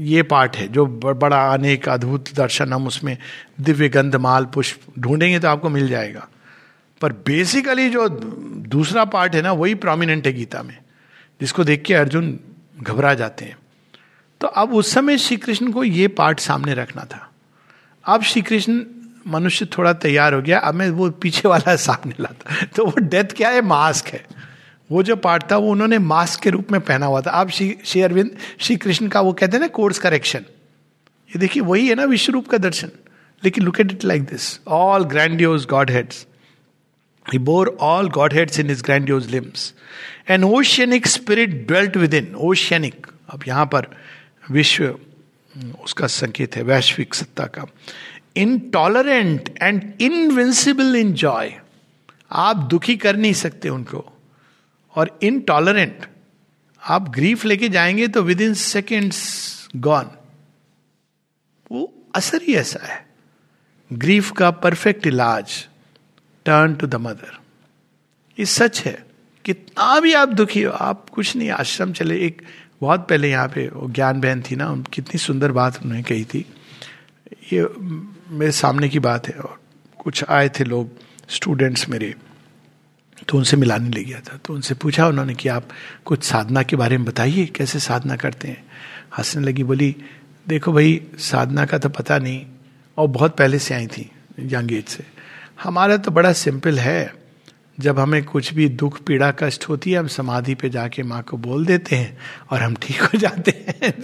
ये 0.00 0.22
पार्ट 0.24 0.56
है, 0.56 0.66
जो 0.68 0.86
बड़ा 0.86 1.42
अनेक 1.52 1.88
अद्भुत 1.88 2.32
दर्शन 2.34 2.72
हम 2.72 2.86
उसमें 2.86 3.16
दिव्य 3.60 3.88
गंध, 3.88 4.16
माल, 4.16 4.44
पुष्प 4.44 4.92
ढूंढेंगे 4.98 5.38
तो 5.38 5.48
आपको 5.48 5.68
मिल 5.68 5.88
जाएगा। 5.88 6.28
पर 7.00 7.12
बेसिकली 7.26 7.88
जो 7.90 8.08
दूसरा 8.08 9.04
पार्ट 9.06 9.34
है 9.34 9.42
ना, 9.42 9.52
वही 9.52 9.74
प्रोमिनेंट 9.76 10.26
है 10.26 10.32
गीता 10.32 10.62
में, 10.62 10.76
जिसको 11.40 11.64
देख 11.64 11.82
के 11.82 11.94
अर्जुन 11.94 12.38
घबरा 12.78 13.14
जाते 13.14 13.44
हैं। 13.44 13.56
तो 14.42 14.48
अब 14.48 14.74
उस 14.74 14.92
समय 14.92 15.18
श्री 15.18 15.36
कृष्ण 15.36 15.72
को 15.72 15.84
ये 15.84 16.08
पार्ट 16.08 16.40
सामने 16.40 16.74
रखना 16.74 17.04
था। 17.04 17.32
अब 18.04 18.22
श्री 18.22 18.42
कृष्ण 18.42 18.82
मनुष्य 19.26 19.64
थोड़ा 19.64 19.92
तैयार 19.92 20.34
हो 20.34 20.42
गया, 20.42 20.58
अब 20.58 20.74
मैं 20.74 20.90
वो 20.90 21.10
पीछे 21.10 21.48
वाला 21.48 21.76
सामने 21.76 22.14
लाता। 22.20 22.66
तो 22.76 22.86
वो 22.86 22.94
डेथ 23.00 23.24
क्या 23.24 23.50
है? 23.50 23.60
मास्क 23.60 24.06
है। 24.06 24.26
वो 24.90 25.02
जो 25.02 25.16
पार्ट 25.16 25.52
था, 25.52 25.56
वो 25.56 25.70
उन्होंने 25.70 25.98
मास्क 25.98 26.40
के 26.40 26.50
रूप 26.50 26.72
में 26.72 26.80
पहना 26.80 27.06
हुआ 27.06 27.20
था। 27.20 27.30
अब 27.30 27.50
श्री 27.50 27.78
श्री 27.84 28.02
अरविंद 28.02 28.36
श्री 28.60 28.76
कृष्ण 28.76 29.08
का 29.08 29.20
वो 29.20 29.32
कहते 29.32 29.52
हैं 29.52 29.60
ना, 29.60 29.66
कोर्स 29.66 29.98
करेक्शन। 29.98 30.38
ये 31.28 31.38
देखिए, 31.38 31.62
वही 31.62 31.88
है 31.88 31.94
ना 31.94 32.04
विश्व 32.04 32.32
रूप 32.32 32.48
का 32.48 32.58
दर्शन। 32.58 32.90
लेकिन 33.44 33.64
look 33.64 33.80
at 33.80 33.92
it 33.92 34.04
like 34.04 34.22
this 34.22 34.60
all 34.68 35.04
grandiose 35.04 35.66
godheads 35.90 36.26
He 37.34 37.38
bore 37.38 37.68
all 37.82 38.10
godheads 38.18 38.60
in 38.60 38.66
his 38.66 38.82
grandiose 38.82 39.26
limbs. 39.30 39.72
An 40.30 40.44
oceanic 40.44 41.06
spirit 41.16 41.50
dwelt 41.70 41.96
within. 41.96 42.24
Oceanic. 42.44 43.10
अब 43.30 43.40
यहाँ 43.48 43.66
पर 43.66 43.86
विश्व 44.50 44.98
उसका 45.84 46.06
संकेत 46.06 46.56
है, 46.56 46.62
वैश्विक 46.62 47.14
सत्ता 47.14 47.44
का। 47.46 47.64
Intolerant 48.36 49.54
and 49.62 49.92
invincible 50.00 50.96
in 50.96 51.12
joy 51.12 51.60
आप 52.32 52.56
दुखी 52.56 52.96
कर 52.96 53.16
नहीं 53.16 53.32
सकते 53.32 53.68
उनको। 53.68 54.12
और 54.94 55.18
इनटॉलरेंट 55.22 56.06
आप 56.82 57.08
ग्रीफ 57.08 57.44
लेके 57.44 57.68
जाएँगे 57.68 58.08
तो 58.08 58.22
विद 58.22 58.40
इन 58.40 58.54
सेकेंड्स 58.54 59.68
गॉन 59.76 60.10
वो 61.72 61.94
असर 62.14 62.42
ही 62.42 62.54
ऐसा 62.54 62.86
है। 62.86 63.06
ग्रीफ 63.92 64.30
का 64.30 64.50
परफेक्ट 64.50 65.06
इलाज 65.06 65.66
टर्न 66.44 66.74
टू 66.74 66.86
द 66.86 66.94
मदर 66.94 67.38
ये 68.38 68.44
सच 68.44 68.80
है। 68.80 69.06
कितना 69.44 70.00
भी 70.00 70.12
आप 70.12 70.28
दुखी 70.28 70.62
हो, 70.62 70.72
आप 70.72 71.08
कुछ 71.10 71.36
नहीं, 71.36 71.50
आश्रम 71.50 71.92
चले, 71.92 72.18
एक 72.18 72.42
बहुत 72.82 73.06
पहले 73.08 73.30
यहाँ 73.30 73.48
पे 73.48 73.68
वो 73.68 73.88
ज्ञान 73.90 74.20
बहन 74.20 74.42
थी 74.42 74.56
ना 74.56 74.74
कितनी 74.92 75.18
सुंदर 75.18 75.52
बात 75.52 75.76
उन्होंने 75.76 76.02
कही 76.02 76.24
थी। 76.24 76.44
ये 77.52 77.66
मेरे 78.30 78.52
सामने 78.52 78.88
की 78.88 78.98
बात 78.98 79.28
है 79.28 79.34
और 79.34 79.58
कुछ 79.98 80.24
आए 80.28 80.48
थे 80.48 80.64
लोग 80.64 80.90
स्टूडेंट्स 81.28 81.88
मेरे 81.88 82.14
तो 83.28 83.38
उनसे 83.38 83.56
मिलाने 83.56 83.88
ले 83.88 84.02
गया 84.04 84.20
था। 84.20 84.36
तो 84.36 84.54
उनसे 84.54 84.74
पूछा 84.74 85.06
उन्होंने 85.06 85.34
कि 85.34 85.48
आप 85.48 85.68
कुछ 86.04 86.24
साधना 86.24 86.62
के 86.62 86.76
बारे 86.76 86.96
में 86.98 87.06
बताइए, 87.06 87.46
कैसे 87.46 87.78
साधना 87.78 88.16
करते 88.16 88.48
हैं? 88.48 88.64
हंसने 89.18 89.44
लगी, 89.44 89.64
बोली, 89.64 89.96
देखो 90.48 90.72
भाई, 90.72 91.00
साधना 91.18 91.64
का 91.64 91.78
तो 91.78 91.88
पता 91.88 92.18
नहीं। 92.18 92.46
और 92.98 93.08
बहुत 93.08 93.36
पहले 93.36 93.58
से 93.58 93.74
आई 93.74 93.86
थी, 93.86 94.10
यंग 94.40 94.72
एज 94.72 94.88
से। 94.88 95.04
हमारा 95.62 95.96
तो 95.96 96.10
बड़ा 96.10 96.32
सिंपल 96.32 96.78
है। 96.78 97.21
जब 97.82 97.98
हमें 97.98 98.24
कुछ 98.24 98.54
भी 98.54 98.68
दुख, 98.68 99.00
पीड़ा, 99.00 99.30
कष्ट 99.30 99.68
होती 99.68 99.92
है, 99.92 99.98
हम 99.98 100.06
समाधि 100.06 100.54
पे 100.54 100.70
जाके 100.70 101.02
माँ 101.02 101.22
को 101.22 101.36
बोल 101.36 101.66
देते 101.66 101.96
हैं 101.96 102.18
और 102.50 102.62
हम 102.62 102.74
ठीक 102.74 103.02
हो 103.02 103.18
जाते 103.18 103.50
हैं। 103.50 103.94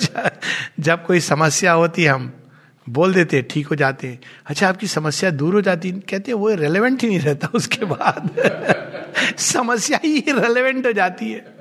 जब 0.81 1.07
कोई 1.07 1.21
समस्या 1.21 1.73
होती 1.73 2.03
है, 2.03 2.09
हम 2.09 2.33
बोल 2.89 3.15
देते 3.15 3.37
हैं, 3.37 3.47
ठीक 3.51 3.67
हो 3.67 3.77
जाते 3.77 4.09
हैं। 4.09 4.21
अच्छा 4.47 4.69
आपकी 4.69 4.87
समस्या 4.87 5.31
दूर 5.31 5.55
हो 5.55 5.61
जाती 5.61 5.91
है? 5.91 6.01
कहते 6.01 6.31
हैं, 6.31 6.39
वो 6.39 6.55
रेलेवेंट 6.55 7.03
ही 7.03 7.09
नहीं 7.09 7.21
रहता 7.21 7.49
उसके 7.55 7.85
बाद। 7.85 8.31
समस्या 9.39 10.01
ही 10.05 10.25
रेलेवेंट 10.29 10.87
हो 10.87 10.93
जाती 10.93 11.33
है। 11.33 11.55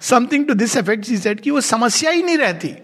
Something 0.00 0.46
to 0.46 0.54
this 0.54 0.76
effect 0.76 1.10
is 1.10 1.20
set 1.20 1.40
कि 1.40 1.50
वो 1.50 1.60
समस्या 1.60 2.10
ही 2.10 2.22
नहीं 2.22 2.38
रहती। 2.38 2.74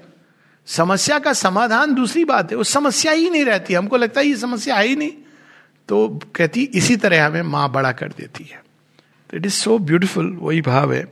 समस्या 0.66 1.18
का 1.18 1.32
समाधान 1.32 1.94
दूसरी 1.94 2.24
बात 2.24 2.50
है, 2.50 2.56
वो 2.56 2.64
समस्या 2.64 3.12
ही 3.12 3.30
नहीं 3.30 3.44
रहती। 3.44 3.74
हमको 3.74 3.96
लगता 3.96 4.20
है 4.20 4.26
ये 4.26 4.36
समस्या 4.36 4.76
ही 4.76 4.96
नहीं। 4.96 5.12
तो 5.88 6.20
कहती, 6.36 6.62
इसी 6.62 6.96
तरह 6.96 7.26
हमें 7.26 7.42
माँ 7.42 7.72
बड़ा 7.72 7.92
कर 7.92 8.08
देती 8.08 8.44
है। 8.44 8.63
इट 9.30 9.46
इज़ 9.46 9.54
सो 9.54 9.78
ब्यूटिफुल 9.80 10.32
वही 10.40 10.60
भाव 10.62 10.92
है। 10.92 11.04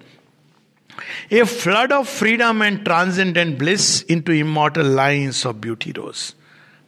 A 1.32 1.42
flood 1.44 1.92
of 1.92 2.06
freedom 2.08 2.62
and 2.62 2.82
transcendent 2.84 3.58
bliss 3.58 4.04
into 4.20 4.32
immortal 4.32 4.94
lines 4.96 5.46
of 5.46 5.56
beauty 5.56 5.90
रोज 5.92 6.32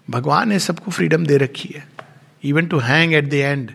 भगवान 0.08 0.48
ने 0.48 0.58
सबको 0.58 0.90
फ्रीडम 0.90 1.26
दे 1.26 1.36
रखी 1.36 1.68
है। 1.74 1.86
Even 2.44 2.66
to 2.66 2.78
hang 2.80 3.14
at 3.14 3.28
the 3.30 3.34
end 3.34 3.70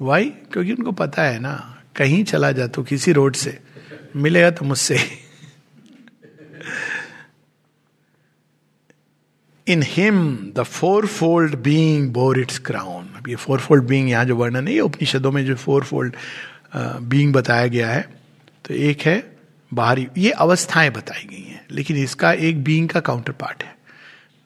why 0.00 0.30
क्योंकि 0.52 0.72
उनको 0.72 0.92
पता 0.92 1.22
है 1.22 1.38
ना, 1.38 1.54
कहीं 1.96 2.24
चला 2.24 2.50
जा 2.52 2.66
तो 2.66 2.82
किसी 2.82 3.12
रोड 3.12 3.36
से। 3.36 3.58
मिलेगा 4.16 4.50
तो 4.50 4.64
मुझसे। 4.64 4.98
In 9.66 9.82
him 9.86 10.16
the 10.56 10.62
fourfold 11.06 11.54
being 11.62 12.08
bore 12.12 12.40
its 12.40 12.58
crown 12.58 13.04
अब 13.16 13.28
ये 13.28 13.34
फोर 13.36 13.60
फोल्ड 13.60 13.84
बींग 13.84 14.08
यहाँ 14.10 14.24
जो 14.24 14.36
वर्णन 14.36 14.68
है, 14.68 14.74
ये 14.74 14.80
उपनिषदों 14.80 15.32
में 15.32 15.44
जो 15.46 15.54
फोर 15.56 15.84
फोल्ड 15.84 16.16
बींग 16.76 17.32
बताया 17.32 17.66
गया 17.66 17.90
है। 17.90 18.02
तो 18.64 18.74
एक 18.74 19.00
है 19.00 19.36
बाहरी। 19.72 20.06
ये 20.18 20.30
अवस्थाएँ 20.30 20.90
बताई 20.90 21.24
गई 21.24 21.42
हैं, 21.42 21.66
लेकिन 21.70 21.96
इसका 21.96 22.32
एक 22.32 22.62
बीइंग 22.64 22.88
का 22.88 23.00
काउंटर 23.00 23.32
पार्ट 23.32 23.62
है। 23.62 23.76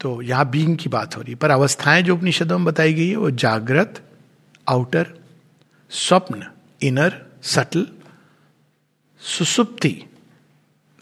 तो 0.01 0.21
यहाँ 0.23 0.49
बींग 0.51 0.77
की 0.79 0.89
बात 0.89 1.17
हो 1.17 1.23
रही 1.23 1.33
है, 1.33 1.39
पर 1.39 1.51
अवस्थाएँ 1.51 2.03
जो 2.03 2.15
उपनिषदों 2.15 2.59
में 2.59 2.65
बताई 2.65 2.93
गई 2.95 3.09
है, 3.09 3.17
वो 3.17 3.31
जागृत 3.31 4.03
आउटर 4.69 5.15
स्वप्न 5.91 6.47
इनर 6.83 7.23
सटल 7.43 7.87
सुसुप्ति 9.23 9.97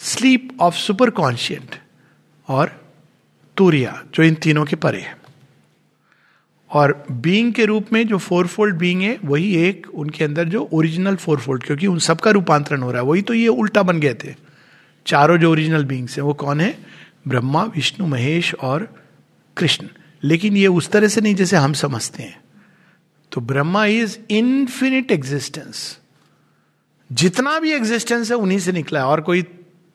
स्लीप 0.00 0.56
ऑफ़ 0.60 0.74
सुपर 0.74 1.10
कॉन्शियंट 1.10 1.76
और 2.48 2.80
तूरिया, 3.56 4.02
जो 4.14 4.22
इन 4.22 4.34
तीनों 4.34 4.64
के 4.64 4.76
परे 4.76 5.00
है। 5.00 5.25
और 6.70 7.06
बीइंग 7.10 7.52
के 7.52 7.64
रूप 7.64 7.86
में 7.92 8.08
जो 8.08 8.18
फोर 8.18 8.46
फोल्ड 8.46 8.76
बीइंग 8.76 9.02
है, 9.02 9.18
वही 9.24 9.56
एक 9.56 9.86
उनके 9.94 10.24
अंदर 10.24 10.44
जो 10.44 10.68
ओरिजिनल 10.72 11.16
फोर 11.16 11.38
फोल्ड 11.38 11.62
क्योंकि 11.62 11.86
उन 11.86 11.98
सबका 11.98 12.30
रूपांतरण 12.30 12.82
हो 12.82 12.92
रहा 12.92 13.02
है, 13.02 13.08
वही 13.08 13.22
तो 13.22 13.34
ये 13.34 13.48
उल्टा 13.48 13.82
बन 13.82 14.00
गए 14.00 14.14
थे। 14.14 14.34
चारों 15.06 15.38
जो 15.38 15.50
ओरिजिनल 15.50 15.84
बींग्स 15.84 16.16
हैं, 16.16 16.24
वो 16.24 16.34
कौन 16.34 16.60
है? 16.60 16.78
ब्रह्मा, 17.28 17.64
विष्णु, 17.64 18.06
महेश 18.06 18.54
और 18.54 19.04
कृष्ण। 19.56 19.88
लेकिन 20.24 20.56
ये 20.56 20.66
उस 20.66 20.90
तरह 20.90 21.08
से 21.08 21.20
नहीं 21.20 21.34
जैसे 21.34 21.56
हम 21.56 21.72
समझते 21.72 22.22
हैं। 22.22 22.40
तो 23.32 23.40
ब्रह्मा 23.40 23.86
इज़ 23.86 24.18
इन्फिनिट 24.30 25.12
एग्जिस्टेंस 25.12 25.98
जितना 27.12 27.58
भी 27.58 27.72
एग्जिस्टेंस 27.72 28.30
है, 28.30 28.36
उन्हीं 28.36 28.58
से 28.58 28.72
निकला 28.72 28.98
है। 28.98 29.06
और 29.06 29.20
कोई 29.20 29.42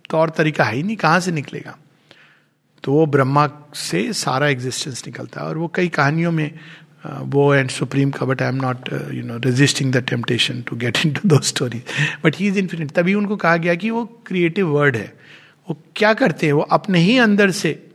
तौर 0.10 0.30
तरीका 0.30 0.64
है 0.64 0.76
ही 0.76 0.84
नहीं, 0.84 0.98
कहाँ 0.98 1.20
से 1.20 1.32
निकलेगा? 1.32 1.78
तो 2.84 2.94
वो 2.94 3.06
ब्रह्मा 3.06 3.50
से 3.76 4.14
सारा 4.14 4.48
एग्जिस्टेंस 4.48 5.04
निकलता 5.08 5.42
है 5.42 5.48
और 5.48 5.58
वो 5.58 5.68
कई 5.76 5.88
कहानियों 5.88 6.32
में 6.32 6.60
वो 7.06 7.54
एंड 7.56 7.70
सुप्रीम 7.70 8.12
का 8.12 8.26
but 8.26 8.42
I 8.42 8.50
am 8.50 8.56
not 8.56 8.90
you 9.14 9.24
know 9.24 9.38
resisting 9.38 9.92
the 9.94 9.98
temptation 9.98 10.62
to 10.62 10.76
get 10.76 10.98
into 11.14 11.30
the 11.30 11.40
story 11.40 11.82
but 12.26 12.36
he 12.36 12.48
is 12.48 12.58
infinite 12.60 12.92
तभी 12.92 13.14
उनको 13.14 13.36
कहा 13.36 13.58
गया 13.58 13.76
कि 13.76 13.90
वो 13.90 14.06
क्रिएटिव 14.28 14.68
वर्ड 14.68 14.96
है। 14.96 15.14
वो 15.70 15.78
क्या 15.96 16.14
करते 16.14 16.46
हैं? 16.46 16.54
वो 16.54 16.62
अपने 16.62 17.00
ही 17.00 17.18
अंदर 17.18 17.52
से 17.52 17.90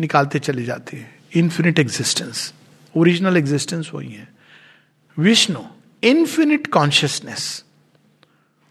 निकालते 0.00 0.38
चले 0.38 0.62
जाते 0.64 0.96
हैं। 0.96 1.14
इन्फिनिट 1.36 1.78
एग्जिस्टेंस 1.78 2.52
ओरिजिनल 2.96 3.36
एग्जिस्टेंस 3.36 3.90
वही 3.94 4.12
है। 4.12 4.28
विष्णु 5.18 5.60
इन्फिनिट 6.02 6.66
कॉन्शियसनेस 6.66 7.64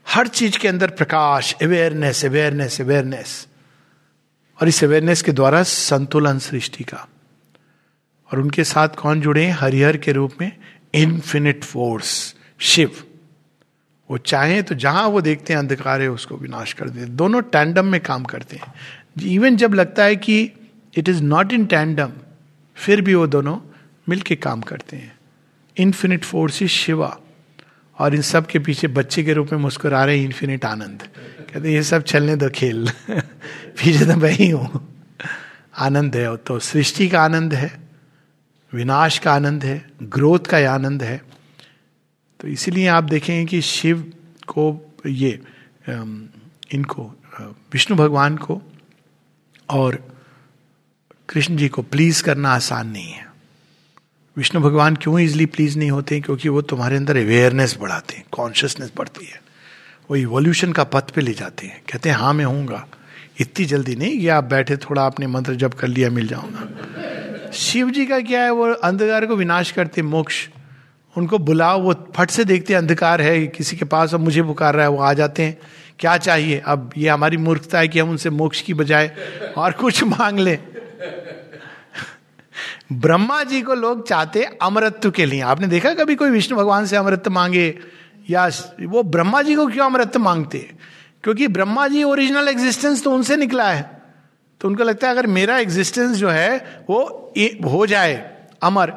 हर 0.07 0.27
चीज़ 0.27 0.57
के 0.59 0.67
अंदर 0.67 0.89
प्रकाश 0.89 1.53
अवेयरनेस 1.61 2.25
अवेयरनेस 2.25 2.81
अवेयरनेस 2.81 3.47
और 4.61 4.67
इस 4.67 4.83
अवेयरनेस 4.83 5.21
के 5.21 5.31
द्वारा 5.31 5.63
संतुलन 5.63 6.39
सृष्टि 6.39 6.83
का। 6.83 7.07
और 8.33 8.39
उनके 8.39 8.63
साथ 8.63 8.89
कौन 8.89 9.21
जुड़े 9.21 9.45
हैं? 9.45 9.53
हरिहर 9.53 9.97
के 9.97 10.11
रूप 10.11 10.31
में 10.41 10.51
इन्फिनिट 10.93 11.63
फोर्स 11.63 12.35
शिव। 12.59 13.03
वो 14.11 14.17
चाहे 14.17 14.61
तो 14.61 14.75
जहाँ 14.75 15.07
वो 15.07 15.21
देखते 15.21 15.53
हैं, 15.53 15.59
अंधकार 15.59 16.01
है, 16.01 16.07
उसको 16.07 16.37
विनाश 16.37 16.73
कर 16.73 16.89
देते 16.89 17.05
दोनों 17.05 17.41
टैंडम 17.41 17.85
में 17.85 18.01
काम 18.01 18.23
करते 18.23 18.55
हैं। 18.55 18.73
इवन 19.23 19.57
जब 19.57 19.73
लगता 19.73 20.03
है 20.03 20.15
कि 20.15 20.51
it 20.97 21.09
is 21.09 21.23
not 21.23 21.53
in 21.53 21.65
tandem 21.65 22.11
फिर 22.75 23.01
भी 23.01 23.15
वो 23.15 23.27
दोनों 23.27 23.57
मिलके 24.09 24.35
काम 24.35 24.61
करते 24.61 24.97
हैं। 24.97 25.19
इन्फिनिट 25.77 26.23
फोर्स 26.23 26.61
इज़ 26.61 26.69
शिवा 26.69 27.19
और 27.99 28.15
इन 28.15 28.21
सब 28.21 28.47
के 28.47 28.59
पीछे 28.59 28.87
बच्चे 28.87 29.23
के 29.23 29.33
रूप 29.33 29.49
में 29.51 29.59
मुस्कुरा 29.59 30.05
रहे 30.05 30.23
इन्फिनिट 30.23 30.65
आनंद। 30.65 31.03
कहते 31.53 31.73
ये 31.73 31.83
सब 31.83 32.03
चलने 32.03 32.35
दो 32.35 32.49
खेल। 32.49 32.89
पीछे 33.09 34.05
तो 34.05 34.15
मैं 34.15 34.31
ही 34.31 34.49
हूँ। 34.49 34.87
आनंद 35.77 36.15
है 36.15 36.37
तो 36.37 36.59
सृष्टि 36.59 37.09
का 37.09 37.21
आनंद 37.21 37.53
है, 37.53 37.79
विनाश 38.73 39.19
का 39.19 39.33
आनंद 39.33 39.63
है, 39.63 39.91
ग्रोथ 40.03 40.39
का 40.39 40.73
आनंद 40.73 41.03
है। 41.03 41.21
तो 42.39 42.47
इसीलिए 42.47 42.87
आप 42.87 43.03
देखेंगे 43.03 43.45
कि 43.45 43.61
शिव 43.61 44.13
को 44.47 44.95
ये 45.05 45.39
इनको 46.71 47.15
विष्णु 47.73 47.97
भगवान 47.97 48.37
को 48.37 48.61
और 49.69 50.07
कृष्ण 51.29 51.55
जी 51.55 51.69
को 51.69 51.81
प्लीज़ 51.81 52.23
करना 52.23 52.49
आसान 52.49 52.87
नहीं 52.87 53.11
है। 53.11 53.31
विष्णु 54.37 54.61
भगवान 54.61 54.95
क्यों 54.95 55.19
इजली 55.19 55.45
प्लीज़ 55.45 55.77
नहीं 55.77 55.91
होते 55.91 56.21
क्योंकि 56.21 56.49
वो 56.49 56.61
तुम्हारे 56.61 56.97
अंदर 56.97 57.17
अवेयरनेस 57.17 57.77
बढ़ाते 57.81 58.15
हैं 58.15 58.25
कॉन्शियसनेस 58.31 58.91
बढ़ती 58.97 59.25
है। 59.25 59.50
वो 60.11 60.15
इवोल्यूशन 60.17 60.71
का 60.71 60.83
पथ 60.83 61.09
पे 61.09 61.21
ले 61.21 61.33
जाते 61.33 61.67
हैं। 61.67 61.81
कहते 61.91 62.09
हैं 62.09 62.15
हाँ 62.15 62.33
मैं 62.33 62.45
हूँगा 62.45 62.87
इतनी 63.39 63.65
जल्दी 63.65 63.95
नहीं 63.95 64.19
कि 64.19 64.27
आप 64.27 64.43
बैठे, 64.43 64.77
थोड़ा 64.77 65.01
आपने 65.01 65.27
मंत्र 65.27 65.55
जब 65.55 65.73
कर 65.73 65.87
लिया, 65.87 66.09
मिल 66.09 66.27
जाऊँगा। 66.27 67.51
शिव 67.53 67.89
जी 67.89 68.05
का 68.05 68.19
क्या 68.19 68.41
है, 68.41 68.51
वो 68.51 68.73
अंधकार 68.73 69.25
को 69.25 69.35
विनाश 69.35 69.71
करते 69.71 70.01
मोक्ष। 70.01 70.49
उनको 71.17 71.37
बुलाओ, 71.37 71.81
वो 71.81 71.93
फट 72.15 72.29
से 72.29 72.43
देखते 72.43 72.73
अंधकार 72.73 73.21
है, 73.21 73.47
किसी 73.47 73.77
के 73.77 73.85
पास, 73.85 74.13
अब 74.13 74.19
मुझे 74.19 74.43
पुकार 74.43 74.73
रहा 74.73 74.83
है, 74.83 74.89
वो 74.89 74.99
आ 74.99 75.13
जाते 75.13 75.43
हैं। 75.43 75.57
क्या 75.99 76.17
चाहिए? 76.17 76.61
अब 76.65 76.91
ये 76.97 77.09
हमारी 77.09 77.37
मूर्खता 77.37 77.79
है 77.79 77.87
कि 77.87 77.99
हम 77.99 78.09
उनसे 78.09 78.29
मोक्ष 78.29 78.61
की 78.61 78.73
बजाय 78.73 79.15
और 79.57 79.71
कुछ 79.71 80.03
मांग 80.03 80.39
लें। 80.39 80.59
ब्रह्मा 82.93 83.43
जी 83.43 83.61
को 83.61 83.73
लोग 83.73 84.07
चाहते 84.07 84.43
अमृत्व 84.43 85.11
के 85.11 85.25
लिए। 85.25 85.41
आपने 85.41 85.67
देखा 85.67 85.93
कभी 85.93 86.15
कोई 86.15 86.29
विष्णु 86.29 86.57
भगवान 86.57 86.85
से 86.85 86.95
अमृत 86.95 87.27
मांगे? 87.27 88.00
या 88.29 88.49
वो 88.81 89.03
ब्रह्मा 89.05 89.41
जी 89.41 89.55
को 89.55 89.65
क्यों 89.67 89.85
अमृत 89.85 90.17
मांगते? 90.17 90.57
हैं 90.57 90.77
क्योंकि 91.23 91.47
ब्रह्मा 91.49 91.87
जी 91.87 92.03
ओरिजिनल 92.03 92.47
एग्जिस्टेंस 92.47 93.03
तो 93.03 93.11
उनसे 93.11 93.37
निकला 93.37 93.69
है। 93.69 94.01
तो 94.61 94.67
उनको 94.67 94.83
लगता 94.83 95.07
है 95.07 95.13
अगर 95.13 95.27
मेरा 95.27 95.57
एग्जिस्टेंस 95.57 96.17
जो 96.17 96.29
है 96.29 96.83
वो 96.89 97.33
हो 97.65 97.85
जाए 97.85 98.15
अमर 98.63 98.89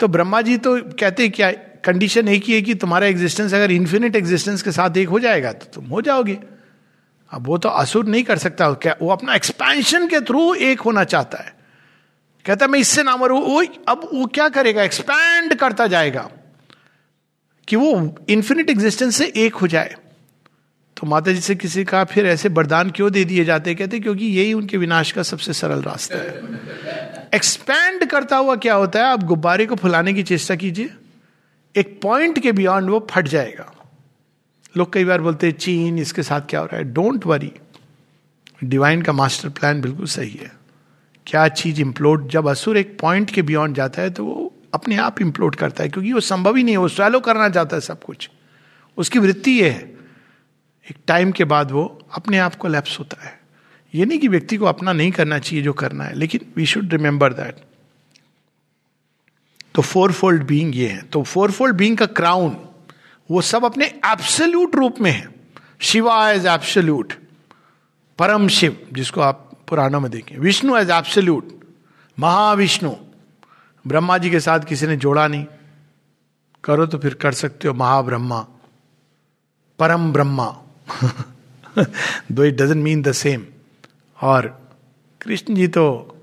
तो 0.00 0.08
ब्रह्मा 0.08 0.40
जी 0.42 0.56
तो 0.58 0.76
कहते 1.00 1.28
क्या 1.28 1.50
कंडीशन 1.84 2.28
एक 2.28 2.44
ही 2.44 2.54
है 2.54 2.62
कि 2.62 2.74
तुम्हारा 2.74 3.06
एग्जिस्टेंस 3.06 3.54
अगर 3.54 3.70
इन्फिनिट 3.70 4.16
एग्जिस्टेंस 4.16 4.62
के 4.62 4.72
साथ 4.72 4.96
एक 4.96 5.08
हो 5.08 5.18
जाएगा 5.20 5.52
तो 5.52 5.66
तुम 5.74 5.86
हो 5.86 6.00
जाओगे। 6.00 6.38
अब 7.30 7.46
वो 7.46 7.58
तो 7.58 7.68
असुर 7.68 8.06
नहीं 8.06 8.22
कर 8.22 8.38
सकता 8.38 8.72
क्या 8.74 8.94
वो 9.02 9.08
अपना 9.10 9.34
एक्सपेंशन 9.34 10.06
के 10.06 10.20
थ्रू 10.20 10.52
एक 10.54 10.80
होना 10.80 11.04
चाहता 11.04 11.38
है। 11.38 11.54
कहता 12.44 12.64
है, 12.64 12.70
मैं 12.70 12.78
इससे 12.78 13.02
ना 13.02 13.16
मरू 13.16 13.38
वो 13.38 13.62
अब 13.88 14.08
वो 14.12 14.26
क्या 14.26 14.48
करेगा? 14.48 14.82
एक्सपैंड 14.82 15.54
करता 15.54 15.86
जाएगा। 15.86 16.28
कि 17.68 17.76
वो 17.76 18.18
इन्फिनिट 18.28 18.70
एग्जिस्टेंस 18.70 19.16
से 19.16 19.32
एक 19.36 19.54
हो 19.54 19.66
जाए। 19.66 19.94
तो 20.96 21.06
माता 21.06 21.32
जी 21.32 21.40
से 21.40 21.54
किसी 21.54 21.84
का 21.84 22.04
फिर 22.04 22.26
ऐसे 22.26 22.48
बरदान 22.48 22.90
क्यों 22.90 23.12
दे 23.12 23.24
दिए 23.24 23.44
जाते 23.44 23.74
कहते 23.74 24.00
क्योंकि 24.00 24.26
यही 24.26 24.52
उनके 24.52 24.76
विनाश 24.76 25.12
का 25.12 25.22
सबसे 25.22 25.52
सरल 25.52 25.82
रास्ता 25.82 26.18
है। 26.18 26.42
एक्सपैंड 27.34 28.06
करता 28.06 28.36
हुआ 28.36 28.56
क्या 28.56 28.74
होता 28.74 28.98
है? 28.98 29.04
आप 29.04 29.22
गुब्बारे 29.22 29.66
को 29.66 29.74
फुलाने 29.74 30.12
की 30.12 30.22
चेष्टा 30.22 30.54
कीजिए। 30.54 30.90
एक 31.76 32.00
पॉइंट 32.02 32.38
के 32.38 32.52
बियॉन्ड 32.52 32.90
वो 32.90 33.08
फट 33.10 33.28
जाएगा। 33.28 33.72
लोग 34.76 34.92
कई 34.92 35.04
बार 35.04 35.20
बोलते 35.20 35.46
हैं, 35.46 35.54
चीन, 35.54 35.98
इसके 35.98 36.22
साथ 36.22 36.40
क्या 36.40 36.60
हो 36.60 36.66
रहा 36.66 36.76
है? 36.76 36.84
डोंट 36.84 37.26
वरी 37.26 37.52
डिवाइन 38.64 39.02
का 39.02 39.12
मास्टर 39.12 39.48
प्लान 39.48 39.80
बिल्कुल 39.80 40.06
सही 40.06 40.30
है। 40.30 40.52
क्या 41.26 41.48
चीज़ 41.48 41.80
इम्प्लोड 41.80 42.28
जब 42.28 42.48
असुर 42.48 42.76
एक 42.76 42.98
पॉइंट 43.00 43.30
के 43.30 43.42
बियॉन्ड 43.42 43.76
जाता 43.76 44.02
है 44.02 44.10
तो 44.10 44.24
वो 44.24 44.51
अपने 44.74 44.96
आप 44.96 45.20
इम्प्लोड 45.20 45.54
करता 45.54 45.82
है, 45.82 45.88
क्योंकि 45.88 46.12
वो 46.12 46.20
संभव 46.20 46.56
ही 46.56 46.62
नहीं 46.62 46.74
है, 46.74 46.78
वो 46.78 46.88
स्वैलो 46.88 47.20
करना 47.20 47.48
चाहता 47.48 47.76
है 47.76 47.80
सब 47.80 48.02
कुछ। 48.02 48.28
उसकी 48.98 49.18
वृत्ति 49.18 49.50
ये 49.50 49.68
है। 49.70 49.90
एक 50.86 50.96
टाइम 51.06 51.32
के 51.32 51.44
बाद 51.44 51.70
वो 51.70 51.84
अपने 52.14 52.38
आप 52.38 52.54
को 52.54 52.68
लैप्स 52.68 52.98
होता 52.98 53.24
है। 53.24 53.40
ये 53.94 54.04
नहीं 54.04 54.18
कि 54.18 54.28
व्यक्ति 54.28 54.56
को 54.56 54.66
अपना 54.66 54.92
नहीं 54.92 55.10
करना 55.12 55.38
चाहिए 55.38 55.64
जो 55.64 55.72
करना 55.72 56.04
है, 56.04 56.14
लेकिन 56.14 56.52
वी 56.56 56.66
शुड 56.66 56.92
रिमेंबर 56.92 57.32
दैट 57.32 57.56
तो 59.74 59.82
फोर 59.82 60.12
फोल्ड 60.12 60.42
बींग 60.42 60.74
ये 60.76 60.88
है। 60.88 61.02
तो 61.02 61.22
फोर 61.22 61.50
फोल्ड 61.50 61.76
बींग 61.76 61.96
का 61.98 62.06
क्राउन 62.06 62.56
वो 63.30 63.40
सब 63.42 63.64
अपने 63.64 63.86
एब्सोल्यूट 63.86 64.74
रूप 64.74 65.00
में 65.00 65.10
है। 65.10 65.28
शिवा 65.80 66.30
एज 66.30 66.46
एब्सोल्यूट 66.46 67.12
परम 68.18 68.48
शिव 68.48 68.76
जिसको 68.92 69.20
आप 69.20 69.48
पुराणों 69.68 70.00
में 70.00 70.10
देखें। 70.10 70.36
विष्णु 70.38 70.76
एज 70.76 70.90
एब्सोल्यूट 70.90 71.48
महाविष्णु 72.18 72.94
ब्रह्मा 73.84 74.18
जी 74.18 74.30
के 74.30 74.40
साथ 74.40 74.60
किसी 74.60 74.86
ने 74.86 74.96
जोड़ा 74.96 75.26
नहीं। 75.28 75.46
करो 76.64 76.86
तो 76.86 76.98
फिर 76.98 77.14
कर 77.14 77.32
सकते 77.32 77.68
हो, 77.68 77.74
महाब्रह्मा। 77.74 78.46
परम 79.78 80.12
Brahma. 80.12 80.46
Though 82.32 82.44
it 82.44 82.54
doesn't 82.54 82.82
mean 82.84 83.02
the 83.02 83.12
same 83.12 83.44
और 84.18 84.46
कृष्ण 85.20 85.54
जी 85.54 85.68
तो 85.68 86.16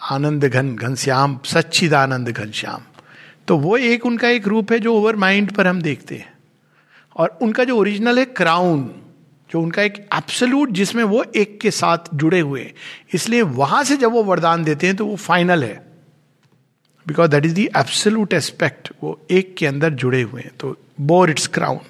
आनंद 0.00 0.44
घन 0.44 0.74
घनश्याम 0.76 1.38
सच्चिद 1.44 1.94
आनंद 1.94 2.28
घनश्याम 2.28 2.82
तो 3.48 3.56
वो 3.58 3.76
एक 3.76 4.06
उनका 4.06 4.28
एक 4.28 4.46
रूप 4.46 4.72
है 4.72 4.78
जो 4.78 4.94
ओवर 4.94 5.16
माइंड 5.16 5.52
पर 5.52 5.66
हम 5.66 5.82
देखते 5.82 6.14
हैं। 6.14 6.32
और 7.16 7.38
उनका 7.42 7.64
जो 7.64 7.76
ओरिजिनल 7.76 8.18
है 8.18 8.24
क्राउन 8.24 8.90
जो 9.50 9.60
उनका 9.60 9.82
एक 9.82 9.96
एब्सोल्यूट 10.14 10.70
जिसमें 10.70 11.04
वो 11.04 11.24
एक 11.36 11.58
के 11.60 11.70
साथ 11.70 12.14
जुड़े 12.14 12.40
हुए 12.40 12.72
इसलिए 13.14 13.42
वहाँ 13.42 13.82
से 13.84 13.96
जब 13.96 14.12
वो 14.12 14.22
वरदान 14.24 14.64
देते 14.64 14.86
हैं 14.86 14.96
तो 14.96 15.06
वो 15.06 15.16
फाइनल 15.16 15.64
है। 15.64 15.87
Because 17.08 17.30
that 17.30 17.44
is 17.44 17.54
the 17.54 17.68
absolute 17.76 18.32
aspect 18.34 18.92
वो 19.02 19.20
एक 19.30 19.54
के 19.58 19.66
अंदर 19.66 19.90
जुड़े 19.94 20.22
हुए 20.22 20.42
हैं 20.42 20.56
तो 20.60 20.76
bore 21.00 21.30
its 21.30 21.46
crown 21.46 21.80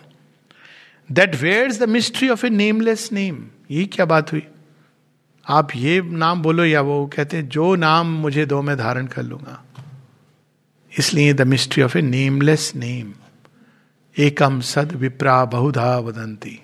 that 1.12 1.34
wears 1.34 1.78
the 1.80 1.88
mystery 1.88 2.28
of 2.28 2.46
a 2.46 2.50
nameless 2.50 3.08
name 3.12 3.44
यही 3.70 3.86
क्या 3.86 4.06
बात 4.06 4.32
हुई? 4.32 4.42
आप 5.46 5.68
ये 5.76 6.00
नाम 6.02 6.42
बोलो 6.42 6.64
या 6.64 6.80
वो 6.80 7.06
कहते 7.06 7.36
हैं, 7.36 7.48
जो 7.48 7.74
नाम 7.74 8.06
मुझे 8.06 8.44
दो, 8.46 8.60
मैं 8.62 8.76
धारण 8.76 9.06
कर 9.06 9.22
लूँगा. 9.22 9.62
इसलिए 10.92 11.32
the 11.32 11.42
mystery 11.42 11.82
of 11.82 11.96
a 11.98 12.00
nameless 12.02 12.72
name 12.76 13.12
एकम 14.16 14.60
सद 14.60 14.92
विप्रा 14.92 15.44
बहुधा 15.44 15.96
वदंती. 15.98 16.60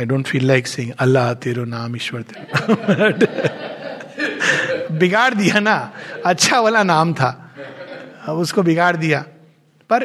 I 0.00 0.04
don't 0.04 0.26
feel 0.26 0.46
like 0.46 0.66
sing 0.66 0.92
Allah 0.98 1.32
तेरो 1.34 1.64
नाम 1.64 1.96
ईश्वर 1.96 2.22
तेरो 2.22 3.61
बिगाड़ 4.92 5.34
दिया 5.34 5.60
ना 5.60 5.92
अच्छा 6.26 6.60
वाला 6.60 6.82
नाम 6.82 7.14
था। 7.14 7.30
अब 8.26 8.36
उसको 8.36 8.62
बिगाड़ 8.62 8.96
दिया। 8.96 9.20
पर 9.90 10.04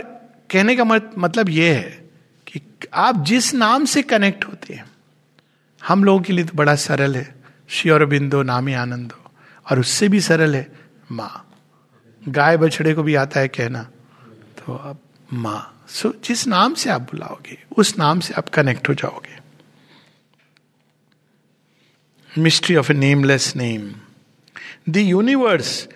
कहने 0.49 0.75
का 0.75 0.83
मतलब 1.17 1.49
यह 1.49 1.75
है 1.75 2.09
कि 2.47 2.61
आप 2.93 3.23
जिस 3.25 3.53
नाम 3.53 3.85
से 3.85 4.01
कनेक्ट 4.03 4.45
होते 4.45 4.73
हैं, 4.73 4.85
हम 5.81 6.03
लोगों 6.03 6.21
के 6.21 6.33
लिए 6.33 6.45
तो 6.45 6.53
बड़ा 6.55 6.75
सरल 6.75 7.15
है। 7.15 7.35
श्योर 7.69 8.05
बिंदो 8.05 8.41
नामी 8.43 8.73
आनंदो। 8.73 9.23
और 9.71 9.79
उससे 9.79 10.07
भी 10.09 10.21
सरल 10.21 10.55
है, 10.55 10.71
माँ। 11.11 11.43
गाय 12.21 12.57
बछड़े 12.57 12.93
को 12.93 13.03
भी 13.03 13.15
आता 13.15 13.39
है 13.39 13.47
कहना 13.47 13.83
तो 14.57 14.75
अब 14.75 14.97
माँ। 15.33 15.85
सो 15.87 16.13
जिस 16.23 16.47
नाम 16.47 16.73
से 16.73 16.89
आप 16.89 17.01
बुलाओगे, 17.01 17.57
उस 17.77 17.97
नाम 17.99 18.19
से 18.19 18.33
आप 18.33 18.49
कनेक्ट 18.49 18.89
हो 18.89 18.93
जाओगे। 18.93 19.35
Mystery 22.31 22.75
of 22.75 22.91
a 22.91 22.95
nameless 22.95 23.53
name 23.55 23.91
the 24.87 25.03
universe, 25.03 25.87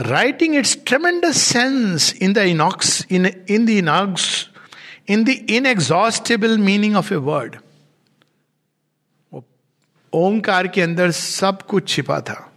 writing 0.00 0.54
its 0.60 0.74
tremendous 0.76 1.40
sense 1.54 2.12
in 2.22 2.34
the 2.34 2.44
inox, 2.54 3.04
in, 3.10 3.26
in 3.50 3.66
the 3.66 3.82
inox, 3.82 4.46
in 5.10 5.24
the 5.24 5.36
inexhaustible 5.58 6.56
meaning 6.58 6.96
of 6.96 7.12
a 7.12 7.20
word. 7.20 7.56
Omkar 10.14 10.68
के 10.68 10.82
अंदर 10.82 11.10
सब 11.10 11.62
कुछ 11.62 11.88
छिपा 11.88 12.20
था। 12.20 12.52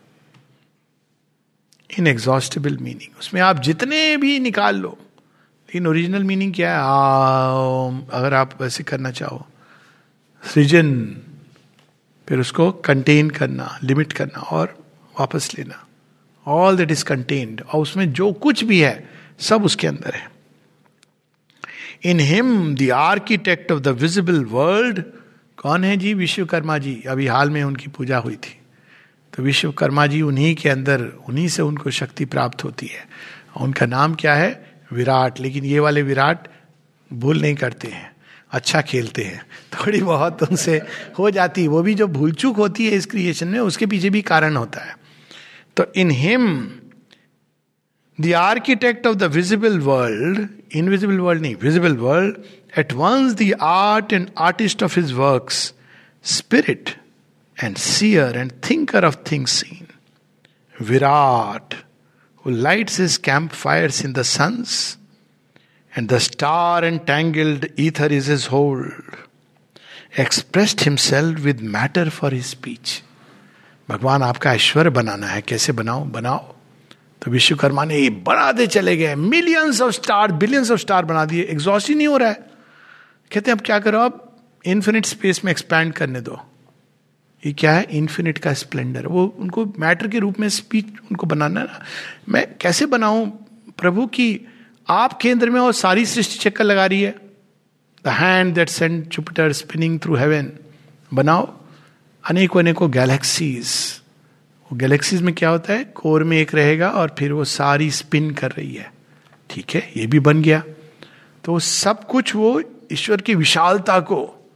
इनएग्जॉस्टेबल 2.00 2.78
मीनिंग 2.78 3.20
उसमें 3.20 3.42
आप 3.42 3.60
जितने 3.60 4.18
भी 4.18 4.40
निकाल 4.40 4.76
लो 4.76 4.98
लेकिन 5.00 5.88
ओरिजिनल 5.88 6.24
मीनिंग 6.24 6.54
क्या 6.54 6.72
है? 6.72 6.78
आ, 6.78 6.88
अगर 8.18 8.34
आप 8.34 8.62
वैसे 8.62 8.84
करना 8.84 9.12
चाहो। 9.12 9.48
सृजन 10.54 11.18
फिर 12.30 12.40
उसको 12.40 12.72
कंटेन 12.72 13.30
करना 13.30 13.80
लिमिट 13.84 14.14
करना 14.14 14.40
और 14.40 14.85
वापस 15.20 15.52
लेना। 15.58 15.88
ऑल 16.48 16.78
दैट 16.78 16.92
इज़ 16.92 17.06
कंटेन्ड 17.06 17.62
और 17.62 17.82
उसमें 17.82 18.14
जो 18.14 18.34
कुछ 18.34 18.64
भी 18.64 18.80
है, 18.80 19.10
सब 19.40 19.64
उसके 19.64 19.88
अंदर 19.88 20.14
है। 20.14 20.32
In 22.04 22.20
him 22.20 22.76
the 22.76 22.92
architect 22.92 23.72
of 23.72 23.80
the 23.80 23.88
visible 23.88 24.46
world 24.46 25.04
कौन 25.58 25.84
है 25.84 25.98
जी? 25.98 26.14
विश्वकर्मा 26.14 26.78
जी। 26.78 27.04
अभी 27.08 27.28
हाल 27.28 27.50
में 27.50 27.64
उनकी 27.64 27.88
पूजा 27.88 28.18
हुई 28.18 28.36
थी। 28.36 28.60
तो 29.38 29.44
विश्वकर्मा 29.44 30.08
जी 30.08 30.22
उन्हीं 30.22 30.56
के 30.56 30.70
अंदर, 30.70 31.02
उन्हीं 31.02 31.48
से 31.48 31.62
उनको 31.62 31.92
शक्ति 31.92 32.26
प्राप्त 32.26 32.64
होती 32.64 32.86
है। 32.86 33.08
उनका 33.62 33.86
नाम 33.86 34.16
क्या 34.16 34.34
है? 34.34 34.72
विराट। 34.94 35.40
लेकिन 35.40 35.66
ये 35.66 35.80
वाले 35.80 36.02
विराट 36.02 36.48
भूल 37.14 37.42
नहीं 37.42 37.56
करते 37.56 37.88
हैं। 37.88 38.16
अच्छा 38.52 38.82
खेलते 38.82 39.24
हैं। 39.24 39.46
थोड़ी 39.74 40.02
बहुत 40.02 40.44
उनसे 40.44 40.82
हो 41.20 41.30
जाती 41.30 41.62
है। 41.62 41.68
वो 41.68 41.82
भी 41.82 41.94
जो 41.94 42.08
भूल 42.08 42.32
चूक 42.32 42.56
होती 42.56 42.86
है 42.86 42.92
इस 42.92 43.06
क्रिएशन 43.06 43.48
में, 43.48 43.60
उसके 43.60 43.86
पीछे 43.86 44.10
भी 44.10 44.22
कारण 44.22 44.56
होता 44.56 44.82
है। 44.82 45.05
तो 45.77 45.87
in 45.97 46.11
him 46.11 46.47
the 48.19 48.33
architect 48.37 49.07
of 49.07 49.17
the 49.17 49.31
visible 49.35 49.79
world 49.81 50.49
invisible 50.77 51.19
world 51.19 51.43
नहीं 51.43 51.55
visible 51.63 51.97
world 51.97 52.37
at 52.79 52.93
once 52.93 53.35
the 53.35 53.53
art 53.63 54.13
and 54.13 54.31
artist 54.49 54.83
of 54.83 54.97
his 54.99 55.13
work 55.13 55.51
spirit 56.25 56.97
and 57.57 57.77
seer 57.77 58.37
and 58.39 58.53
thinker 58.71 59.05
of 59.05 59.23
things 59.33 59.61
seen 59.61 59.87
Virat 60.89 61.75
who 62.45 62.51
lights 62.51 62.97
his 62.97 63.19
campfires 63.19 64.03
in 64.03 64.15
the 64.15 64.25
suns, 64.25 64.97
and 65.93 66.09
the 66.09 66.21
star 66.21 66.85
entangled 66.85 67.67
ether 67.77 68.07
is 68.07 68.27
his 68.27 68.47
hold, 68.47 68.93
expressed 70.17 70.83
himself 70.83 71.45
with 71.45 71.61
matter 71.61 72.11
for 72.11 72.31
his 72.31 72.47
speech. 72.47 73.03
भगवान 73.90 74.24
आपका 74.24 74.54
ऐश्वर्य 74.54 74.90
बनाना 74.90 75.28
है। 75.28 75.42
कैसे 75.42 75.72
बनाओ? 75.72 76.06
बनाओ। 76.06 76.56
तो 77.22 77.32
विश्वकर्मा 77.32 77.86
ने 77.86 77.98
ये 77.98 78.10
बनाते 78.10 78.68
चले 78.68 78.98
गए। 78.98 79.16
Millions 79.16 79.82
of 79.82 79.92
star 79.92 80.32
billions 80.32 80.72
of 80.72 80.80
star 80.80 81.06
बना 81.06 81.26
दिए। 81.26 81.44
एग्जॉस्ट 81.44 81.90
ही 81.90 81.96
नहीं 81.96 82.08
हो 82.08 82.18
रहा 82.18 82.30
है। 82.30 82.36
कहते 83.34 83.52
हैं, 83.52 83.58
अब 83.58 83.66
क्या 83.66 83.80
करो? 83.80 84.00
अब 84.00 84.36
इन्फिनिट 84.66 85.06
स्पेस 85.06 85.46
में 85.46 85.52
एक्सपैंड 85.52 85.94
करने 85.94 86.22
दो। 86.22 86.42
ये 87.46 87.54
क्या 87.54 87.72
है? 87.72 87.88
इन्फिनिट 87.92 88.38
का 88.38 88.54
स्प्लेंडर 88.54 89.08
वो 89.08 89.36
उनको 89.40 89.74
मैटर 89.80 90.08
के 90.08 90.20
रूप 90.20 90.40
में 90.40 90.50
स्पीच 90.50 90.86
उनको 90.86 91.28
बनाना 91.28 91.64
ना। 91.64 91.84
मैं 92.30 92.48
कैसे 92.62 92.86
बनाऊँ? 92.86 93.46
प्रभु 93.78 94.06
की, 94.06 94.42
आप 94.90 95.20
केंद्र 95.22 95.50
में 95.50 95.62
और 95.62 95.74
सारी 95.74 96.06
सृष्टि 96.06 96.50
चक्कर 96.50 96.64
लगा 96.64 96.86
रही 96.86 97.02
है। 97.02 97.16
The 98.06 98.08
hand 98.08 98.54
that 98.54 98.70
send 98.70 99.08
Jupiter 99.08 99.52
spinning 99.52 100.00
through 100.00 100.16
heaven 100.16 100.52
बनाओ। 101.14 101.65
अनेकों 102.30 102.60
अनेकों 102.60 102.92
गैलेक्सीज 102.92 103.68
वो 104.64 104.78
गैलेक्सीज 104.78 105.22
में 105.22 105.36
क्या 105.36 105.50
होता 105.50 105.74
है? 105.74 105.84
कोर 105.84 106.24
में 106.24 106.38
एक 106.38 106.56
रहेगा 106.56 106.90
और 106.90 107.16
फिर 107.20 107.32
वो 107.32 107.46
सारी 107.46 107.92
स्पिन 107.92 108.32
कर 108.32 108.52
रही 108.52 108.76
है। 108.76 108.94
ठीक 109.50 109.76
है? 109.76 109.92
ये 109.98 110.08
भी 110.08 110.20
बन 110.20 110.42
गया। 110.42 110.64
तो 111.44 111.60
सब 111.60 112.08
कुछ 112.08 112.36
वो 112.36 112.62
ईश्वर 112.92 113.22
की 113.22 113.36
विशालता 113.36 114.00
को, 114.00 114.50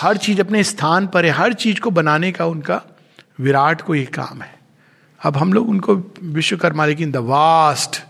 हर 0.00 0.16
चीज़ 0.16 0.40
अपने 0.40 0.62
स्थान 0.62 1.06
पर 1.06 1.24
है, 1.24 1.30
हर 1.30 1.52
चीज़ 1.52 1.80
को 1.80 1.90
बनाने 1.90 2.32
का 2.32 2.46
उनका 2.46 2.82
विराट 3.40 3.80
को 3.80 3.94
ये 3.94 4.04
काम 4.04 4.42
है। 4.42 4.58
अब 5.24 5.36
हम 5.36 5.52
लोग 5.52 5.68
उनको 5.68 6.12
विश्वकर्मा, 6.22 6.86
लेकिन 6.86 7.12
द 7.12 7.16
वास्ट 7.16 8.02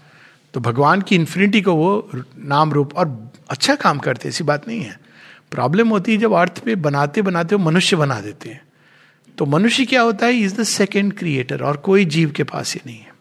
तो 0.55 0.61
भगवान 0.61 1.03
की 1.03 1.17
इन्फिनिटी 1.17 1.63
को 1.63 1.75
वो 1.75 2.11
नाम 2.39 2.73
रूप, 2.73 2.95
और 2.95 3.33
अच्छा 3.51 3.75
काम 3.75 3.99
करते 3.99 4.29
ऐसी 4.29 4.45
बात 4.45 4.69
नहीं 4.69 4.81
है। 4.81 5.01
प्रॉब्लम 5.51 5.89
होती 5.89 6.13
है 6.13 6.19
जब 6.19 6.33
अर्थ 6.33 6.59
पे 6.59 6.75
बनाते 6.75 7.23
बनाते 7.23 7.55
वो 7.55 7.65
मनुष्य 7.65 7.97
बना 7.97 8.21
देते 8.21 8.49
हैं। 8.49 8.61
तो 9.39 9.47
मनुष्य 9.47 9.85
क्या 9.85 10.03
होता 10.03 10.26
है? 10.26 10.33
इज़ 10.33 10.61
द 10.61 10.62
सेकेंड 10.62 11.12
क्रिएटर 11.18 11.62
और 11.62 11.76
कोई 11.76 12.05
जीव 12.05 12.30
के 12.30 12.45
पास 12.45 12.74
ही 12.74 12.80
नहीं 12.87 12.99
है। 12.99 13.12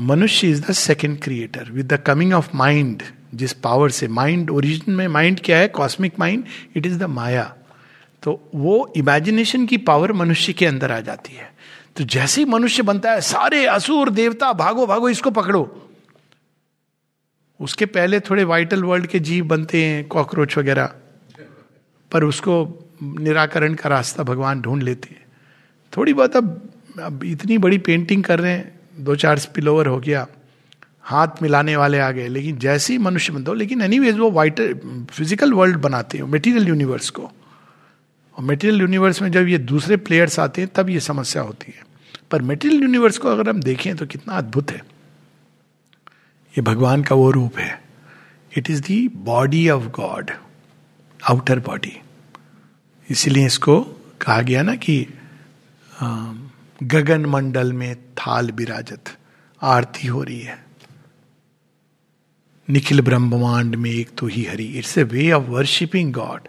मनुष्य 0.00 0.50
is 0.50 0.62
the 0.62 0.72
second 0.72 1.20
creator 1.22 1.70
with 1.70 1.92
the 1.92 1.96
coming 1.96 2.32
of 2.32 2.50
mind 2.54 3.02
जिस 3.34 3.52
पावर 3.52 3.90
से 3.90 4.08
माइंड 4.08 4.50
ओरिजिन 4.50 4.94
में 4.94 5.08
माइंड 5.08 5.40
क्या 5.44 5.58
है? 5.58 5.68
Cosmic 5.68 6.18
mind 6.18 6.44
it 6.76 6.86
is 6.86 6.98
the 6.98 7.02
maya 7.02 7.54
तो 8.22 8.50
वो 8.54 8.92
इमेजिनेशन 8.96 9.66
की 9.66 9.76
पावर 9.76 10.12
मनुष्य 10.12 10.52
के 10.52 10.66
अंदर 10.66 10.92
आ 10.92 11.00
जाती 11.00 11.32
है। 11.32 11.54
तो 11.96 12.04
जैसे 12.04 12.40
ही 12.40 12.44
मनुष्य 12.44 12.82
बनता 12.82 13.12
है, 13.12 13.20
सारे 13.20 13.66
असुर, 13.66 14.10
देवता, 14.10 14.52
भागो 14.52 14.86
भागो, 14.86 15.08
इसको 15.08 15.30
पकड़ो। 15.30 15.90
उसके 17.60 17.86
पहले 17.86 18.20
थोड़े 18.20 18.44
वाइटल 18.44 18.84
वर्ल्ड 18.84 19.06
के 19.06 19.20
जीव 19.20 19.44
बनते 19.44 19.84
हैं 19.84 20.08
कॉकरोच 20.08 20.58
वगैरह। 20.58 20.94
पर 22.12 22.24
उसको 22.24 22.83
निराकरण 23.02 23.74
का 23.74 23.88
रास्ता 23.88 24.22
भगवान 24.22 24.60
ढूंढ 24.60 24.82
लेते 24.82 25.14
हैं। 25.14 25.22
थोड़ी 25.92 26.12
बहुत 26.12 26.36
अब 26.36 26.70
अब 27.00 27.24
इतनी 27.24 27.58
बड़ी 27.58 27.78
पेंटिंग 27.78 28.24
कर 28.24 28.40
रहे 28.40 28.52
हैं, 28.52 28.80
दो 28.98 29.16
चार 29.16 29.38
स्पिलोवर 29.38 29.86
हो 29.86 29.98
गया, 29.98 30.26
हाथ 31.02 31.42
मिलाने 31.42 31.76
वाले 31.76 31.98
आ 31.98 32.10
गए, 32.10 32.28
लेकिन 32.28 32.58
जैसे 32.58 32.92
ही 32.92 32.98
मनुष्य 32.98 33.32
बनता 33.32 33.50
हो, 33.50 33.54
लेकिन 33.54 33.82
एनी 33.82 33.98
वो 34.10 34.30
वाइटर 34.30 34.74
फ़िज़िकल 35.10 35.52
वर्ल्ड 35.52 35.76
बनाते 35.76 36.18
हैं 36.18 36.24
मेटीरियल 36.24 36.68
यूनिवर्स 36.68 37.10
को। 37.10 37.22
और 37.22 38.44
मेटीरियल 38.44 38.80
यूनिवर्स 38.80 39.22
में 39.22 39.30
जब 39.32 39.48
ये 39.48 39.58
दूसरे 39.58 39.96
प्लेयर्स 39.96 40.38
आते 40.38 40.62
हैं, 40.62 40.70
तब 40.74 40.90
ये 40.90 41.00
समस्या 41.00 41.42
होती 41.42 41.72
है। 41.76 41.82
पर 42.30 42.42
मेटीरियल 42.42 42.82
यूनिवर्स 42.82 43.18
को 43.18 43.28
अगर 43.28 43.48
हम 43.48 43.60
देखें 43.60 43.94
तो 43.96 44.06
कितना 44.06 44.34
अद्भुत 44.34 44.70
है। 44.70 44.78
ये 46.54 46.62
भगवान 46.62 47.02
का 47.02 47.14
वो 47.14 47.30
रूप 47.30 47.58
है। 47.58 47.82
It 48.58 48.70
is 48.70 48.82
the 48.82 48.96
body 49.16 49.68
of 49.68 49.84
God 49.90 50.30
outer 51.20 51.58
body 51.58 51.96
इसीलिए 53.08 53.46
इसको 53.46 53.80
कहा 54.20 54.40
गया 54.42 54.62
ना 54.62 54.74
कि 54.76 55.06
गगन 56.82 57.26
मंडल 57.26 57.72
में 57.72 57.94
थाल 58.14 58.50
विराजत, 58.50 59.16
आरती 59.62 60.06
हो 60.06 60.22
रही 60.22 60.40
है। 60.40 60.58
निखिल 62.68 63.00
ब्रह्मांड 63.00 63.74
में 63.74 63.90
एक 63.90 64.10
तो 64.18 64.26
ही 64.26 64.44
Hari. 64.44 64.64
It's 64.78 64.96
a 64.98 65.02
way 65.04 65.30
of 65.32 65.44
worshipping 65.44 66.12
God 66.12 66.48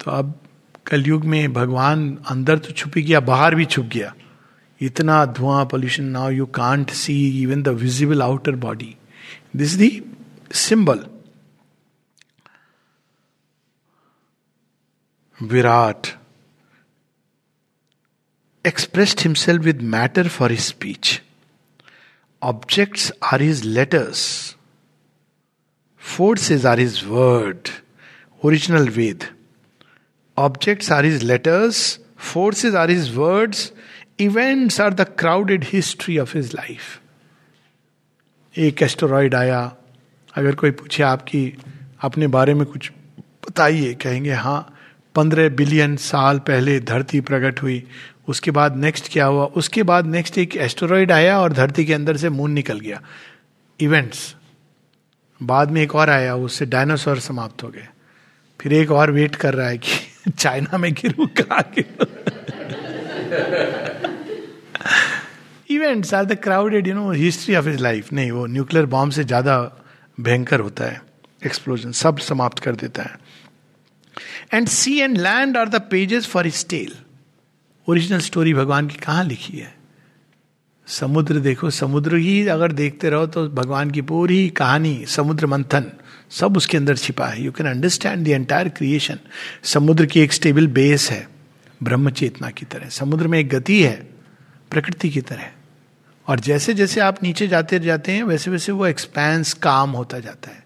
तो 0.00 0.10
अब 0.10 0.34
कलयुग 0.86 1.24
में 1.24 1.52
भगवान 1.52 2.16
अंदर 2.30 2.58
तो 2.58 2.72
छुप 2.72 2.98
गया, 2.98 3.20
बाहर 3.20 3.54
भी 3.54 3.64
छुप 3.66 3.86
गया। 3.86 4.12
इतना 4.80 5.24
धुआँ 5.28 5.64
pollution 5.66 6.04
now 6.04 6.30
you 6.30 6.46
can't 6.46 6.90
see 6.92 7.14
even 7.42 7.62
the 7.62 7.68
visible 7.68 8.22
outer 8.22 8.56
body 8.56 8.94
this 9.56 9.72
the 9.74 9.90
symbol 10.58 11.04
Virat 15.42 16.06
expressed 18.64 19.20
himself 19.20 19.64
with 19.64 19.80
matter 19.80 20.24
for 20.24 20.48
his 20.48 20.64
speech. 20.64 21.22
Objects 22.42 23.10
are 23.22 23.38
his 23.38 23.64
letters. 23.64 24.54
Forces 25.96 26.64
are 26.64 26.76
his 26.76 27.06
word. 27.06 27.70
Original 28.44 28.84
Ved. 28.84 29.28
Objects 30.36 30.90
are 30.90 31.02
his 31.02 31.22
letters, 31.22 31.98
forces 32.16 32.74
are 32.74 32.88
his 32.88 33.14
words, 33.16 33.72
events 34.18 34.78
are 34.78 34.90
the 34.90 35.04
crowded 35.04 35.64
history 35.64 36.16
of 36.16 36.32
his 36.32 36.54
life. 36.54 37.00
एक 38.58 38.82
asteroid 38.82 39.34
आया 39.34 39.60
अगर 40.36 40.54
कोई 40.54 40.70
पूछे 40.70 41.02
आपकी 41.02 41.42
अपने 42.04 42.26
बारे 42.36 42.54
में 42.54 42.64
कुछ 42.66 42.90
बताइए 43.48 43.94
कहेंगे 43.94 44.32
हाँ 44.32 44.60
पंद्रह 45.14 45.48
बिलियन 45.48 45.96
साल 45.96 46.38
पहले 46.38 46.80
धरती 46.80 47.20
प्रकट 47.20 47.62
हुई। 47.62 47.86
उसके 48.28 48.50
बाद 48.50 48.76
नेक्स्ट 48.76 49.12
क्या 49.12 49.26
हुआ? 49.26 49.44
उसके 49.44 49.82
बाद 49.82 50.06
नेक्स्ट 50.06 50.38
एक 50.38 50.56
एस्टोरॉयड 50.56 51.12
आया 51.12 51.40
और 51.40 51.52
धरती 51.52 51.84
के 51.84 51.94
अंदर 51.94 52.16
से 52.16 52.28
मून 52.28 52.50
निकल 52.50 52.80
गया। 52.80 53.02
इवेंट्स 53.80 54.36
बाद 55.42 55.70
में 55.70 55.82
एक 55.82 55.94
और 55.94 56.10
आया, 56.10 56.36
उससे 56.36 56.66
डायनासोर 56.66 57.18
समाप्त 57.18 57.62
हो 57.62 57.68
गए। 57.68 57.88
फिर 58.60 58.72
एक 58.72 58.90
और 58.90 59.10
वेट 59.10 59.36
कर 59.36 59.54
रहा 59.54 59.68
है 59.68 59.78
कि 59.78 60.30
चाइना 60.38 60.78
में 60.78 60.92
गिरू, 60.92 61.26
कहा 61.26 61.62
events 65.70 66.14
are 66.14 66.24
the 66.24 66.34
crowded 66.34 66.86
you 66.86 66.94
know 66.94 67.10
history 67.10 67.56
of 67.56 67.68
his 67.68 67.78
life 67.78 68.12
नहीं, 68.12 68.30
वो 68.30 68.46
न्यूक्लियर 68.46 68.86
बॉम्ब 68.86 69.12
से 69.12 69.24
ज़्यादा 69.24 69.72
भयंकर 70.20 70.60
होता 70.60 70.84
है। 70.84 71.02
एक्सप्लोजन 71.46 71.92
सब 71.92 72.18
समाप्त 72.18 72.58
कर 72.58 72.74
देता 72.74 73.02
है। 73.02 73.18
And 74.54 74.68
sea 74.68 74.98
and 74.98 75.18
land 75.18 75.56
are 75.56 75.68
the 75.68 75.80
pages 75.90 76.26
for 76.26 76.46
his 76.46 76.66
tale 76.68 76.92
original 77.88 78.20
story 78.20 78.54
भगवान 78.54 78.86
की 78.86 78.96
कहाँ 78.96 79.24
लिखी 79.24 79.58
है? 79.58 79.74
समुद्र 80.86 81.38
देखो, 81.38 81.70
समुद्र 81.70 82.16
ही 82.16 82.46
अगर 82.48 82.72
देखते 82.72 83.10
रहो 83.10 83.26
तो 83.26 83.48
भगवान 83.48 83.90
की 83.90 84.02
पूरी 84.02 84.48
कहानी, 84.48 85.04
समुद्र 85.06 85.46
मंथन, 85.46 85.92
सब 86.30 86.56
उसके 86.56 86.76
अंदर 86.76 86.96
छिपा 86.96 87.26
है। 87.26 87.42
You 87.42 87.52
can 87.52 87.66
understand 87.66 88.28
entire 88.28 88.68
creation 88.68 89.18
समुद्र 89.64 90.06
की 90.06 90.20
एक 90.20 90.32
स्टेबल 90.32 90.66
बेस 90.66 91.10
है 91.10 91.28
ब्रह्म 91.82 92.10
चेतना 92.10 92.50
की 92.50 92.66
तरह। 92.66 92.88
समुद्र 92.88 93.28
में 93.28 93.38
एक 93.38 93.48
गति 93.48 93.82
है, 93.82 94.10
प्रकृति 94.70 95.10
की 95.10 95.20
तरह। 95.20 95.50
और 96.26 96.40
जैसे 96.40 96.74
जैसे 96.74 97.00
आप 97.00 97.22
नीचे 97.22 97.48
जाते 97.48 97.80
जाते 97.80 98.12
हैं, 98.12 98.22
वैसे 98.22 98.50
वैसे 98.50 98.72
वो 98.72 98.86
एक्सपैंस 98.86 99.52
काम 99.54 99.90
होता 99.90 100.18
जाता 100.18 100.50
है। 100.50 100.64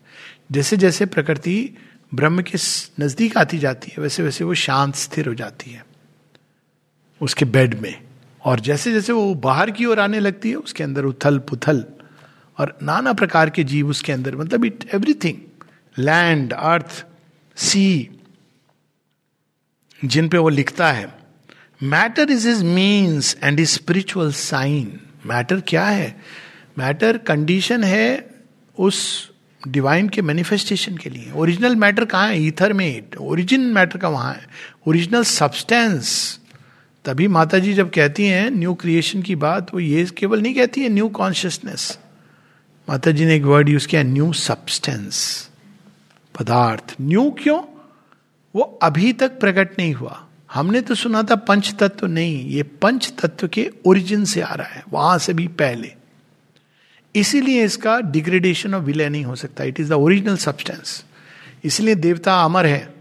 जैसे 0.53 0.77
जैसे 0.77 1.07
प्रकृति 1.07 1.71
ब्रह्म 2.15 2.43
के 2.43 2.59
नज़दीक 3.01 3.37
आती 3.37 3.59
जाती 3.59 3.93
है 3.97 4.03
वैसे 4.03 4.23
वैसे 4.23 4.45
वो 4.45 4.55
शांत, 4.55 4.95
स्थिर 4.95 5.29
हो 5.29 5.35
जाती 5.35 5.71
है 5.71 5.85
उसके 7.21 7.45
बेड 7.45 7.81
में। 7.81 8.03
और 8.45 8.61
जैसे 8.61 8.93
जैसे 8.93 9.13
वो 9.13 9.35
बाहर 9.35 9.71
की 9.71 9.85
ओर 9.85 10.01
आने 10.01 10.21
लगती 10.21 10.51
है, 10.51 10.57
उसके 10.57 10.85
अंदर 10.85 11.05
उथल 11.05 11.39
पुथल 11.39 11.85
और 12.59 12.79
नाना 12.83 13.13
प्रकार 13.13 13.51
के 13.51 13.65
जीव 13.65 13.89
उसके 13.89 14.13
अंदर 14.13 14.37
मतलब 14.37 14.65
it 14.65 14.85
everything 14.95 15.37
land 15.99 16.53
earth 16.53 17.05
sea 17.57 18.11
जिन 20.05 20.29
पे 20.29 20.39
वो 20.39 20.49
लिखता 20.49 20.93
है। 20.93 21.13
Matter 21.83 22.31
is 22.31 22.49
is 22.49 22.65
means 22.65 23.37
and 23.43 23.61
is 23.61 23.71
spiritual 23.71 24.33
sign 24.33 25.01
matter 25.27 25.61
क्या 25.61 25.87
है? 25.87 26.21
मैटर 26.79 27.19
कंडीशन 27.19 27.85
है 27.85 28.31
उस 28.79 29.31
डिवाइन 29.69 30.09
के 30.09 30.23
मैनिफेस्टेशन 30.23 30.97
के 30.97 31.11
लिए। 31.11 31.33
ओरिजिनल 31.35 31.77
मैटर 31.77 32.05
कहाँ 32.05 32.29
है? 32.29 32.43
ईथर 32.43 32.73
में 32.73 33.03
ओरिजिन 33.21 33.61
मैटर 33.61 33.99
का 33.99 34.09
वहाँ 34.09 34.35
है। 34.35 34.47
ओरिजिनल 34.87 35.25
सब्सटेंस 35.25 36.39
तभी 37.05 37.29
माता 37.29 37.59
जी 37.59 37.75
जब 37.75 37.91
कहती 37.91 38.27
हैं 38.27 38.51
न्यू 38.51 38.75
क्रिएशन 38.75 39.23
की 39.23 39.37
बात, 39.37 39.75
वो 39.75 39.81
ये 39.81 40.05
केवल 40.05 40.41
नहीं 40.41 40.55
कहती 40.55 40.81
है 40.81 40.89
न्यू 40.89 41.09
कॉन्शियसनेस 41.09 41.99
माता 42.89 43.11
जी 43.11 43.25
ने 43.25 43.37
एक 43.37 43.43
वर्ड 43.43 43.69
यूज़ 43.69 43.89
किया 43.89 44.03
न्यू 44.03 44.33
सब्सटेंस 44.33 45.49
पदार्थ। 46.41 46.95
न्यू 47.01 47.37
क्यों? 47.43 47.63
वो 48.57 48.63
अभी 48.83 49.13
तक 49.13 49.41
प्रकट 49.41 49.79
नहीं 49.79 49.95
हुआ। 49.95 50.27
हमने 50.55 50.81
तो 50.81 50.95
सुना 50.95 51.23
था 51.23 51.35
पंच 51.35 51.75
तत्व 51.81 52.07
नहीं। 52.07 52.47
ये 52.47 52.63
पंच 52.63 53.13
तत्व 53.23 53.49
के 53.49 53.71
ओरिजिन 53.87 54.25
से 54.25 54.41
आ 54.41 54.55
रहा 54.55 54.69
है। 54.69 54.85
वहाँ 54.91 55.19
से 55.19 55.35
भी 55.35 55.49
पहले। 55.49 55.93
इसीलिए 57.17 57.65
इसका 57.65 58.01
डिग्रेडेशन 58.01 58.75
और 58.75 58.81
विलय 58.81 59.09
नहीं 59.09 59.25
हो 59.25 59.37
सकता। 59.37 59.65
It 59.65 59.81
is 59.81 59.91
the 59.91 59.93
original 59.93 60.37
substance 60.37 61.05
इसलिए 61.65 61.95
देवता 61.95 62.41
अमर 62.41 62.67
है। 62.67 62.95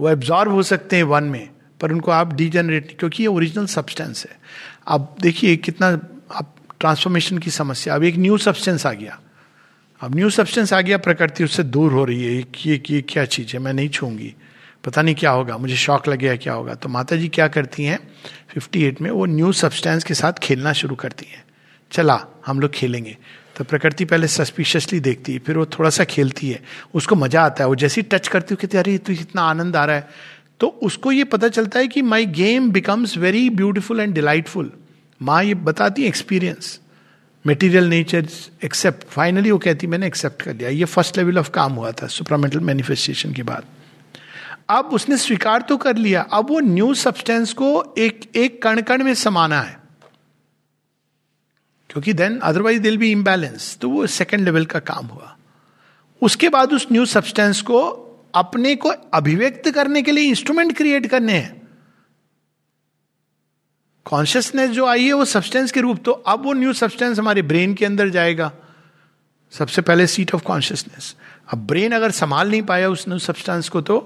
वो 0.00 0.10
एब्जॉर्व 0.10 0.52
हो 0.52 0.62
सकते 0.62 0.96
हैं 0.96 1.02
वन 1.02 1.24
में, 1.24 1.48
पर 1.80 1.92
उनको 1.92 2.10
आप 2.10 2.32
डिजेनरेट 2.32 2.96
क्योंकि 2.98 3.22
ये 3.22 3.26
ओरिजिनल 3.26 3.66
सब्सटेंस 3.66 4.26
है। 4.30 4.38
अब 4.86 5.16
देखिए 5.20 5.56
कितना, 5.56 5.88
अब 6.34 6.54
ट्रांसफॉर्मेशन 6.80 7.38
की 7.38 7.50
समस्या। 7.50 7.94
अब 7.94 8.04
एक 8.04 8.16
न्यू 8.16 8.38
सब्सटेंस 8.38 8.86
आ 8.86 8.92
गया। 8.92 9.20
अब 10.00 10.14
न्यू 10.14 10.30
सब्सटेंस 10.30 10.72
आ 10.72 10.80
गया, 10.80 10.98
प्रकृति 10.98 11.44
उससे 11.44 11.62
दूर 11.62 11.92
हो 11.92 12.04
रही 12.04 12.24
है। 12.24 12.44
ये 12.66 12.82
ये 12.90 13.02
क्या 13.02 13.24
चीज़ 13.24 13.52
है? 13.52 13.58
मैं 13.58 13.72
नहीं 13.72 13.88
छूँगी। 13.88 14.34
पता 14.84 15.02
नहीं 15.02 15.14
क्या 15.14 15.30
होगा। 15.30 15.58
मुझे 15.58 15.76
शौक 15.76 16.08
लग 16.08 16.18
गया 16.18 16.36
क्या 16.36 16.52
होगा। 16.52 16.74
तो 16.74 16.88
माता 16.88 17.16
जी 17.16 17.28
क्या 17.28 17.48
करती 17.48 17.84
हैं? 17.84 17.98
58 18.54 19.00
में 19.00 19.10
वो 19.10 19.26
न्यू 19.26 19.52
सब्सटेंस 19.52 20.04
के 20.04 20.14
साथ 20.14 20.32
खेलना 20.32 20.72
शुरू 20.72 20.94
करती 20.94 21.26
हैं। 21.30 21.44
चला, 21.92 22.26
हम 22.46 22.60
लोग 22.60 22.70
खेलेंगे। 22.70 23.18
तो 23.56 23.64
प्रकृति 23.64 24.04
पहले 24.04 24.28
सस्पिशियसली 24.28 25.00
देखती 25.00 25.32
है, 25.32 25.38
फिर 25.38 25.56
वो 25.58 25.64
थोड़ा 25.68 25.90
सा 25.90 26.04
खेलती 26.04 26.48
है। 26.50 26.62
उसको 26.94 27.16
मज़ा 27.16 27.42
आता 27.42 27.64
है, 27.64 27.68
वो 27.68 27.74
जैसे 27.76 28.02
टच 28.04 28.28
करती 28.28 28.54
हो 28.54 28.58
कहती 28.60 28.78
अरे 28.78 28.96
तो 28.98 29.12
इतना 29.12 29.42
आनंद 29.42 29.76
आ 29.76 29.84
रहा 29.84 29.96
है। 29.96 30.08
तो 30.60 30.66
उसको 30.82 31.12
ये 31.12 31.24
पता 31.26 31.48
चलता 31.48 31.78
है 31.78 31.88
कि 31.88 32.02
my 32.04 32.26
game 32.34 32.70
becomes 32.70 33.16
very 33.18 33.48
beautiful 33.52 34.00
and 34.00 34.14
delightful 34.14 34.72
माँ 35.20 35.42
ये 35.44 35.54
बताती 35.54 36.02
है 36.02 36.08
experience 36.08 36.78
material 37.44 37.84
nature 37.84 38.26
except 38.64 39.06
finally 39.08 39.50
वो 39.50 39.58
कहती 39.58 39.86
मैंने 39.86 40.06
एक्सेप्ट 40.06 40.42
कर 40.42 40.54
लिया। 40.54 40.68
ये 40.70 40.84
फ़र्स्ट 40.86 41.18
लेवल 41.18 41.38
ऑफ़ 41.38 41.50
काम 41.50 41.72
हुआ 41.72 41.90
था 41.92 42.06
सुपरामेंटल 42.08 42.60
मैनिफेस्टेशन 42.62 43.32
के 43.32 43.42
बाद। 43.42 43.64
अब 44.70 44.90
उसने 44.92 45.16
स्वीकार 45.18 45.62
तो 45.62 45.76
कर 45.76 45.96
लिया, 45.96 46.20
अब 46.22 46.50
वो 46.50 46.60
न्यू 46.60 46.92
सब्सटेंस 46.96 47.52
को 47.52 47.94
एक 47.98 48.20
एक 48.36 48.62
कण 48.62 48.80
कण 48.82 49.04
में 49.04 49.14
समाना 49.14 49.60
है। 49.60 49.76
क्योंकि 51.94 52.12
then 52.12 52.38
otherwise 52.40 52.80
will 52.82 52.96
be 52.98 53.10
imbalance 53.12 53.76
तो 53.80 53.88
वो 53.88 54.06
सेकेंड 54.06 54.44
लेवल 54.44 54.64
का 54.66 54.78
काम 54.80 55.06
हुआ। 55.06 55.36
उसके 56.22 56.48
बाद 56.48 56.72
उस 56.72 56.86
न्यू 56.92 57.04
सब्सटेंस 57.06 57.60
को 57.62 57.80
अपने 58.34 58.74
को 58.76 58.88
अभिव्यक्त 59.14 59.70
करने 59.70 60.02
के 60.02 60.12
लिए 60.12 60.28
इंस्ट्रूमेंट 60.28 60.76
क्रिएट 60.76 61.06
करने 61.06 61.32
हैं। 61.32 61.62
कॉन्शियसनेस 64.06 64.70
जो 64.70 64.86
आई 64.86 65.04
है 65.04 65.12
वो 65.12 65.24
सब्सटेंस 65.24 65.72
के 65.72 65.80
रूप 65.80 66.02
तो 66.04 66.12
अब 66.12 66.44
वो 66.44 66.52
न्यू 66.52 66.72
सब्सटेंस 66.72 67.18
हमारे 67.18 67.42
ब्रेन 67.42 67.74
के 67.74 67.84
अंदर 67.84 68.08
जाएगा। 68.08 68.52
सबसे 69.52 69.82
पहले 69.82 70.06
सीट 70.06 70.34
ऑफ़ 70.34 70.42
कॉन्शियसनेस 70.42 71.14
अब 71.48 71.66
ब्रेन 71.66 71.92
अगर 71.92 72.10
संभाल 72.10 72.50
नहीं 72.50 72.62
पाया 72.62 72.88
उस 72.88 73.08
न्यू 73.08 73.18
सब्सटेंस 73.20 73.68
को 73.68 73.80
तो 73.80 73.98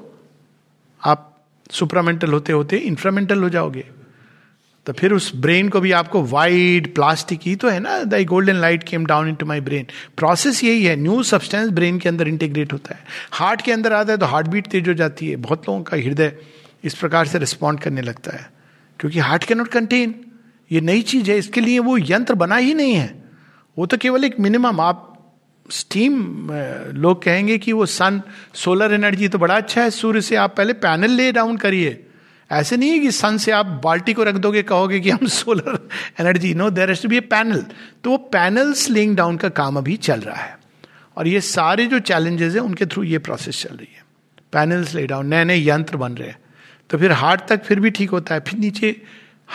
आप 1.03 1.25
सुपरामेंटल 1.71 2.33
होते 2.33 2.53
होते 2.53 2.77
इंफ्रामेंटल 2.77 3.43
हो 3.43 3.49
जाओगे। 3.49 3.91
तो 4.89 4.93
फिर 4.93 5.13
उस 5.13 5.31
ब्रेन 5.37 5.69
को 5.69 5.81
भी 5.81 5.91
आपको 5.93 6.23
वाइड 6.23 6.87
प्लास्टिक 6.95 7.41
ही 7.45 7.55
तो 7.57 7.69
है 7.69 7.81
ना 7.81 8.03
the 8.05 8.23
golden 8.27 8.57
light 8.57 8.85
came 8.85 9.05
down 9.07 9.29
into 9.35 9.47
my 9.47 9.61
brain 9.61 9.87
process 10.17 10.63
यही 10.65 10.85
है 10.85 10.95
न्यू 10.97 11.23
सब्सटेंस 11.23 11.71
ब्रेन 11.71 11.99
के 11.99 12.09
अंदर 12.09 12.29
इंटीग्रेट 12.29 12.73
होता 12.73 12.95
है। 12.95 13.05
हार्ट 13.33 13.63
के 13.63 13.73
अंदर 13.73 13.93
आता 13.93 14.13
है 14.13 14.19
तो 14.19 14.27
हार्ट 14.27 14.47
बीट 14.47 14.67
तेज 14.67 14.89
हो 14.89 14.95
जाती 14.95 15.29
है, 15.29 15.37
बहुत 15.37 15.69
लोगों 15.69 15.83
का 15.83 15.97
हृदय 15.97 16.33
इस 16.85 16.95
प्रकार 16.95 17.27
से 17.27 17.39
रिस्पॉन्ड 17.39 17.81
करने 17.81 18.03
लगता 18.03 18.37
है। 18.37 18.49
क्योंकि 19.01 19.19
हार्ट 19.19 19.45
के 19.45 19.55
नॉट 19.55 19.69
कंटेन 19.69 20.15
ये 20.71 20.81
नई 20.81 21.03
चीज़ 21.03 21.31
है, 21.31 21.39
इसके 21.39 21.61
लिए 21.61 21.79
वो 21.81 21.99
यंत्र 22.01 22.35
बना 22.37 22.57
ही 22.57 22.75
नहीं 22.75 22.95
है। 22.95 23.15
वो 23.77 23.87
तो 23.87 23.97
केवल 23.97 24.25
एक 24.25 24.41
मिनिमम 24.41 24.81
आप 24.81 25.05
स्टीम 25.69 26.51
लोग 26.95 27.23
कहेंगे 27.23 27.59
कि 27.59 27.73
वो 27.73 27.87
सन 27.89 28.23
सोलर 28.55 28.95
एनर्जी 28.95 29.29
तो 29.29 29.39
बड़ा 29.39 29.57
अच्छा 29.57 29.83
है, 29.83 29.91
सूर्य 29.91 30.21
से 30.21 30.37
आप 30.37 30.57
पहले 30.57 30.73
पैनल 30.73 31.11
ले 31.11 31.33
डाउन 31.33 31.57
करिए। 31.57 32.05
ऐसे 32.51 32.77
नहीं 32.77 32.91
है 32.91 32.99
कि 32.99 33.11
सन 33.13 33.37
से 33.39 33.53
आप 33.53 33.67
बाल्टी 33.85 34.13
को 34.15 34.23
रख 34.23 34.35
दोगे, 34.35 34.63
कहोगे 34.63 35.01
कि 35.01 35.11
हम 35.11 35.27
solar 35.27 35.89
energy 36.21 36.55
no 36.55 36.71
there 36.71 36.91
has 36.91 37.03
to 37.03 37.09
be 37.09 37.17
a 37.17 37.21
panel 37.21 37.65
तो 38.05 38.11
वो 38.11 38.17
पैनल्स 38.17 38.89
लेइंग 38.91 39.17
डाउन 39.17 39.37
का 39.37 39.49
काम 39.49 39.77
अभी 39.77 39.97
चल 39.97 40.21
रहा 40.21 40.37
है। 40.37 40.57
और 41.17 41.29
ये 41.29 41.41
सारे 41.41 41.87
जो 41.87 41.99
चैलेंजेस 41.99 42.55
हैं, 42.55 42.61
उनके 42.61 42.87
थ्रू 42.87 43.03
ये 43.03 43.19
प्रोसेस 43.19 43.63
चल 43.63 43.77
रही 43.77 43.95
है। 43.97 44.05
पैनल्स 44.53 44.95
ले 44.95 45.07
डाउन 45.07 45.27
नए 45.27 45.45
नए 45.45 45.59
यंत्र 45.69 45.97
बन 45.97 46.13
रहे 46.13 46.29
हैं। 46.29 46.39
तो 46.91 46.99
फिर 46.99 47.13
हार्ट 47.13 47.41
तक 47.49 47.65
फिर 47.65 47.81
भी 47.81 47.91
ठीक 47.91 48.11
होता 48.11 48.35
है। 48.35 48.41
फिर 48.41 48.59
नीचे 48.59 49.03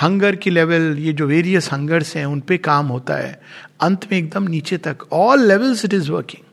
हंगर 0.01 0.35
की 0.35 0.49
लेवल 0.49 0.95
ये 0.99 1.13
जो 1.13 1.27
वेरियस 1.27 1.71
हंगर्स 1.73 2.15
हैं, 2.15 2.25
उन 2.25 2.39
पे 2.39 2.57
काम 2.57 2.87
होता 2.87 3.15
है। 3.15 3.41
अंत 3.81 4.11
में 4.11 4.17
एकदम 4.17 4.43
नीचे 4.43 4.77
तक 4.77 5.07
all 5.13 5.47
levels 5.47 5.85
it 5.85 5.93
is 5.93 6.11
working 6.11 6.45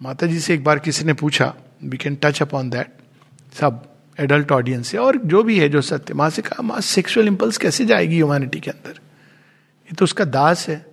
Mata 0.00 0.26
ji 0.26 0.40
से 0.40 0.54
एक 0.54 0.64
बार 0.64 0.78
किसी 0.78 1.04
ने 1.04 1.12
पूछा 1.12 1.54
we 1.84 1.96
can 1.96 2.18
touch 2.22 2.42
upon 2.42 2.70
that 2.70 2.92
सब 3.60 3.84
एडल्ट 4.18 4.52
ऑडियंस 4.52 4.88
से 4.88 4.98
और 4.98 5.16
जो 5.16 5.42
भी 5.42 5.58
है 5.60 5.68
जो 5.68 5.80
सत्य, 5.80 6.14
माँ 6.14 6.30
से 6.30 6.42
कहा, 6.42 6.62
माँ 6.62 6.80
सेक्सुअल 6.80 7.26
इंपल्स 7.26 7.56
कैसे 7.56 7.86
जाएगी 7.86 8.14
ह्यूमैनिटी 8.14 8.60
के 8.60 8.70
अंदर? 8.70 8.90
ये 8.90 9.94
तो 9.94 10.04
उसका 10.04 10.24
दास 10.24 10.68
है। 10.68 10.86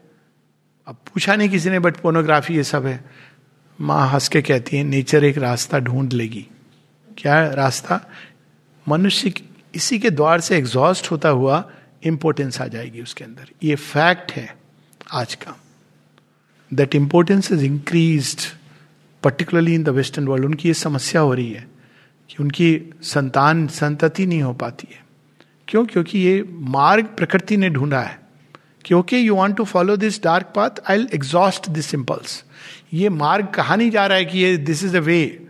अब 0.88 0.96
पूछा 0.96 1.36
नहीं 1.36 1.50
किसी 1.50 1.70
ने 1.70 1.80
बट 1.80 1.96
पोनोग्राफी 1.96 2.56
ये 2.56 2.64
सब 2.64 2.86
है। 2.86 3.06
माँ 3.82 4.10
हंस 4.10 4.28
के 4.28 4.42
कहती 4.42 4.78
है 4.78 4.84
नेचर 4.84 5.24
एक 5.24 5.38
रास्ता 5.38 5.80
ढूंढ 5.80 6.14
लेगी। 6.14 6.48
क्या 7.18 7.54
रास्ता? 7.54 8.10
मनुष्य 8.90 9.34
इसी 9.76 10.00
के 10.00 10.10
द्वार 10.10 10.42
से 10.42 10.58
एग्जॉस्ट 10.58 11.12
होता 11.12 11.30
हुआ 11.30 11.72
इंपोर्टेंस 12.04 12.62
आ 12.62 12.68
जाएगी 12.68 13.02
उसके 13.02 13.24
अंदर। 13.24 13.50
ये 13.64 13.76
फैक्ट 13.76 14.32
है 14.32 14.58
आज 15.12 15.36
का। 15.36 15.60
That 16.74 16.96
importance 16.96 17.52
is 17.52 17.64
increase 17.64 18.48
particularly 19.24 19.74
in 19.74 19.84
the 19.84 19.90
western 19.90 20.28
world 20.28 20.46
उनकी 20.46 20.68
ये 20.68 20.74
समस्या 20.74 21.22
हो 21.22 21.34
रही 21.34 21.52
है। 21.52 21.77
कि 22.30 22.36
उनकी 22.40 22.94
संतान 23.02 23.68
संतति 23.68 24.26
नहीं 24.26 24.42
हो 24.42 24.54
पाती 24.54 24.88
है। 24.92 25.06
क्यों? 25.68 25.86
क्योंकि 25.86 26.20
ये 26.20 26.44
मार्ग 26.52 27.06
प्रकृति 27.06 27.58
ने 27.58 27.70
ढूंढा 27.70 28.00
है 28.00 28.20
क्योंकि 28.86 29.28
you 29.28 29.36
want 29.36 29.58
to 29.58 29.64
follow 29.64 29.98
this 29.98 30.24
dark 30.24 30.52
path 30.56 30.70
I 30.90 31.08
exhaust 31.14 31.70
this 31.70 31.94
impulse 31.94 32.44
ये 32.94 33.10
मार्ग 33.10 33.48
कहा 33.48 33.76
नहीं 33.76 33.92
जा 33.92 34.06
रहा 34.08 34.18
है 34.18 34.26
कि 34.26 34.40
ये 34.40 34.58
this 34.58 34.84
is 34.84 34.98
a 34.98 35.00
way 35.00 35.48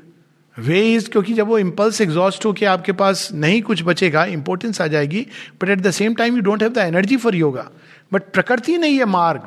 way 0.59 0.93
is 0.93 1.09
क्योंकि 1.09 1.33
जब 1.33 1.47
वो 1.47 1.59
इम्पल्स 1.59 2.01
एग्जॉस्ट 2.01 2.45
हो 2.45 2.53
कि 2.53 2.65
आपके 2.65 2.91
पास 2.91 3.29
नहीं 3.33 3.61
कुछ 3.61 3.83
बचेगा 3.83 4.25
इंपॉर्टेंस 4.25 4.81
आ 4.81 4.87
जाएगी 4.87 5.27
but 5.63 5.69
at 5.69 5.79
the 5.79 5.91
same 5.91 6.13
time 6.13 6.35
you 6.35 6.41
don't 6.41 6.63
have 6.63 6.73
the 6.73 6.77
energy 6.77 7.17
for 7.17 7.35
yoga 7.35 7.69
but 8.13 8.23
प्रकृति 8.23 8.77
ने 8.77 8.87
यह 8.87 9.05
मार्ग 9.05 9.41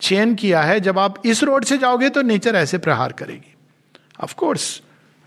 चयन 0.00 0.34
किया 0.34 0.62
है, 0.62 0.80
जब 0.80 0.98
आप 0.98 1.22
इस 1.26 1.42
रोड 1.42 1.64
से 1.64 1.78
जाओगे 1.78 2.08
तो 2.08 2.22
नेचर 2.22 2.54
ऐसे 2.54 2.78
प्रहार 2.78 3.12
करेगी। 3.12 3.54
Of course 4.22 4.82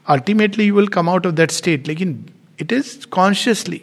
ultimately 0.08 0.66
you 0.66 0.76
will 0.76 0.88
come 0.88 1.10
out 1.10 1.26
of 1.28 1.36
that 1.36 1.52
state 1.52 1.88
लेकिन 1.88 2.26
इट 2.62 2.72
इज़ 2.72 3.06
कॉन्शियसली 3.08 3.82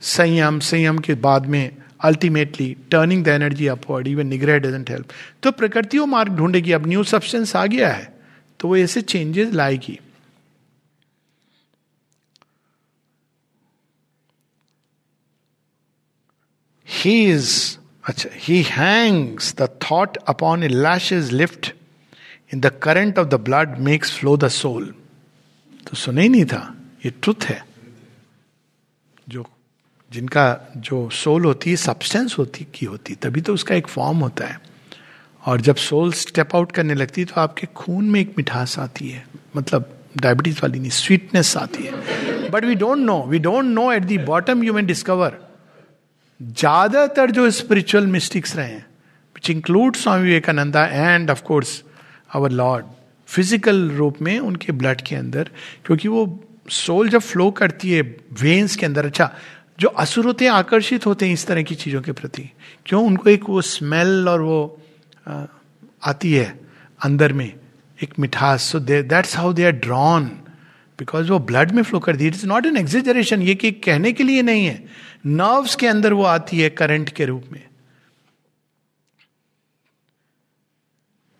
संयम 0.00 0.58
संयम 0.60 0.98
के 0.98 1.14
बाद 1.14 1.46
में 1.46 1.76
ultimately 2.00 2.76
turning 2.90 3.24
the 3.24 3.28
energy 3.28 3.66
upward 3.66 4.06
even 4.06 4.26
निग्रह 4.26 4.58
डजेंट 4.58 4.90
हेल्प 4.90 5.12
तो 5.42 5.52
प्रकृति 5.52 5.98
वो 5.98 6.06
मार्ग 6.06 6.32
ढूंढेगी। 6.32 6.72
अब 6.72 6.86
न्यू 6.86 7.04
सब्सटेंस 7.04 7.56
आ 7.56 7.66
गया 7.66 7.92
है। 7.92 8.12
तो 8.60 8.68
वो 8.68 8.76
ऐसे 8.76 9.02
चेंजेस 9.02 9.52
लाएगी। 9.52 9.98
ही 16.88 17.14
इज़ 17.32 17.78
अच्छा 18.04 18.28
he 18.34 18.62
hangs 18.62 19.54
the 19.56 19.68
thought 19.82 20.16
upon 20.16 20.62
a 20.62 20.68
lash 20.68 21.12
is 21.12 21.32
lift 21.32 21.72
in 22.54 22.60
the 22.60 22.66
current 22.82 23.18
of 23.18 23.28
the 23.28 23.34
blood 23.34 23.78
makes 23.78 24.12
flow 24.18 24.36
the 24.36 24.48
soul 24.48 24.94
तो 25.86 25.96
सुने 25.96 26.22
ही 26.22 26.28
नहीं 26.28 26.44
था, 26.44 26.74
ये 27.04 27.10
ट्रुथ 27.12 27.44
है। 27.44 27.62
जो, 29.28 29.44
जिनका 30.10 30.44
जो 30.78 31.08
सोल 31.14 31.44
होती 31.44 31.70
है 31.70 31.76
सब्सटेंस 31.78 32.36
होती, 32.38 32.66
की 32.74 32.86
होती, 32.86 33.14
तभी 33.14 33.40
तो 33.40 33.54
उसका 33.54 33.74
एक 33.74 33.86
फॉर्म 33.88 34.18
होता 34.18 34.46
है। 34.46 34.60
और 35.42 35.60
जब 35.60 35.76
सोल 35.78 36.12
स्टेप 36.14 36.54
आउट 36.56 36.72
करने 36.72 36.94
लगती 36.94 37.20
है 37.20 37.26
तो 37.26 37.40
आपके 37.40 37.66
खून 37.76 38.04
में 38.04 38.20
एक 38.20 38.34
मिठास 38.38 38.78
आती 38.78 39.08
है। 39.08 39.24
मतलब 39.56 39.90
डायबिटीज़ 40.16 40.58
वाली 40.62 40.78
नहीं 40.78 40.90
स्वीटनेस 40.92 41.56
आती 41.56 41.84
है। 41.84 42.50
But 42.50 42.64
we 42.64 42.74
don't 42.74 42.98
know 42.98 43.22
we 43.28 43.38
don't 43.38 43.64
know 43.64 43.90
at 43.92 44.02
the 44.02 44.18
bottom 44.24 44.62
you 44.64 44.72
man 44.72 44.86
discover 44.86 45.38
ज़्यादातर 46.40 47.30
जो 47.30 47.50
स्पिरिचुअल 47.52 48.06
मिस्टिक्स 48.06 48.56
रहे 48.56 48.68
हैं 48.68 48.86
which 49.36 49.50
include 49.50 49.96
Swami 49.96 50.22
Vivekananda 50.22 50.84
and 50.86 51.30
of course 51.30 51.82
our 52.34 52.50
Lord 52.52 52.84
physical 53.34 53.88
रूप 53.90 54.20
में 54.22 54.38
उनके 54.40 54.72
ब्लड 54.72 55.00
के 55.00 55.16
अंदर 55.16 55.50
क्योंकि 55.86 56.08
वो 56.08 56.22
सोल 56.72 57.08
जब 57.08 57.20
फ्लो 57.22 57.50
करती 57.52 57.90
है 57.90 58.02
वेन्स 58.42 58.76
के 58.76 58.86
अंदर 58.86 59.06
अच्छा 59.06 59.30
जो 59.80 59.88
असुर 59.98 60.24
होते 60.24 60.44
हैं 60.44 60.52
आकर्षित 60.52 61.06
होते 61.06 61.26
हैं 61.26 61.32
इस 61.32 61.46
तरह 61.46 61.62
की 61.62 61.74
चीज़ों 61.74 62.00
के 62.02 62.12
प्रति 62.12 62.50
क्यों 62.86 63.04
उनको 63.06 63.30
एक 63.30 63.48
वो 63.48 63.60
स्मेल 63.62 64.28
और 64.28 64.40
वो 64.42 64.60
आ, 65.28 65.44
आती 66.02 66.32
है 66.32 66.46
अंदर 67.00 67.32
में 67.32 67.52
एक 67.98 68.18
मिठास 68.18 68.62
so 68.62 68.78
that's 68.80 69.36
how 69.36 69.52
they 69.52 69.64
are 69.64 69.72
drawn 69.80 70.24
because 70.98 71.30
वो 71.30 71.38
ब्लड 71.40 71.72
में 71.72 71.82
फ्लो 71.82 72.00
करती 72.00 72.24
है 72.24 72.28
it 72.28 72.34
is 72.34 72.46
not 72.46 72.66
an 72.66 72.76
exaggeration 72.76 73.42
ये 73.42 73.54
कि 73.54 73.70
कहने 73.84 74.12
के 74.12 74.24
लिए 74.24 74.42
नहीं 74.42 74.66
है 74.66 74.82
नर्व्स 75.26 75.74
के 75.74 75.86
अंदर 75.86 76.12
वो 76.12 76.24
आती 76.30 76.60
है 76.60 76.68
करंट 76.72 77.08
के 77.10 77.24
रूप 77.24 77.44
में 77.52 77.62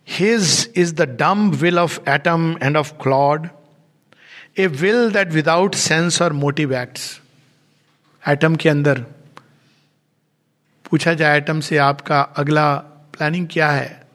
His 0.09 0.69
is 0.77 0.95
the 0.95 1.07
dumb 1.07 1.51
will 1.61 1.79
of 1.79 1.99
atom 2.07 2.57
and 2.63 2.77
of 2.77 2.99
clod, 2.99 3.51
a 4.59 4.69
will 4.69 5.11
that 5.11 5.33
without 5.33 5.75
sense 5.75 6.21
or 6.21 6.31
motive 6.31 6.73
acts. 6.73 7.21
Atom 8.29 8.57
के 8.57 8.69
अंदर 8.69 9.01
पूछा 10.91 11.15
जाए 11.15 11.39
एटम 11.39 11.61
से 11.61 11.77
आपका 11.77 12.21
अगला 12.21 12.77
प्लानिंग 13.15 13.49
क्या 13.51 13.71
है? 13.71 14.07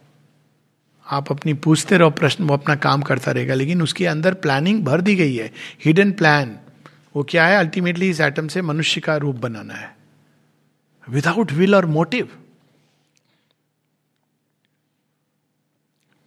आप 1.12 1.32
अपनी 1.32 1.54
पूछते 1.54 1.98
रहो 1.98 2.10
प्रश्न 2.10 2.44
वो 2.44 2.54
अपना 2.54 2.76
काम 2.76 3.02
करता 3.02 3.32
रहेगा 3.32 3.54
लेकिन 3.54 3.82
उसके 3.82 4.06
अंदर 4.06 4.34
प्लानिंग 4.34 4.84
भर 4.84 5.02
दी 5.02 5.16
गई 5.16 5.36
है। 5.36 5.52
हिडन 5.86 6.12
प्लान 6.12 6.60
वो 7.16 7.24
क्या 7.24 7.48
है? 7.48 7.58
अल्टीमेटली 7.58 8.10
इस 8.10 8.20
एटम 8.20 8.48
से 8.48 8.62
मनुष्य 8.62 9.02
का 9.02 9.18
रूप 9.18 9.36
बनाना 9.36 9.74
है। 9.74 9.96
विदाउट 11.10 11.52
विल 11.52 11.76
और 11.76 11.86
motive 11.86 12.30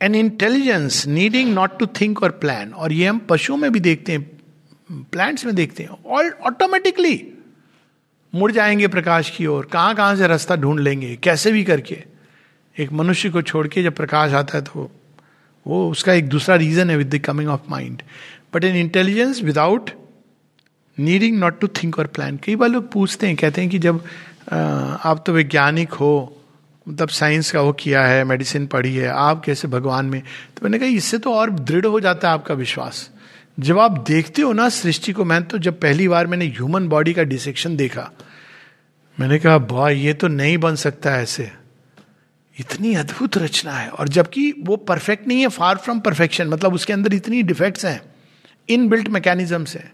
an 0.03 0.15
intelligence 0.15 1.07
needing 1.07 1.53
not 1.55 1.79
to 1.79 1.87
think 1.87 2.23
और 2.23 2.31
प्लान 2.31 2.73
और 2.73 2.93
ये 2.93 3.07
हम 3.07 3.19
पशुओं 3.19 3.57
में 3.57 3.73
भी 3.73 3.81
देखते 3.81 4.13
हैं 4.13 4.31
प्लांट्स 5.13 5.45
में 5.47 5.55
देखते 5.55 5.83
हैं। 5.83 5.91
और 5.91 6.39
ऑटोमेटिकली 6.47 7.33
मुड़ 8.35 8.53
जाएँगे 8.53 8.89
प्रकाश 8.89 9.31
की 9.31 9.47
ओर। 9.47 9.69
कहाँ 9.73 9.95
कहाँ 9.95 10.17
से 10.17 10.27
रास्ता 10.27 10.57
ढूंढ 10.57 10.81
लेंगे? 10.81 11.17
कैसे 11.17 11.53
भी 11.53 11.65
करके। 11.65 12.03
एक 12.79 12.93
मनुष्य 12.93 13.31
को 13.31 13.43
छोड़ 13.43 13.67
के 13.69 13.83
जब 13.83 13.95
प्रकाश 13.95 14.33
आता 14.33 14.59
है 14.59 14.65
तो 14.65 14.91
वो 15.67 15.91
उसका 15.91 16.13
एक 16.13 16.29
दूसरा 16.29 16.55
रीजन 16.57 16.91
है 16.91 16.97
with 16.97 17.15
the 17.15 17.19
coming 17.19 17.49
of 17.49 17.61
mind 17.71 18.03
but 18.55 18.65
an 18.65 18.77
intelligence 18.77 19.43
without 19.43 19.91
needing 20.99 21.39
not 21.39 21.61
to 21.61 21.67
think 21.67 21.99
और 21.99 22.07
प्लान 22.07 22.39
कई 22.45 22.57
बार 22.57 22.69
लोग 22.69 22.93
पूछते 22.93 23.27
हैं, 23.27 23.37
कहते 23.37 23.61
हैं 23.61 23.71
कि 23.71 23.79
जब 23.79 24.05
आप 24.51 25.25
तो 25.27 25.33
वैज्ञानिक 25.33 25.93
हो 25.93 26.42
मतलब 26.89 27.09
साइंस 27.09 27.51
का 27.51 27.61
वो 27.61 27.73
किया 27.73 28.05
है, 28.05 28.25
मेडिसिन 28.25 28.67
पढ़ी 28.67 28.97
है, 28.97 29.09
आप 29.09 29.45
कैसे 29.45 29.69
भगवान 29.69 30.07
में? 30.07 30.21
तो 30.21 30.61
मैंने 30.63 30.79
कहा, 30.79 30.89
इससे 30.89 31.19
तो 31.19 31.35
और 31.35 31.51
दृढ़ 31.51 31.87
हो 31.87 32.01
जाता 32.01 32.29
है 32.29 32.35
आपका 32.35 32.55
विश्वास। 32.55 33.11
जब 33.61 33.79
आप 33.79 34.05
देखते 34.09 34.43
हो 34.43 34.53
ना 34.53 34.69
सृष्टि 34.69 35.13
को, 35.13 35.25
मैं 35.25 35.45
तो 35.45 35.59
जब 35.59 35.81
पहली 35.81 36.09
बार 36.09 36.27
मैंने 36.27 36.47
ह्यूमन 36.47 36.89
बॉडी 36.89 37.13
का 37.13 37.23
डिसेक्शन 37.23 37.77
देखा, 37.77 38.11
मैंने 39.21 39.39
कहा 39.39 39.59
बॉय 39.59 39.95
ये 39.95 40.15
तो 40.15 40.29
नहीं 40.29 40.59
बन 40.59 40.75
सकता 40.75 41.17
ऐसे। 41.17 41.53
इतनी 42.61 42.95
अद्भुत 42.95 43.39
रचना 43.39 43.73
है। 43.73 43.89
और 43.89 44.09
जबकि 44.09 44.55
वो 44.59 44.77
परफेक्ट 44.77 45.29
नहीं 45.29 45.41
है 45.41 45.49
फार 45.49 45.77
फ्रॉम 45.77 46.01
परफेक्शन 46.01 46.49
मतलब 46.49 46.75
उसके 46.75 46.93
अंदर 46.93 47.15
इतनी 47.15 47.43
डिफेक्ट्स 47.43 47.85
हैं 47.85 48.03
इन 48.69 48.89
बिल्ट 48.89 49.09
मैकेनिज्म 49.09 49.65
है। 49.69 49.93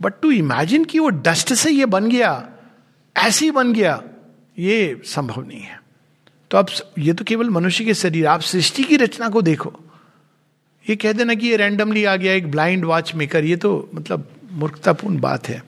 बट 0.00 0.14
टू 0.22 0.30
इमेजिन 0.30 0.84
कि 0.84 0.98
वो 0.98 1.08
डस्ट 1.08 1.52
से 1.52 1.70
ये 1.70 1.86
बन 1.86 2.08
गया, 2.08 2.48
ऐसे 3.16 3.44
ही 3.44 3.50
बन 3.50 3.72
गया, 3.72 4.02
ये 4.58 5.02
संभव 5.04 5.48
नहीं 5.48 5.60
है। 5.60 5.81
तो 6.52 6.58
अब 6.58 6.68
ये 6.98 7.12
तो 7.12 7.24
केवल 7.24 7.50
मनुष्य 7.50 7.84
के 7.84 7.94
शरीर, 7.94 8.26
आप 8.26 8.40
सृष्टि 8.40 8.82
की 8.84 8.96
रचना 8.96 9.28
को 9.28 9.42
देखो। 9.42 9.72
ये 10.86 10.96
कह 10.96 11.12
देना 11.12 11.34
कि 11.34 11.46
ये 11.46 11.56
रैंडमली 11.56 12.04
आ 12.04 12.16
गया 12.16 12.32
एक 12.32 12.50
ब्लाइंड 12.50 12.84
वॉच 12.84 13.14
मेकर 13.14 13.44
ये 13.44 13.56
तो 13.56 13.90
मतलब 13.94 14.28
मूर्खतापूर्ण 14.52 15.20
बात 15.20 15.48
है। 15.48 15.62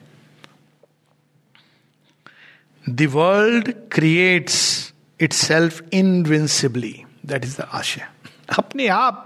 World 2.85 3.71
creates 3.91 4.59
itself 5.33 5.81
invincibly 5.93 6.95
that 7.25 7.45
is 7.45 7.57
the 7.57 7.67
आशय। 7.71 8.07
अपने 8.57 8.87
आप 8.87 9.21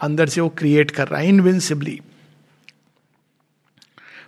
अंदर 0.00 0.28
से 0.28 0.40
वो 0.40 0.48
क्रिएट 0.48 0.90
कर 0.90 1.08
रहा 1.08 1.20
है 1.20 1.28
invincibly 1.28 2.00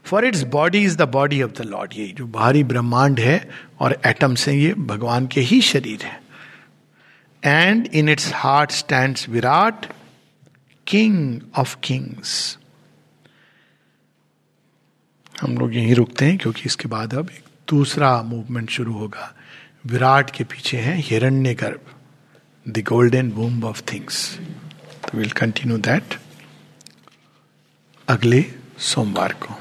for 0.05 0.24
its 0.24 0.43
body 0.53 0.83
is 0.85 0.97
the 0.97 1.09
body 1.11 1.43
of 1.43 1.53
the 1.53 1.66
lord 1.66 1.93
ये 1.97 2.07
जो 2.18 2.26
बाहरी 2.28 2.64
ब्रह्मांड 2.64 3.20
है 3.20 3.39
और 3.81 4.01
एटम्स 4.07 4.41
से 4.41 4.55
ये 4.55 4.74
भगवान 4.74 5.26
के 5.26 5.41
ही 5.41 5.61
शरीर 5.62 6.03
है। 6.03 6.30
And 7.43 7.86
in 7.86 8.09
its 8.09 8.30
heart 8.34 8.70
stand 8.70 9.18
Virat 9.28 9.86
king 10.86 11.41
of 11.59 11.76
kings 11.82 12.59
हम 15.41 15.57
लोग 15.59 15.74
यहीं 15.74 15.95
रुकते 15.95 16.24
हैं 16.24 16.36
क्योंकि 16.38 16.62
इसके 16.66 16.88
बाद 16.88 17.14
अब 17.14 17.30
एक 17.30 17.45
दूसरा 17.68 18.11
मूवमेंट 18.22 18.70
शुरू 18.70 18.93
होगा। 18.93 19.32
विराट 19.86 20.30
के 20.30 20.45
पीछे 20.45 20.78
है 20.78 20.97
Hiranyagarbha 21.55 21.95
the 22.66 22.84
golden 22.88 23.30
boom 23.30 23.64
of 23.64 23.82
things 23.93 24.38
तो 25.05 25.18
विल 25.18 25.30
कंटिन्यू 25.30 25.78
दैट 25.78 26.18
अगले 28.09 28.45
सोमवार 28.78 29.32
को। 29.43 29.55